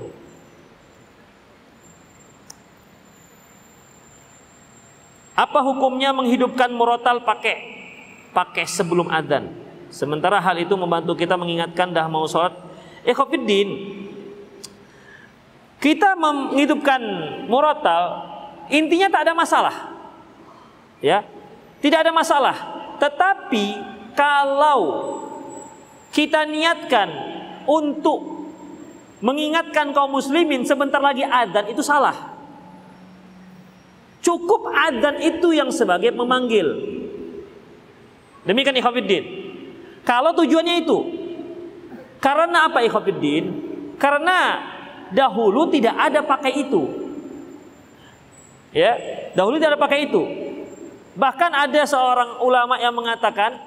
Apa 5.40 5.64
hukumnya 5.64 6.12
menghidupkan 6.12 6.68
murotal 6.68 7.24
pakai 7.24 7.80
pakai 8.36 8.68
sebelum 8.68 9.08
adzan. 9.08 9.48
Sementara 9.88 10.36
hal 10.44 10.60
itu 10.60 10.76
membantu 10.76 11.16
kita 11.16 11.40
mengingatkan 11.40 11.96
dah 11.96 12.12
mau 12.12 12.28
sholat. 12.28 12.52
Ekhofiddin, 13.08 13.70
kita 15.80 16.20
menghidupkan 16.20 17.00
murotal 17.48 18.28
intinya 18.68 19.08
tak 19.08 19.32
ada 19.32 19.34
masalah. 19.34 19.76
Ya, 21.00 21.24
tidak 21.80 22.04
ada 22.04 22.12
masalah. 22.12 22.56
Tetapi 23.00 23.66
kalau 24.20 24.80
kita 26.12 26.44
niatkan 26.44 27.08
untuk 27.64 28.52
mengingatkan 29.24 29.96
kaum 29.96 30.12
muslimin 30.20 30.68
sebentar 30.68 31.00
lagi 31.00 31.24
adzan 31.24 31.72
itu 31.72 31.80
salah. 31.80 32.39
Cukup 34.20 34.68
adzan 34.68 35.24
itu 35.24 35.56
yang 35.56 35.72
sebagai 35.72 36.12
memanggil. 36.12 36.68
Demikian 38.44 38.76
ikhwafiddin. 38.76 39.24
Kalau 40.04 40.36
tujuannya 40.36 40.84
itu. 40.84 40.98
Karena 42.20 42.68
apa 42.68 42.84
ikhwafiddin? 42.84 43.46
Karena 43.96 44.60
dahulu 45.12 45.72
tidak 45.72 45.96
ada 45.96 46.20
pakai 46.24 46.68
itu. 46.68 46.82
Ya, 48.70 48.94
dahulu 49.34 49.58
tidak 49.58 49.76
ada 49.76 49.82
pakai 49.82 50.00
itu. 50.06 50.22
Bahkan 51.18 51.52
ada 51.52 51.82
seorang 51.90 52.40
ulama 52.46 52.78
yang 52.78 52.94
mengatakan 52.94 53.60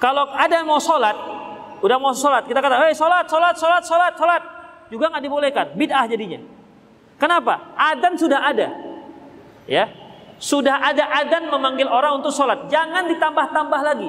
kalau 0.00 0.28
ada 0.32 0.60
yang 0.60 0.68
mau 0.68 0.80
sholat, 0.80 1.12
udah 1.84 1.96
mau 2.00 2.16
sholat, 2.16 2.48
kita 2.48 2.60
kata, 2.60 2.88
hei 2.88 2.96
sholat, 2.96 3.28
sholat, 3.28 3.54
sholat, 3.56 3.82
sholat, 3.84 4.12
sholat, 4.16 4.42
juga 4.88 5.12
nggak 5.12 5.22
dibolehkan, 5.24 5.66
bid'ah 5.76 6.08
jadinya. 6.08 6.40
Kenapa? 7.20 7.76
Adan 7.76 8.16
sudah 8.16 8.40
ada, 8.40 8.72
ya. 9.68 9.92
Sudah 10.40 10.80
ada 10.80 11.04
adan 11.20 11.52
memanggil 11.52 11.84
orang 11.84 12.24
untuk 12.24 12.32
sholat. 12.32 12.72
Jangan 12.72 13.04
ditambah-tambah 13.12 13.80
lagi. 13.84 14.08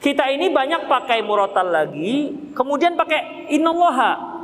Kita 0.00 0.24
ini 0.32 0.48
banyak 0.48 0.88
pakai 0.88 1.20
murotal 1.20 1.68
lagi. 1.68 2.32
Kemudian 2.56 2.96
pakai 2.96 3.52
innallaha. 3.52 4.40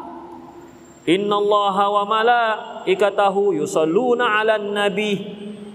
Innallaha 1.09 1.85
wa 1.89 2.05
malaikatahu 2.05 3.57
yusalluna 3.57 4.45
ala 4.45 4.61
nabi. 4.61 5.25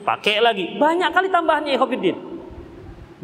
Pakai 0.06 0.46
lagi. 0.46 0.78
Banyak 0.78 1.10
kali 1.10 1.34
tambahannya 1.34 1.74
Ikhwanuddin. 1.74 2.18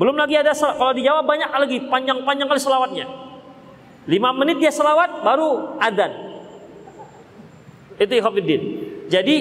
Belum 0.02 0.18
lagi 0.18 0.42
ada 0.42 0.58
kalau 0.58 0.92
di 0.92 1.06
Jawa 1.06 1.22
banyak 1.22 1.54
lagi 1.54 1.78
panjang-panjang 1.86 2.50
kali 2.50 2.60
selawatnya. 2.60 3.06
Lima 4.10 4.34
menit 4.34 4.58
dia 4.58 4.74
selawat 4.74 5.22
baru 5.22 5.78
adan. 5.78 6.35
Itu 7.96 8.14
Ikhwanuddin. 8.16 8.62
Jadi 9.08 9.36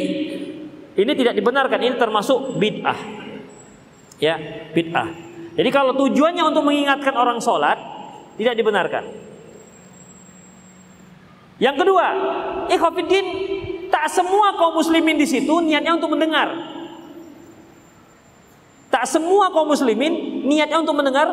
ini 0.94 1.12
tidak 1.18 1.34
dibenarkan, 1.34 1.78
ini 1.82 1.94
termasuk 1.98 2.54
bid'ah. 2.60 3.00
Ya, 4.22 4.38
bid'ah. 4.70 5.10
Jadi 5.54 5.70
kalau 5.74 5.94
tujuannya 5.98 6.42
untuk 6.46 6.62
mengingatkan 6.66 7.14
orang 7.14 7.42
sholat, 7.42 7.78
tidak 8.38 8.54
dibenarkan. 8.58 9.04
Yang 11.62 11.76
kedua, 11.86 12.06
ikhwafiddin, 12.66 13.26
tak 13.90 14.10
semua 14.10 14.58
kaum 14.58 14.74
muslimin 14.74 15.14
di 15.14 15.26
situ 15.26 15.54
niatnya 15.62 15.94
untuk 15.94 16.10
mendengar. 16.10 16.50
Tak 18.90 19.06
semua 19.06 19.50
kaum 19.54 19.70
muslimin 19.70 20.42
niatnya 20.46 20.82
untuk 20.82 20.98
mendengar 20.98 21.30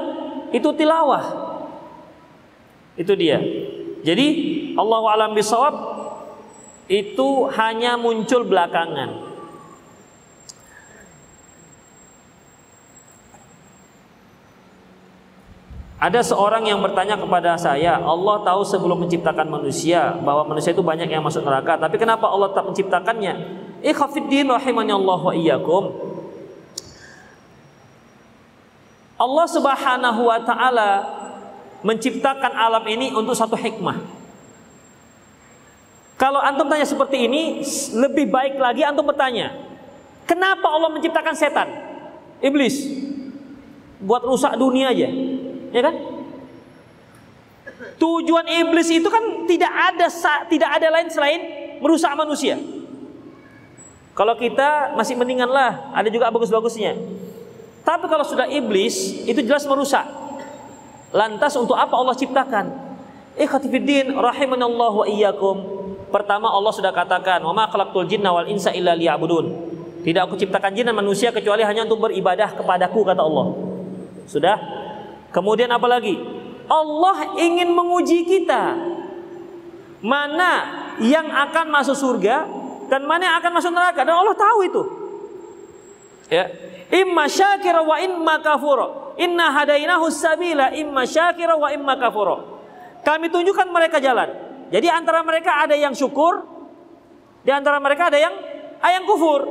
itu 0.54 0.70
tilawah. 0.78 1.26
Itu 2.98 3.18
dia. 3.18 3.42
Jadi 4.02 4.28
Allah 4.78 5.02
alam 5.14 5.32
bisawab 5.34 5.91
itu 6.90 7.50
hanya 7.54 8.00
muncul 8.00 8.46
belakangan. 8.46 9.32
Ada 16.02 16.34
seorang 16.34 16.66
yang 16.66 16.82
bertanya 16.82 17.14
kepada 17.14 17.54
saya, 17.62 18.02
Allah 18.02 18.42
tahu 18.42 18.66
sebelum 18.66 19.06
menciptakan 19.06 19.46
manusia 19.46 20.18
bahwa 20.26 20.50
manusia 20.50 20.74
itu 20.74 20.82
banyak 20.82 21.06
yang 21.06 21.22
masuk 21.22 21.46
neraka, 21.46 21.78
tapi 21.78 22.02
kenapa 22.02 22.26
Allah 22.26 22.50
tak 22.58 22.66
menciptakannya? 22.66 23.38
Ikhafiddin 23.86 24.50
rahimani 24.50 24.98
Allah 24.98 25.20
wa 25.22 25.30
iyyakum. 25.30 25.94
Allah 29.22 29.46
Subhanahu 29.46 30.22
wa 30.26 30.42
taala 30.42 30.90
menciptakan 31.86 32.50
alam 32.50 32.82
ini 32.90 33.14
untuk 33.14 33.38
satu 33.38 33.54
hikmah. 33.54 34.21
Kalau 36.22 36.38
antum 36.38 36.70
tanya 36.70 36.86
seperti 36.86 37.26
ini, 37.26 37.66
lebih 37.98 38.30
baik 38.30 38.62
lagi 38.62 38.86
antum 38.86 39.10
bertanya, 39.10 39.58
kenapa 40.30 40.70
Allah 40.70 40.94
menciptakan 40.94 41.34
setan? 41.34 41.66
Iblis. 42.38 42.86
Buat 43.98 44.22
rusak 44.30 44.54
dunia 44.58 44.94
aja 44.94 45.10
ya 45.72 45.82
kan? 45.82 45.96
Tujuan 47.98 48.46
iblis 48.50 48.90
itu 48.92 49.08
kan 49.08 49.46
tidak 49.48 49.72
ada 49.72 50.08
tidak 50.50 50.70
ada 50.78 50.88
lain 50.90 51.08
selain 51.10 51.42
merusak 51.82 52.12
manusia. 52.14 52.60
Kalau 54.12 54.36
kita 54.36 54.94
masih 55.00 55.16
mendingan 55.16 55.48
lah, 55.48 55.94
ada 55.96 56.12
juga 56.12 56.28
bagus-bagusnya. 56.30 57.00
Tapi 57.82 58.06
kalau 58.12 58.28
sudah 58.28 58.46
iblis, 58.52 59.26
itu 59.26 59.40
jelas 59.42 59.66
merusak. 59.66 60.04
Lantas 61.16 61.56
untuk 61.58 61.74
apa 61.74 61.96
Allah 61.96 62.14
ciptakan? 62.14 62.66
Ikhatifiddin 63.40 64.14
rahimanallah 64.14 64.92
wa 64.94 65.06
iyyakum. 65.08 65.81
Pertama 66.12 66.51
Allah 66.51 66.76
sudah 66.76 66.91
katakan, 66.91 67.39
"Wa 67.41 67.55
ma 67.55 67.72
khalaqtul 67.72 68.05
jinna 68.05 68.36
wal 68.36 68.45
insa 68.51 68.76
illa 68.76 68.93
liya'budun." 68.93 69.72
Tidak 70.03 70.22
aku 70.28 70.36
ciptakan 70.36 70.76
jin 70.76 70.89
dan 70.89 70.97
manusia 70.97 71.30
kecuali 71.30 71.62
hanya 71.62 71.86
untuk 71.86 72.09
beribadah 72.09 72.57
kepadaku 72.57 73.05
kata 73.05 73.22
Allah. 73.22 73.53
Sudah 74.26 74.57
Kemudian 75.32 75.72
apa 75.72 75.88
lagi? 75.88 76.20
Allah 76.68 77.36
ingin 77.39 77.72
menguji 77.72 78.28
kita. 78.28 78.76
Mana 80.03 80.51
yang 80.99 81.28
akan 81.28 81.72
masuk 81.72 81.95
surga 81.95 82.45
dan 82.91 83.07
mana 83.07 83.32
yang 83.32 83.36
akan 83.39 83.51
masuk 83.55 83.72
neraka 83.72 84.03
dan 84.03 84.16
Allah 84.16 84.36
tahu 84.36 84.59
itu. 84.68 84.84
Ya. 86.28 86.51
Imma 86.91 87.32
syakira 87.32 87.80
wa 87.80 87.95
imma 87.95 88.43
kafura. 88.43 89.16
Inna 89.16 89.51
hadainahu 89.55 90.12
sabila 90.12 90.76
imma 90.76 91.07
syakira 91.07 91.55
wa 91.55 91.72
imma 91.72 91.95
kafura. 91.95 92.43
Kami 93.07 93.32
tunjukkan 93.32 93.68
mereka 93.72 94.03
jalan. 94.03 94.51
Jadi 94.72 94.88
antara 94.88 95.20
mereka 95.22 95.68
ada 95.68 95.76
yang 95.76 95.92
syukur, 95.92 96.48
di 97.44 97.52
antara 97.52 97.78
mereka 97.84 98.08
ada 98.08 98.16
yang 98.18 98.32
ada 98.80 98.94
yang 98.96 99.06
kufur. 99.06 99.44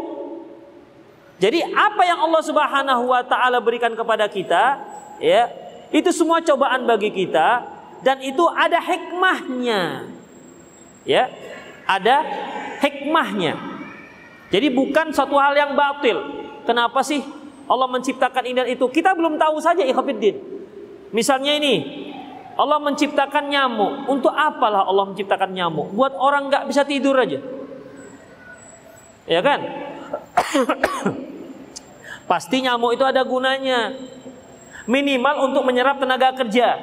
Jadi 1.41 1.61
apa 1.65 2.03
yang 2.05 2.21
Allah 2.25 2.43
Subhanahu 2.45 3.03
wa 3.13 3.23
taala 3.25 3.61
berikan 3.61 3.93
kepada 3.93 4.29
kita, 4.29 4.81
ya, 5.21 5.49
itu 5.93 6.09
semua 6.13 6.41
cobaan 6.41 6.89
bagi 6.89 7.13
kita 7.13 7.65
dan 8.01 8.21
itu 8.25 8.45
ada 8.49 8.81
hikmahnya. 8.81 10.09
Ya, 11.05 11.33
ada 11.85 12.25
hikmahnya. 12.81 13.57
Jadi 14.51 14.69
bukan 14.73 15.13
satu 15.15 15.37
hal 15.37 15.55
yang 15.57 15.73
batil. 15.77 16.17
Kenapa 16.65 17.01
sih 17.01 17.23
Allah 17.71 17.89
menciptakan 17.89 18.45
ini 18.45 18.57
dan 18.57 18.69
itu? 18.69 18.85
Kita 18.91 19.15
belum 19.17 19.41
tahu 19.41 19.63
saja 19.63 19.85
ikhwatiddin. 19.87 20.37
Misalnya 21.15 21.57
ini, 21.57 22.07
Allah 22.61 22.77
menciptakan 22.77 23.49
nyamuk. 23.49 24.05
Untuk 24.13 24.29
apalah 24.37 24.85
Allah 24.85 25.09
menciptakan 25.09 25.57
nyamuk? 25.57 25.97
Buat 25.97 26.13
orang 26.13 26.53
nggak 26.53 26.69
bisa 26.69 26.85
tidur 26.85 27.17
aja. 27.17 27.41
Ya 29.25 29.41
kan? 29.41 29.65
Pasti 32.31 32.61
nyamuk 32.61 33.01
itu 33.01 33.05
ada 33.09 33.25
gunanya. 33.25 33.97
Minimal 34.85 35.49
untuk 35.49 35.65
menyerap 35.65 35.97
tenaga 36.05 36.37
kerja. 36.37 36.77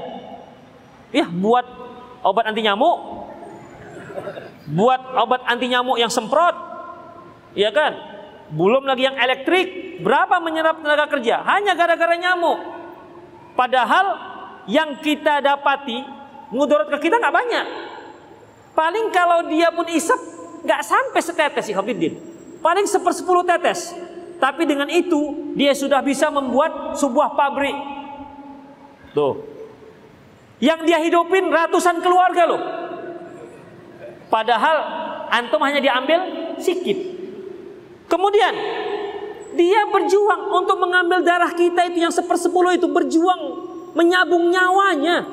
Ya, 1.14 1.26
buat 1.30 1.66
obat 2.26 2.50
anti 2.50 2.66
nyamuk. 2.66 2.98
Buat 4.74 5.02
obat 5.14 5.46
anti 5.46 5.70
nyamuk 5.70 6.02
yang 6.02 6.10
semprot. 6.10 6.58
Ya 7.54 7.70
kan? 7.70 7.94
Belum 8.50 8.82
lagi 8.82 9.06
yang 9.06 9.18
elektrik. 9.20 10.02
Berapa 10.02 10.42
menyerap 10.42 10.82
tenaga 10.82 11.06
kerja? 11.06 11.46
Hanya 11.46 11.78
gara-gara 11.78 12.18
nyamuk. 12.18 12.60
Padahal 13.54 14.37
yang 14.68 15.00
kita 15.00 15.40
dapati 15.40 16.04
mudarat 16.52 16.92
ke 16.92 17.08
kita 17.08 17.18
nggak 17.18 17.36
banyak. 17.36 17.66
Paling 18.78 19.10
kalau 19.10 19.50
dia 19.50 19.74
pun 19.74 19.88
isap 19.90 20.20
nggak 20.62 20.82
sampai 20.86 21.22
setetes 21.24 21.72
ikhafidin. 21.72 22.20
Paling 22.62 22.86
sepersepuluh 22.86 23.48
tetes. 23.48 23.96
Tapi 24.38 24.70
dengan 24.70 24.86
itu 24.92 25.54
dia 25.58 25.74
sudah 25.74 26.04
bisa 26.06 26.30
membuat 26.30 26.94
sebuah 26.94 27.34
pabrik. 27.34 27.74
Tuh. 29.18 29.42
Yang 30.62 30.80
dia 30.86 31.00
hidupin 31.02 31.50
ratusan 31.50 32.06
keluarga 32.06 32.44
loh. 32.46 32.62
Padahal 34.30 34.78
antum 35.34 35.64
hanya 35.64 35.82
diambil 35.82 36.20
sikit. 36.62 36.98
Kemudian 38.08 38.54
dia 39.58 39.90
berjuang 39.90 40.54
untuk 40.54 40.78
mengambil 40.78 41.26
darah 41.26 41.50
kita 41.50 41.90
itu 41.90 42.06
yang 42.06 42.14
sepersepuluh 42.14 42.78
itu 42.78 42.86
berjuang 42.86 43.67
menyabung 43.98 44.54
nyawanya. 44.54 45.26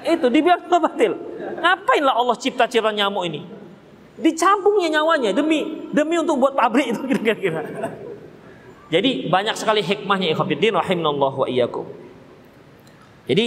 itu 0.00 0.26
dibilang 0.26 0.66
batil. 0.66 1.14
Ngapainlah 1.60 2.14
Allah 2.18 2.34
cipta-cipta 2.34 2.90
nyamuk 2.90 3.30
ini? 3.30 3.46
Dicampungnya 4.18 5.00
nyawanya 5.00 5.30
demi 5.30 5.86
demi 5.94 6.18
untuk 6.18 6.42
buat 6.42 6.58
pabrik 6.58 6.90
itu 6.90 7.00
kira-kira. 7.10 7.62
Jadi 8.90 9.30
banyak 9.30 9.54
sekali 9.54 9.86
hikmahnya 9.86 10.34
ikhwatiddin 10.34 10.74
rahimanallahu 10.74 11.46
wa 11.46 11.48
iyyakum. 11.48 11.86
Jadi 13.30 13.44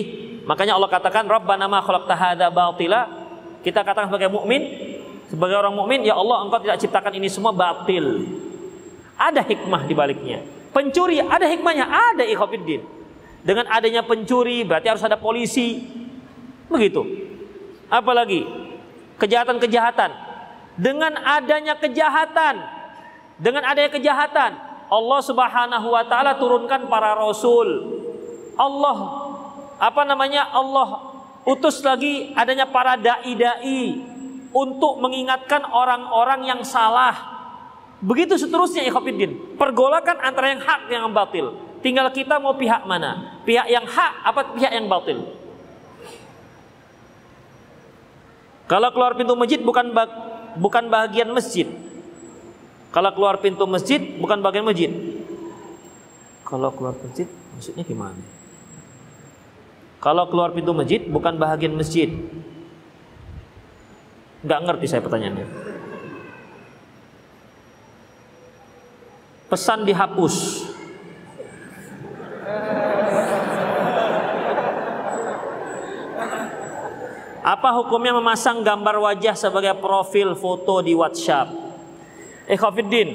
makanya 0.47 0.79
Allah 0.79 0.87
katakan 0.87 1.27
Rabbana 1.27 1.67
ma 1.67 1.83
khalaqta 1.83 2.15
hadza 2.15 2.47
batila. 2.47 3.27
Kita 3.59 3.83
katakan 3.83 4.07
sebagai 4.07 4.31
mukmin, 4.31 4.59
sebagai 5.27 5.55
orang 5.55 5.75
mukmin, 5.75 6.03
ya 6.03 6.15
Allah 6.19 6.43
engkau 6.47 6.59
tidak 6.63 6.79
ciptakan 6.83 7.15
ini 7.15 7.27
semua 7.31 7.51
batil. 7.55 8.27
Ada 9.19 9.43
hikmah 9.43 9.87
di 9.87 9.93
baliknya. 9.95 10.39
Pencuri 10.73 11.21
ada 11.21 11.45
hikmahnya, 11.45 11.85
ada 11.85 12.25
ikhwatiddin. 12.25 12.81
Dengan 13.43 13.69
adanya 13.69 14.01
pencuri 14.01 14.65
berarti 14.65 14.89
harus 14.89 15.05
ada 15.05 15.19
polisi. 15.19 15.85
Begitu. 16.67 17.05
Apalagi 17.93 18.47
kejahatan-kejahatan 19.21 20.33
dengan 20.73 21.13
adanya 21.21 21.77
kejahatan, 21.77 22.65
dengan 23.37 23.61
adanya 23.69 23.91
kejahatan, 23.93 24.51
Allah 24.89 25.19
Subhanahu 25.21 25.87
wa 25.93 26.03
taala 26.09 26.37
turunkan 26.41 26.89
para 26.89 27.13
rasul. 27.13 28.01
Allah 28.57 28.97
apa 29.77 30.01
namanya? 30.05 30.49
Allah 30.49 31.13
utus 31.45 31.81
lagi 31.85 32.33
adanya 32.33 32.65
para 32.69 32.97
dai-dai 32.97 34.01
untuk 34.53 35.01
mengingatkan 35.01 35.65
orang-orang 35.65 36.49
yang 36.49 36.61
salah. 36.65 37.32
Begitu 38.03 38.35
seterusnya 38.35 38.83
ikhwatiddin. 38.83 39.55
Pergolakan 39.55 40.19
antara 40.19 40.51
yang 40.51 40.59
hak 40.59 40.91
yang 40.91 41.07
batil. 41.15 41.55
Tinggal 41.79 42.11
kita 42.11 42.35
mau 42.35 42.55
pihak 42.55 42.83
mana? 42.83 43.39
Pihak 43.47 43.67
yang 43.71 43.87
hak 43.87 44.11
apa 44.27 44.41
pihak 44.59 44.71
yang 44.75 44.91
batil? 44.91 45.23
Kalau 48.67 48.91
keluar 48.91 49.15
pintu 49.15 49.35
masjid 49.39 49.59
bukan 49.59 49.91
bukan 50.59 50.83
bagian 50.91 51.31
masjid. 51.31 51.67
Kalau 52.91 53.11
keluar 53.15 53.39
pintu 53.39 53.63
masjid 53.63 53.99
bukan 54.19 54.39
bagian 54.43 54.67
masjid. 54.67 54.91
Kalau 56.43 56.75
keluar 56.75 56.95
masjid 56.99 57.27
maksudnya 57.55 57.87
gimana? 57.87 58.23
Kalau 60.03 60.27
keluar 60.27 60.51
pintu 60.51 60.75
masjid 60.75 60.99
bukan 61.07 61.39
bagian 61.39 61.79
masjid. 61.79 62.11
Gak 64.43 64.59
ngerti 64.67 64.91
saya 64.91 64.99
pertanyaannya. 64.99 65.72
Pesan 69.53 69.85
dihapus. 69.85 70.65
Apa 77.45 77.69
hukumnya 77.77 78.17
memasang 78.17 78.65
gambar 78.65 78.97
wajah 78.97 79.37
sebagai 79.37 79.77
profil 79.77 80.33
foto 80.33 80.81
di 80.81 80.97
WhatsApp? 80.97 81.53
Ekhofiddin, 82.49 83.13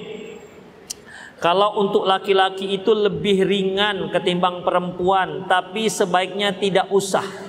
kalau 1.43 1.75
untuk 1.83 2.07
laki-laki 2.07 2.71
itu 2.71 2.95
lebih 2.95 3.43
ringan 3.43 4.15
ketimbang 4.15 4.63
perempuan, 4.63 5.51
tapi 5.51 5.91
sebaiknya 5.91 6.55
tidak 6.55 6.87
usah. 6.95 7.48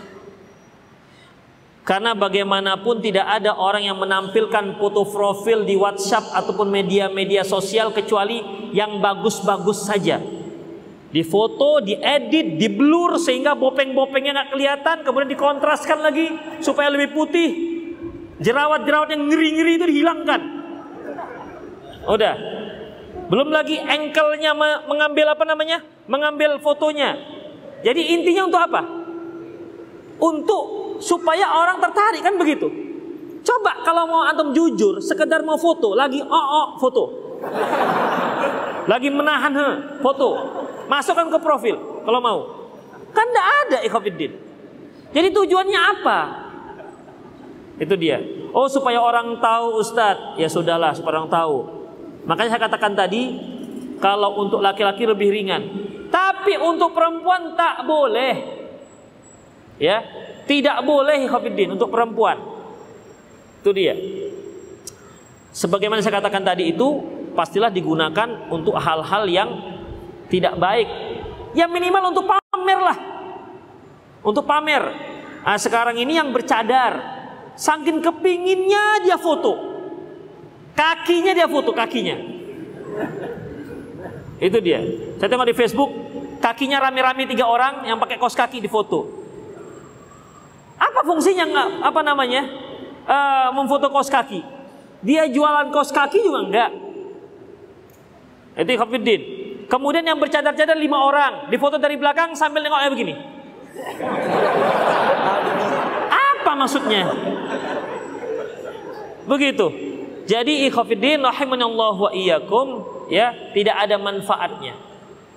Karena 1.87 2.13
bagaimanapun 2.13 3.01
tidak 3.01 3.25
ada 3.25 3.57
orang 3.57 3.87
yang 3.87 3.97
menampilkan 3.97 4.77
foto 4.77 5.09
profil 5.09 5.65
di 5.65 5.73
WhatsApp 5.73 6.31
ataupun 6.37 6.69
media-media 6.69 7.41
sosial 7.41 7.89
kecuali 7.89 8.41
yang 8.75 9.01
bagus-bagus 9.01 9.89
saja 9.89 10.21
difoto, 11.09 11.81
diedit, 11.81 12.57
diblur 12.61 13.17
sehingga 13.17 13.57
bopeng-bopengnya 13.57 14.31
nggak 14.33 14.49
kelihatan, 14.53 14.97
kemudian 15.01 15.29
dikontraskan 15.33 16.05
lagi 16.05 16.29
supaya 16.61 16.93
lebih 16.93 17.13
putih. 17.13 17.49
Jerawat-jerawat 18.39 19.11
yang 19.11 19.27
ngeri-ngeri 19.27 19.73
itu 19.75 19.85
dihilangkan. 19.89 20.41
Udah. 22.07 22.35
Belum 23.27 23.51
lagi 23.51 23.77
engkelnya 23.77 24.55
mengambil 24.87 25.35
apa 25.35 25.43
namanya? 25.43 25.83
Mengambil 26.07 26.57
fotonya. 26.63 27.19
Jadi 27.83 28.15
intinya 28.15 28.47
untuk 28.47 28.61
apa? 28.63 28.81
Untuk 30.17 30.78
supaya 30.99 31.49
orang 31.55 31.79
tertarik 31.81 32.21
kan 32.21 32.35
begitu. 32.35 32.67
Coba 33.43 33.81
kalau 33.87 34.05
mau 34.05 34.21
antum 34.27 34.51
jujur, 34.51 34.99
sekedar 34.99 35.41
mau 35.41 35.55
foto, 35.55 35.95
lagi 35.95 36.19
oh 36.21 36.47
oh 36.53 36.67
foto. 36.77 37.03
Lagi 38.89 39.07
menahan 39.13 39.53
he, 39.53 39.69
foto 40.01 40.29
Masukkan 40.89 41.29
ke 41.29 41.37
profil 41.37 41.77
kalau 42.01 42.19
mau. 42.19 42.39
Kan 43.13 43.29
tidak 43.29 43.47
ada 43.65 43.77
ikhwafiddin. 43.85 44.33
Jadi 45.13 45.27
tujuannya 45.29 45.79
apa? 45.79 46.19
Itu 47.77 47.93
dia. 47.93 48.17
Oh 48.49 48.65
supaya 48.65 48.97
orang 48.97 49.37
tahu 49.37 49.77
Ustadz. 49.85 50.41
Ya 50.41 50.49
sudahlah 50.49 50.97
supaya 50.97 51.21
orang 51.21 51.29
tahu. 51.29 51.57
Makanya 52.25 52.57
saya 52.57 52.61
katakan 52.65 52.97
tadi. 52.97 53.23
Kalau 54.01 54.41
untuk 54.41 54.65
laki-laki 54.65 55.05
lebih 55.05 55.29
ringan. 55.29 55.61
Tapi 56.09 56.57
untuk 56.57 56.97
perempuan 56.97 57.53
tak 57.53 57.85
boleh. 57.85 58.58
Ya. 59.79 60.03
Tidak 60.45 60.83
boleh 60.83 61.25
ikhwafiddin 61.25 61.73
untuk 61.73 61.89
perempuan. 61.89 62.37
Itu 63.63 63.71
dia. 63.71 63.95
Sebagaimana 65.55 66.03
saya 66.03 66.19
katakan 66.21 66.43
tadi 66.43 66.69
itu. 66.69 67.17
Pastilah 67.29 67.71
digunakan 67.71 68.51
untuk 68.51 68.75
hal-hal 68.75 69.23
yang 69.29 69.49
tidak 70.27 70.59
baik. 70.59 70.89
Ya 71.55 71.71
minimal 71.71 72.11
untuk 72.11 72.27
pamer 72.27 72.79
lah. 72.83 72.97
Untuk 74.25 74.43
pamer. 74.43 74.83
Nah, 75.45 75.55
sekarang 75.55 75.95
ini 75.95 76.19
yang 76.19 76.35
bercadar, 76.35 76.99
saking 77.55 78.03
kepinginnya 78.03 79.07
dia 79.07 79.15
foto. 79.15 79.55
Kakinya 80.75 81.31
dia 81.31 81.47
foto 81.47 81.71
kakinya. 81.71 82.17
Itu 84.39 84.57
dia. 84.59 84.83
Saya 85.19 85.29
tengok 85.31 85.47
di 85.47 85.55
Facebook, 85.55 85.91
kakinya 86.43 86.83
rame-rame 86.83 87.23
tiga 87.27 87.47
orang 87.47 87.87
yang 87.87 87.99
pakai 87.99 88.19
kos 88.19 88.35
kaki 88.35 88.59
di 88.59 88.67
foto. 88.67 89.18
Apa 90.79 91.03
fungsinya 91.03 91.45
nggak? 91.45 91.69
Apa 91.83 91.99
namanya? 92.01 92.41
Uh, 93.03 93.49
memfoto 93.53 93.91
kos 93.91 94.07
kaki. 94.07 94.39
Dia 95.03 95.27
jualan 95.27 95.69
kos 95.75 95.91
kaki 95.91 96.23
juga 96.23 96.39
enggak. 96.47 96.71
Itu 98.59 98.71
Khafidin. 98.79 99.21
Kemudian 99.69 100.01
yang 100.01 100.17
bercadar-cadar 100.17 100.73
lima 100.73 100.97
orang, 100.97 101.53
difoto 101.53 101.77
dari 101.77 101.93
belakang 101.93 102.33
sambil 102.33 102.65
nengoknya 102.65 102.89
begini. 102.89 103.13
Apa 106.09 106.51
maksudnya? 106.57 107.05
Begitu. 109.29 109.67
Jadi 110.25 110.65
ikhafidin 110.69 111.21
Allah 111.21 111.93
wa 111.93 112.09
iyyakum 112.09 112.81
ya, 113.13 113.53
tidak 113.53 113.77
ada 113.77 114.01
manfaatnya. 114.01 114.73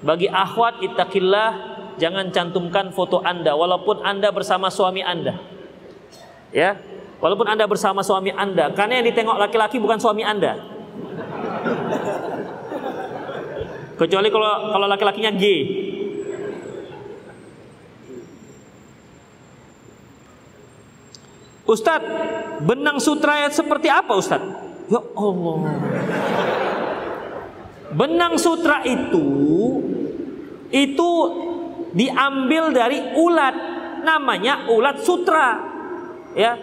Bagi 0.00 0.32
akhwat 0.32 0.80
ittaqillah, 0.80 1.71
jangan 1.96 2.30
cantumkan 2.32 2.92
foto 2.92 3.20
Anda 3.20 3.56
walaupun 3.56 4.04
Anda 4.04 4.32
bersama 4.32 4.68
suami 4.68 5.00
Anda. 5.04 5.36
Ya. 6.52 6.76
Walaupun 7.22 7.46
Anda 7.46 7.70
bersama 7.70 8.02
suami 8.02 8.34
Anda, 8.34 8.74
karena 8.74 8.98
yang 8.98 9.06
ditengok 9.14 9.38
laki-laki 9.38 9.78
bukan 9.78 10.02
suami 10.02 10.26
Anda. 10.26 10.58
Kecuali 13.94 14.26
kalau 14.26 14.74
kalau 14.74 14.86
laki-lakinya 14.90 15.30
G. 15.38 15.44
Ustadz, 21.62 22.10
benang 22.66 22.98
sutra 22.98 23.46
seperti 23.54 23.86
apa 23.86 24.18
Ustadz? 24.18 24.50
Ya 24.90 24.98
Allah. 24.98 25.58
Benang 27.94 28.34
sutra 28.34 28.82
itu 28.82 29.22
itu 30.72 31.10
diambil 31.92 32.72
dari 32.72 32.98
ulat 33.16 33.54
namanya 34.02 34.68
ulat 34.68 35.00
sutra. 35.00 35.48
Ya. 36.34 36.58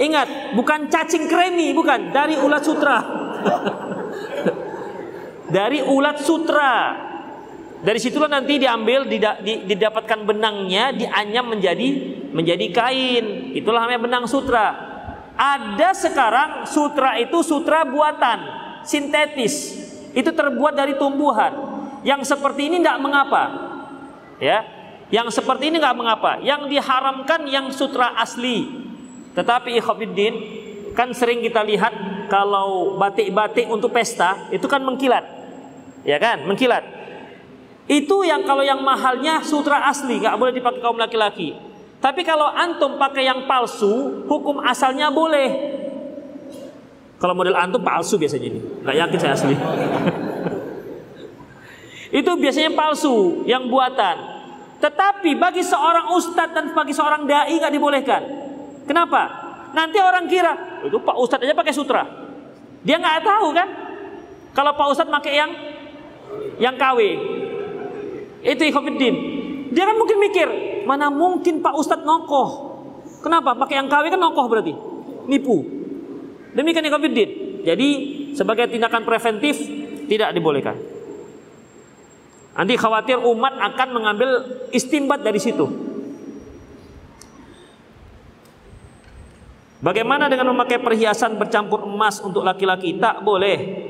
Ingat, 0.00 0.56
bukan 0.56 0.88
cacing 0.88 1.28
kremi, 1.28 1.76
bukan, 1.76 2.08
dari 2.08 2.32
ulat 2.40 2.64
sutra. 2.64 2.96
dari 5.56 5.84
ulat 5.84 6.24
sutra. 6.24 6.72
Dari 7.80 7.96
situlah 7.96 8.28
nanti 8.28 8.60
diambil 8.60 9.08
didapatkan 9.40 10.20
benangnya 10.24 10.92
dianyam 10.92 11.52
menjadi 11.52 11.88
menjadi 12.32 12.66
kain. 12.72 13.24
Itulah 13.56 13.88
namanya 13.88 14.04
benang 14.04 14.24
sutra. 14.28 14.88
Ada 15.36 15.96
sekarang 15.96 16.68
sutra 16.68 17.16
itu 17.16 17.40
sutra 17.40 17.88
buatan, 17.88 18.38
sintetis. 18.84 19.80
Itu 20.12 20.32
terbuat 20.32 20.76
dari 20.76 20.96
tumbuhan. 21.00 21.52
Yang 22.04 22.28
seperti 22.28 22.68
ini 22.68 22.84
tidak 22.84 23.00
mengapa. 23.00 23.69
Ya. 24.40 24.64
Yang 25.12 25.38
seperti 25.38 25.70
ini 25.70 25.78
nggak 25.78 25.96
mengapa. 25.96 26.40
Yang 26.40 26.72
diharamkan 26.72 27.46
yang 27.46 27.68
sutra 27.70 28.16
asli. 28.16 28.66
Tetapi 29.36 29.78
ikhwatiddin 29.78 30.34
kan 30.96 31.14
sering 31.14 31.44
kita 31.44 31.62
lihat 31.62 31.92
kalau 32.26 32.98
batik-batik 32.98 33.70
untuk 33.70 33.94
pesta 33.94 34.50
itu 34.50 34.66
kan 34.66 34.82
mengkilat. 34.82 35.22
Ya 36.02 36.18
kan? 36.18 36.42
Mengkilat. 36.48 36.82
Itu 37.90 38.22
yang 38.22 38.46
kalau 38.46 38.62
yang 38.62 38.80
mahalnya 38.86 39.42
sutra 39.42 39.90
asli 39.90 40.22
nggak 40.22 40.38
boleh 40.38 40.54
dipakai 40.54 40.80
kaum 40.82 40.98
laki-laki. 40.98 41.54
Tapi 42.00 42.24
kalau 42.24 42.48
antum 42.48 42.96
pakai 42.96 43.28
yang 43.28 43.44
palsu, 43.44 44.24
hukum 44.24 44.62
asalnya 44.64 45.12
boleh. 45.12 45.76
Kalau 47.20 47.36
model 47.36 47.52
antum 47.52 47.84
palsu 47.84 48.16
biasanya 48.16 48.48
ini, 48.48 48.60
nggak 48.80 48.96
yakin 48.96 49.18
saya 49.20 49.32
asli. 49.36 49.54
itu 52.10 52.30
biasanya 52.34 52.74
palsu, 52.74 53.46
yang 53.46 53.70
buatan. 53.70 54.42
Tetapi 54.80 55.36
bagi 55.36 55.62
seorang 55.62 56.10
ustadz 56.16 56.54
dan 56.56 56.72
bagi 56.74 56.90
seorang 56.96 57.28
dai 57.28 57.54
nggak 57.54 57.72
dibolehkan. 57.72 58.22
Kenapa? 58.88 59.22
Nanti 59.70 60.02
orang 60.02 60.26
kira 60.26 60.82
itu 60.82 60.98
Pak 60.98 61.16
Ustadz 61.20 61.46
aja 61.46 61.54
pakai 61.54 61.74
sutra. 61.74 62.02
Dia 62.82 62.98
nggak 62.98 63.22
tahu 63.22 63.48
kan? 63.54 63.68
Kalau 64.50 64.72
Pak 64.74 64.86
Ustadz 64.90 65.12
pakai 65.12 65.32
yang 65.38 65.50
yang 66.58 66.74
KW, 66.74 66.98
itu 68.42 68.62
ikhwafiddin. 68.66 69.14
Dia 69.70 69.86
kan 69.86 69.94
mungkin 69.94 70.18
mikir, 70.18 70.48
mana 70.88 71.06
mungkin 71.12 71.62
Pak 71.62 71.76
Ustadz 71.78 72.02
nokoh. 72.02 72.72
Kenapa? 73.22 73.54
Pakai 73.54 73.78
yang 73.78 73.86
KW 73.86 74.10
kan 74.10 74.18
nokoh 74.18 74.48
berarti. 74.50 74.74
Nipu. 75.30 75.62
Demikian 76.56 76.88
ikhwafiddin. 76.90 77.30
Jadi 77.62 77.88
sebagai 78.34 78.72
tindakan 78.72 79.06
preventif 79.06 79.60
tidak 80.10 80.34
dibolehkan. 80.34 80.74
Nanti 82.60 82.76
khawatir 82.76 83.16
umat 83.16 83.56
akan 83.56 83.88
mengambil 83.88 84.28
istimbat 84.68 85.24
dari 85.24 85.40
situ. 85.40 85.64
Bagaimana 89.80 90.28
dengan 90.28 90.52
memakai 90.52 90.76
perhiasan 90.76 91.40
bercampur 91.40 91.88
emas 91.88 92.20
untuk 92.20 92.44
laki-laki? 92.44 93.00
Tak 93.00 93.24
boleh. 93.24 93.88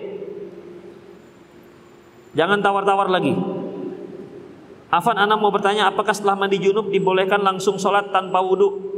Jangan 2.38 2.62
tawar-tawar 2.62 3.10
lagi. 3.10 3.34
Afan 4.86 5.18
Ana 5.18 5.34
mau 5.34 5.50
bertanya, 5.50 5.90
apakah 5.90 6.14
setelah 6.14 6.38
mandi 6.38 6.62
junub 6.62 6.94
dibolehkan 6.94 7.42
langsung 7.42 7.74
sholat 7.74 8.14
tanpa 8.14 8.38
wudhu? 8.38 8.89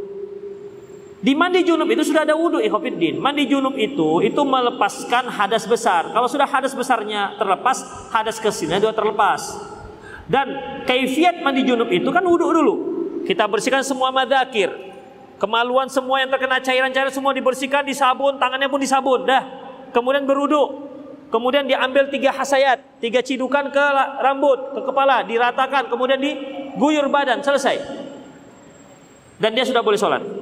Di 1.23 1.39
mandi 1.39 1.62
junub 1.62 1.87
itu 1.87 2.03
sudah 2.03 2.27
ada 2.27 2.35
wudhu 2.35 2.59
ikhwafiddin. 2.59 3.23
Mandi 3.23 3.47
junub 3.47 3.79
itu 3.79 4.18
itu 4.27 4.43
melepaskan 4.43 5.31
hadas 5.31 5.70
besar. 5.70 6.11
Kalau 6.11 6.27
sudah 6.27 6.51
hadas 6.51 6.75
besarnya 6.75 7.39
terlepas, 7.39 8.11
hadas 8.11 8.43
kecilnya 8.43 8.83
juga 8.83 8.91
terlepas. 8.91 9.55
Dan 10.27 10.51
kaifiat 10.83 11.39
mandi 11.47 11.62
junub 11.62 11.87
itu 11.95 12.11
kan 12.11 12.27
wudhu 12.27 12.51
dulu. 12.51 12.75
Kita 13.23 13.47
bersihkan 13.47 13.87
semua 13.87 14.11
madakir. 14.11 14.75
Kemaluan 15.39 15.87
semua 15.87 16.18
yang 16.18 16.31
terkena 16.31 16.59
cairan-cairan 16.59 17.14
semua 17.14 17.31
dibersihkan, 17.31 17.87
disabun, 17.87 18.43
tangannya 18.43 18.66
pun 18.66 18.83
disabun. 18.83 19.23
Dah. 19.23 19.47
Kemudian 19.95 20.27
berwudhu. 20.27 20.91
Kemudian 21.31 21.64
diambil 21.64 22.12
tiga 22.12 22.29
hasayat, 22.29 23.01
tiga 23.01 23.25
cidukan 23.25 23.73
ke 23.73 23.85
rambut, 24.20 24.77
ke 24.77 24.81
kepala, 24.85 25.25
diratakan, 25.25 25.89
kemudian 25.89 26.20
diguyur 26.20 27.09
badan, 27.09 27.41
selesai. 27.41 27.81
Dan 29.41 29.57
dia 29.57 29.64
sudah 29.64 29.81
boleh 29.81 29.97
sholat. 29.97 30.41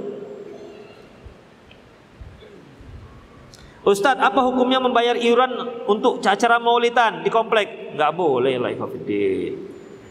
Ustadz, 3.81 4.21
apa 4.21 4.45
hukumnya 4.45 4.77
membayar 4.77 5.17
iuran 5.17 5.85
untuk 5.89 6.21
acara 6.21 6.61
maulidan 6.61 7.25
di 7.25 7.33
komplek? 7.33 7.97
Gak 7.97 8.13
boleh 8.13 8.61
lah 8.61 8.77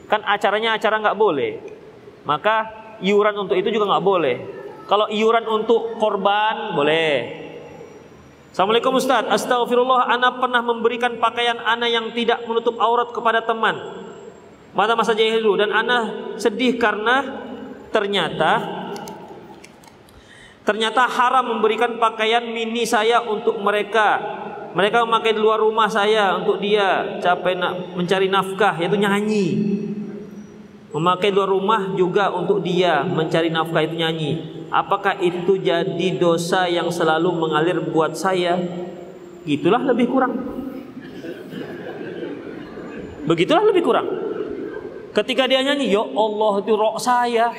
Kan 0.10 0.26
acaranya 0.26 0.74
acara 0.74 0.98
nggak 0.98 1.18
boleh. 1.18 1.52
Maka 2.26 2.66
iuran 3.06 3.46
untuk 3.46 3.54
itu 3.54 3.70
juga 3.70 3.94
nggak 3.94 4.06
boleh. 4.06 4.36
Kalau 4.90 5.06
iuran 5.06 5.46
untuk 5.46 6.02
korban 6.02 6.74
boleh. 6.74 7.14
Assalamualaikum 8.50 8.98
Ustaz. 8.98 9.30
Astagfirullah, 9.30 10.10
ana 10.10 10.42
pernah 10.42 10.66
memberikan 10.66 11.22
pakaian 11.22 11.62
ana 11.62 11.86
yang 11.86 12.10
tidak 12.18 12.42
menutup 12.50 12.74
aurat 12.82 13.14
kepada 13.14 13.46
teman. 13.46 13.78
Pada 14.74 14.98
masa 14.98 15.14
jahiliyah 15.14 15.58
dan 15.62 15.70
ana 15.70 15.98
sedih 16.42 16.82
karena 16.82 17.22
ternyata 17.94 18.79
Ternyata 20.70 21.10
haram 21.10 21.58
memberikan 21.58 21.98
pakaian 21.98 22.46
mini 22.46 22.86
saya 22.86 23.26
untuk 23.26 23.58
mereka. 23.58 24.22
Mereka 24.78 25.02
memakai 25.02 25.34
di 25.34 25.42
luar 25.42 25.58
rumah 25.58 25.90
saya 25.90 26.38
untuk 26.38 26.62
dia 26.62 27.18
capek 27.26 27.58
nak 27.58 27.98
mencari 27.98 28.30
nafkah 28.30 28.78
yaitu 28.78 29.02
nyanyi. 29.02 29.48
Memakai 30.94 31.34
di 31.34 31.36
luar 31.42 31.50
rumah 31.50 31.98
juga 31.98 32.30
untuk 32.30 32.62
dia 32.62 33.02
mencari 33.02 33.50
nafkah 33.50 33.82
itu 33.82 33.98
nyanyi. 33.98 34.32
Apakah 34.70 35.18
itu 35.18 35.58
jadi 35.58 36.22
dosa 36.22 36.70
yang 36.70 36.94
selalu 36.94 37.34
mengalir 37.34 37.82
buat 37.90 38.14
saya? 38.14 38.62
Gitulah 39.50 39.82
lebih 39.82 40.06
kurang. 40.06 40.38
Begitulah 43.26 43.66
lebih 43.66 43.82
kurang. 43.82 44.06
Ketika 45.18 45.50
dia 45.50 45.66
nyanyi, 45.66 45.90
ya 45.90 46.06
Allah 46.06 46.54
itu 46.62 46.78
rok 46.78 47.02
saya. 47.02 47.50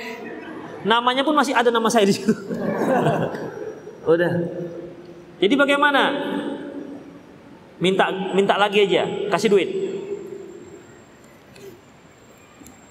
Namanya 0.84 1.22
pun 1.26 1.36
masih 1.36 1.52
ada 1.52 1.68
nama 1.68 1.88
saya 1.92 2.08
di 2.08 2.14
situ. 2.16 2.32
Udah. 4.12 4.32
Jadi 5.40 5.54
bagaimana? 5.56 6.02
Minta 7.80 8.12
minta 8.36 8.60
lagi 8.60 8.84
aja, 8.84 9.08
kasih 9.32 9.48
duit. 9.48 9.68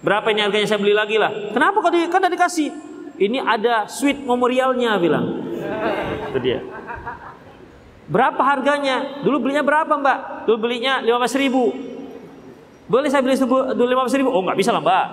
Berapa 0.02 0.34
ini 0.34 0.42
harganya 0.42 0.66
saya 0.66 0.82
beli 0.82 0.96
lagi 0.96 1.22
lah. 1.22 1.54
Kenapa 1.54 1.78
kok 1.84 1.92
di, 1.94 2.08
kan 2.08 2.24
udah 2.24 2.32
dikasih? 2.32 2.72
Ini 3.20 3.44
ada 3.44 3.86
sweet 3.86 4.24
memorialnya 4.24 4.96
bilang. 4.98 5.44
Itu 6.32 6.40
dia. 6.40 6.64
Berapa 8.10 8.42
harganya? 8.42 9.22
Dulu 9.22 9.38
belinya 9.46 9.62
berapa 9.62 9.94
mbak? 9.94 10.50
Dulu 10.50 10.58
belinya 10.58 11.04
15 11.06 11.38
ribu. 11.38 11.70
Boleh 12.90 13.12
saya 13.14 13.22
beli 13.22 13.38
dulu 13.78 13.86
15 13.86 14.18
ribu? 14.18 14.30
Oh 14.34 14.42
nggak 14.42 14.58
bisa 14.58 14.74
lah 14.74 14.82
mbak. 14.82 15.06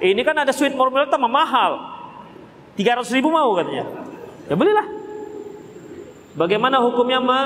Ini 0.00 0.20
kan 0.24 0.32
ada 0.32 0.52
sweet 0.52 0.72
marmalade 0.72 1.12
tambah 1.12 1.28
mahal. 1.28 1.76
300 2.74 3.04
ribu 3.12 3.28
mau 3.28 3.52
katanya. 3.52 3.84
Ya 4.48 4.56
belilah. 4.56 4.86
Bagaimana 6.34 6.80
hukumnya 6.80 7.20
me, 7.20 7.40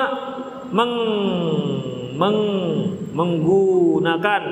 meng, 0.70 0.92
meng, 2.14 2.38
menggunakan 3.10 4.42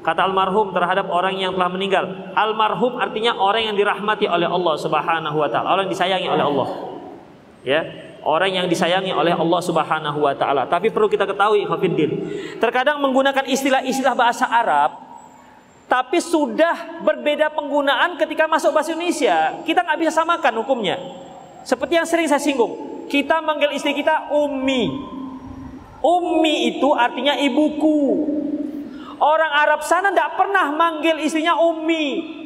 kata 0.00 0.20
almarhum 0.26 0.72
terhadap 0.74 1.06
orang 1.12 1.38
yang 1.38 1.54
telah 1.54 1.70
meninggal. 1.70 2.04
Almarhum 2.34 2.98
artinya 2.98 3.36
orang 3.36 3.70
yang 3.70 3.76
dirahmati 3.76 4.26
oleh 4.26 4.48
Allah 4.48 4.74
Subhanahu 4.80 5.36
wa 5.38 5.48
taala, 5.52 5.76
orang 5.76 5.86
yang 5.86 5.94
disayangi 5.94 6.28
oleh 6.28 6.44
Allah. 6.44 6.68
Ya, 7.60 7.80
orang 8.24 8.50
yang 8.56 8.66
disayangi 8.66 9.12
oleh 9.12 9.36
Allah 9.36 9.60
Subhanahu 9.60 10.18
wa 10.24 10.32
taala. 10.32 10.64
Tapi 10.66 10.88
perlu 10.88 11.06
kita 11.12 11.28
ketahui, 11.28 11.68
Hafiddin, 11.68 12.10
terkadang 12.58 12.98
menggunakan 13.04 13.44
istilah-istilah 13.44 14.16
bahasa 14.16 14.48
Arab 14.48 15.09
tapi 15.90 16.22
sudah 16.22 17.02
berbeda 17.02 17.50
penggunaan 17.50 18.14
ketika 18.14 18.46
masuk 18.46 18.70
bahasa 18.70 18.94
Indonesia. 18.94 19.58
Kita 19.66 19.82
nggak 19.82 19.98
bisa 19.98 20.22
samakan 20.22 20.62
hukumnya. 20.62 20.94
Seperti 21.66 21.98
yang 21.98 22.06
sering 22.06 22.30
saya 22.30 22.38
singgung, 22.38 23.04
kita 23.10 23.42
manggil 23.42 23.74
istri 23.74 23.98
kita 23.98 24.30
Umi. 24.30 24.86
Umi 25.98 26.54
itu 26.70 26.94
artinya 26.94 27.34
ibuku. 27.34 28.22
Orang 29.18 29.50
Arab 29.50 29.82
sana 29.82 30.14
tidak 30.14 30.38
pernah 30.38 30.70
manggil 30.70 31.18
istrinya 31.26 31.58
Umi. 31.58 32.38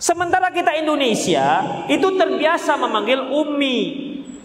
Sementara 0.00 0.48
kita 0.48 0.80
Indonesia 0.80 1.60
itu 1.92 2.08
terbiasa 2.16 2.72
memanggil 2.80 3.20
Umi. 3.36 3.78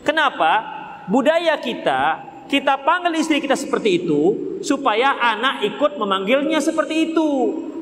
Kenapa? 0.04 0.84
Budaya 1.08 1.56
kita 1.64 2.33
kita 2.50 2.84
panggil 2.84 3.16
istri 3.16 3.39
kita 3.39 3.56
seperti 3.56 4.04
itu 4.04 4.22
supaya 4.64 5.16
anak 5.16 5.64
ikut 5.74 5.96
memanggilnya 6.00 6.60
seperti 6.60 7.12
itu. 7.12 7.30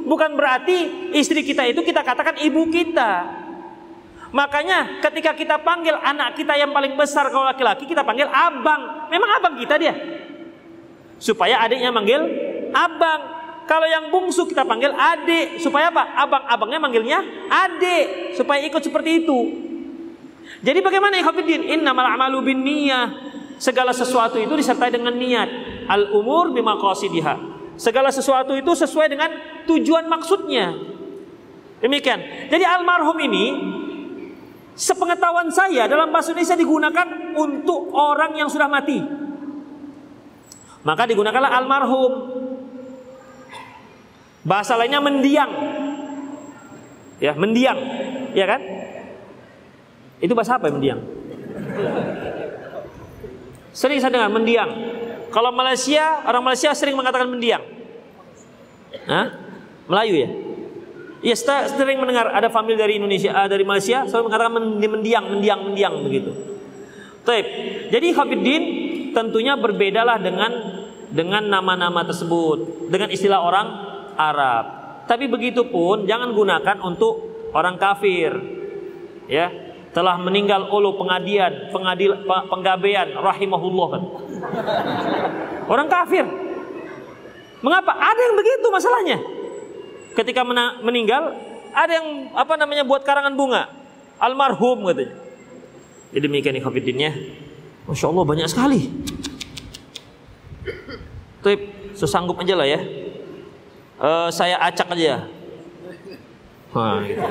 Bukan 0.01 0.33
berarti 0.33 1.11
istri 1.13 1.45
kita 1.45 1.65
itu 1.69 1.85
kita 1.85 2.01
katakan 2.01 2.41
ibu 2.41 2.65
kita. 2.73 3.41
Makanya 4.31 5.03
ketika 5.03 5.35
kita 5.35 5.59
panggil 5.59 5.93
anak 5.99 6.39
kita 6.39 6.55
yang 6.55 6.71
paling 6.71 6.95
besar 6.95 7.27
kalau 7.29 7.43
laki-laki 7.43 7.83
kita 7.83 8.01
panggil 8.01 8.31
abang. 8.31 9.11
Memang 9.11 9.29
abang 9.37 9.55
kita 9.59 9.75
dia. 9.75 9.93
supaya 11.21 11.61
adiknya 11.61 11.93
manggil 11.93 12.17
abang. 12.73 13.21
Kalau 13.69 13.85
yang 13.85 14.09
bungsu 14.09 14.49
kita 14.49 14.65
panggil 14.65 14.89
adik 14.89 15.61
supaya 15.61 15.93
apa? 15.93 16.17
Abang-abangnya 16.17 16.79
manggilnya 16.81 17.19
adik 17.47 18.33
supaya 18.33 18.65
ikut 18.65 18.81
seperti 18.81 19.21
itu. 19.21 19.39
Jadi 20.65 20.81
bagaimana 20.81 21.21
ikhwatiddin? 21.21 21.79
Innamal 21.79 22.09
a'malu 22.09 22.41
binniyah. 22.51 23.05
Segala 23.61 23.93
sesuatu 23.93 24.41
itu 24.41 24.57
disertai 24.57 24.89
dengan 24.89 25.13
niat. 25.13 25.49
Al 25.85 26.09
umur 26.17 26.49
bimaqasidiha. 26.49 27.61
Segala 27.77 28.09
sesuatu 28.09 28.57
itu 28.57 28.73
sesuai 28.73 29.05
dengan 29.05 29.29
tujuan 29.69 30.09
maksudnya. 30.09 30.73
Demikian. 31.77 32.49
Jadi 32.49 32.65
almarhum 32.65 33.13
ini 33.21 33.45
sepengetahuan 34.73 35.53
saya 35.53 35.85
dalam 35.85 36.09
bahasa 36.09 36.33
Indonesia 36.33 36.57
digunakan 36.57 37.07
untuk 37.37 37.93
orang 37.93 38.33
yang 38.33 38.49
sudah 38.49 38.65
mati. 38.65 38.97
Maka 40.81 41.05
digunakanlah 41.05 41.53
almarhum. 41.53 42.13
Bahasa 44.41 44.73
lainnya 44.73 45.05
mendiang. 45.05 45.51
Ya, 47.21 47.37
mendiang. 47.37 47.77
Ya 48.33 48.49
kan? 48.49 48.61
Itu 50.17 50.33
bahasa 50.33 50.57
apa 50.57 50.65
ya 50.65 50.73
mendiang? 50.73 51.01
Sering 53.71 54.03
saya 54.03 54.11
dengar 54.11 54.31
mendiang. 54.31 54.71
Kalau 55.31 55.51
Malaysia, 55.55 56.27
orang 56.27 56.43
Malaysia 56.43 56.75
sering 56.75 56.95
mengatakan 56.95 57.27
mendiang. 57.31 57.63
Hah? 59.07 59.27
Melayu 59.87 60.13
ya? 60.19 60.29
Iya, 61.21 61.35
sering 61.69 62.01
mendengar 62.01 62.33
ada 62.33 62.49
family 62.49 62.73
dari 62.73 62.97
Indonesia, 62.97 63.31
uh, 63.31 63.45
dari 63.45 63.61
Malaysia, 63.61 64.09
selalu 64.09 64.23
mengatakan 64.27 64.53
mendiang, 64.89 65.25
mendiang, 65.37 65.59
mendiang 65.69 65.93
begitu. 66.01 66.31
Taib. 67.21 67.45
Jadi 67.93 68.07
Hafiddin 68.17 68.63
tentunya 69.13 69.53
berbedalah 69.53 70.17
dengan 70.17 70.51
dengan 71.11 71.43
nama-nama 71.45 72.01
tersebut, 72.07 72.89
dengan 72.89 73.13
istilah 73.13 73.37
orang 73.43 73.67
Arab. 74.17 74.65
Tapi 75.05 75.29
begitu 75.29 75.67
pun 75.69 76.09
jangan 76.09 76.33
gunakan 76.33 76.77
untuk 76.81 77.47
orang 77.53 77.77
kafir. 77.77 78.31
Ya, 79.29 79.51
telah 79.91 80.15
meninggal 80.19 80.71
ulu 80.71 80.95
pengadian, 80.95 81.71
pengadil, 81.71 82.23
penggabean 82.25 83.11
rahimahullah. 83.15 83.89
Orang 85.67 85.87
kafir. 85.91 86.25
Mengapa? 87.61 87.93
Ada 87.93 88.21
yang 88.31 88.35
begitu 88.39 88.67
masalahnya. 88.71 89.17
Ketika 90.17 90.41
meninggal, 90.81 91.35
ada 91.71 91.91
yang 91.91 92.31
apa 92.35 92.53
namanya 92.57 92.83
buat 92.87 93.03
karangan 93.03 93.35
bunga. 93.35 93.69
Almarhum 94.17 94.87
katanya. 94.89 95.15
Jadi 96.11 96.23
demikian 96.27 96.55
ikhwatiddinnya. 96.59 97.11
Masya 97.87 98.11
Allah 98.11 98.25
banyak 98.27 98.47
sekali. 98.49 98.91
Tip, 101.41 101.61
sesanggup 101.97 102.37
aja 102.37 102.53
lah 102.53 102.69
ya 102.69 103.01
uh, 104.01 104.29
saya 104.33 104.57
acak 104.57 104.97
aja. 104.97 105.29
Nah, 106.73 107.03
gitu. 107.05 107.21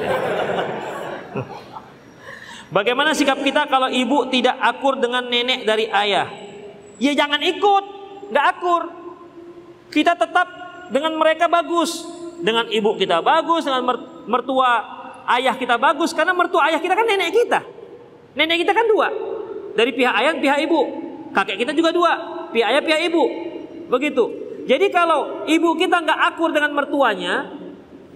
Bagaimana 2.71 3.11
sikap 3.18 3.43
kita 3.43 3.66
kalau 3.66 3.91
ibu 3.91 4.31
tidak 4.31 4.55
akur 4.62 4.95
dengan 4.95 5.27
nenek 5.27 5.66
dari 5.66 5.91
ayah? 5.91 6.31
Ya 7.03 7.11
jangan 7.18 7.43
ikut, 7.43 7.85
nggak 8.31 8.47
akur. 8.47 8.83
Kita 9.91 10.14
tetap 10.14 10.47
dengan 10.95 11.18
mereka 11.18 11.51
bagus, 11.51 12.07
dengan 12.39 12.71
ibu 12.71 12.95
kita 12.95 13.27
bagus, 13.27 13.66
dengan 13.66 14.07
mertua 14.31 14.87
ayah 15.35 15.59
kita 15.59 15.83
bagus, 15.83 16.14
karena 16.14 16.31
mertua 16.31 16.71
ayah 16.71 16.79
kita 16.79 16.95
kan 16.95 17.03
nenek 17.11 17.35
kita. 17.35 17.61
Nenek 18.39 18.62
kita 18.62 18.71
kan 18.71 18.87
dua, 18.87 19.11
dari 19.75 19.91
pihak 19.91 20.14
ayah 20.23 20.33
pihak 20.39 20.59
ibu. 20.71 20.81
Kakek 21.35 21.66
kita 21.66 21.75
juga 21.75 21.91
dua, 21.91 22.12
pihak 22.55 22.71
ayah 22.71 22.83
pihak 22.87 23.01
ibu. 23.11 23.25
Begitu. 23.91 24.25
Jadi 24.71 24.95
kalau 24.95 25.43
ibu 25.51 25.75
kita 25.75 25.99
nggak 26.07 26.21
akur 26.35 26.55
dengan 26.55 26.71
mertuanya, 26.71 27.51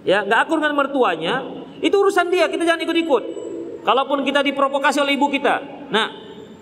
ya 0.07 0.23
nggak 0.23 0.47
akur 0.47 0.63
dengan 0.63 0.79
mertuanya, 0.79 1.43
itu 1.83 1.91
urusan 1.91 2.31
dia. 2.31 2.47
Kita 2.47 2.63
jangan 2.63 2.87
ikut-ikut. 2.87 3.44
Kalaupun 3.85 4.25
kita 4.25 4.41
diprovokasi 4.41 4.97
oleh 4.97 5.13
ibu 5.13 5.29
kita, 5.29 5.87
nah 5.93 6.09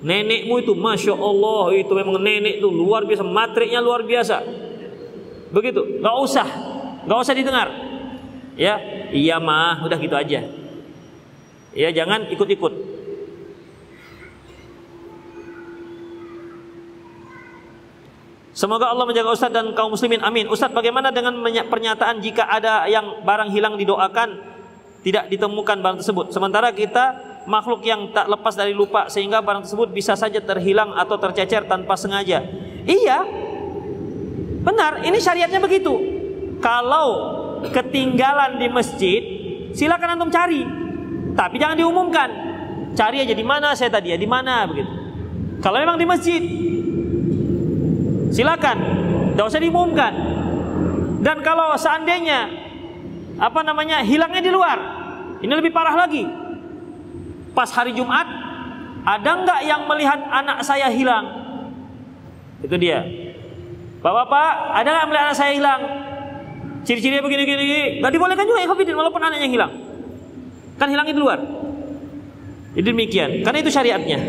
nenekmu 0.03 0.59
itu, 0.59 0.75
masya 0.75 1.15
Allah 1.15 1.71
itu 1.71 1.87
memang 1.95 2.19
nenek 2.19 2.59
itu 2.59 2.67
luar 2.67 3.07
biasa, 3.07 3.23
matriknya 3.23 3.79
luar 3.79 4.03
biasa. 4.03 4.43
Begitu, 5.55 6.03
nggak 6.03 6.15
usah, 6.19 6.47
nggak 7.07 7.19
usah 7.23 7.33
didengar. 7.33 7.71
Ya, 8.59 8.75
iya 9.15 9.39
mah, 9.39 9.87
udah 9.87 9.95
gitu 9.95 10.13
aja. 10.19 10.43
Ya 11.73 11.89
jangan 11.95 12.27
ikut-ikut. 12.29 12.93
Semoga 18.53 18.93
Allah 18.93 19.09
menjaga 19.09 19.33
Ustadz 19.33 19.55
dan 19.55 19.73
kaum 19.73 19.97
muslimin. 19.97 20.21
Amin. 20.21 20.45
Ustadz 20.45 20.77
bagaimana 20.77 21.09
dengan 21.09 21.41
pernyataan 21.41 22.21
jika 22.21 22.45
ada 22.45 22.85
yang 22.85 23.25
barang 23.25 23.49
hilang 23.49 23.81
didoakan 23.81 24.37
tidak 25.03 25.29
ditemukan 25.29 25.77
barang 25.83 25.97
tersebut. 26.01 26.31
Sementara 26.31 26.71
kita 26.71 27.35
makhluk 27.45 27.83
yang 27.83 28.09
tak 28.15 28.31
lepas 28.31 28.55
dari 28.55 28.71
lupa 28.71 29.11
sehingga 29.11 29.43
barang 29.43 29.67
tersebut 29.67 29.91
bisa 29.91 30.15
saja 30.15 30.39
terhilang 30.39 30.95
atau 30.95 31.19
tercecer 31.19 31.67
tanpa 31.67 31.99
sengaja. 31.99 32.41
Iya. 32.87 33.19
Benar, 34.63 35.03
ini 35.03 35.19
syariatnya 35.19 35.59
begitu. 35.59 35.91
Kalau 36.63 37.07
ketinggalan 37.67 38.63
di 38.63 38.67
masjid, 38.71 39.21
silakan 39.75 40.15
antum 40.15 40.31
cari. 40.31 40.63
Tapi 41.35 41.55
jangan 41.59 41.75
diumumkan. 41.75 42.29
Cari 42.95 43.19
aja 43.19 43.35
di 43.35 43.43
mana 43.43 43.75
saya 43.75 43.91
tadi 43.91 44.15
ya, 44.15 44.17
di 44.17 44.29
mana 44.29 44.63
begitu. 44.63 44.87
Kalau 45.59 45.79
memang 45.83 45.99
di 45.99 46.07
masjid, 46.07 46.39
Silakan, 48.33 48.77
tidak 49.37 49.45
usah 49.45 49.61
diumumkan. 49.61 50.13
Dan 51.21 51.45
kalau 51.45 51.77
seandainya 51.77 52.49
apa 53.37 53.61
namanya 53.61 54.01
hilangnya 54.01 54.41
di 54.41 54.49
luar, 54.49 54.92
ini 55.43 55.51
lebih 55.51 55.75
parah 55.75 55.93
lagi. 55.93 56.23
Pas 57.51 57.69
hari 57.69 57.91
Jumat, 57.93 58.25
ada 59.03 59.31
nggak 59.43 59.59
yang 59.67 59.83
melihat 59.85 60.23
anak 60.31 60.63
saya 60.63 60.87
hilang? 60.87 61.27
Itu 62.63 62.79
dia. 62.79 63.03
Bapak-bapak, 63.99 64.51
ada 64.79 64.89
nggak 64.89 65.07
melihat 65.11 65.25
anak 65.27 65.37
saya 65.37 65.51
hilang? 65.51 65.81
Ciri-cirinya 66.87 67.23
begini-gini, 67.23 67.99
nggak 67.99 68.11
dibolehkan 68.11 68.47
juga 68.47 68.59
ya 68.63 68.95
walaupun 68.95 69.21
anaknya 69.23 69.47
hilang. 69.51 69.71
Kan 70.79 70.87
hilangnya 70.89 71.15
di 71.15 71.21
luar. 71.21 71.39
Jadi 72.73 72.87
demikian, 72.89 73.29
karena 73.45 73.57
itu 73.61 73.69
syariatnya. 73.69 74.19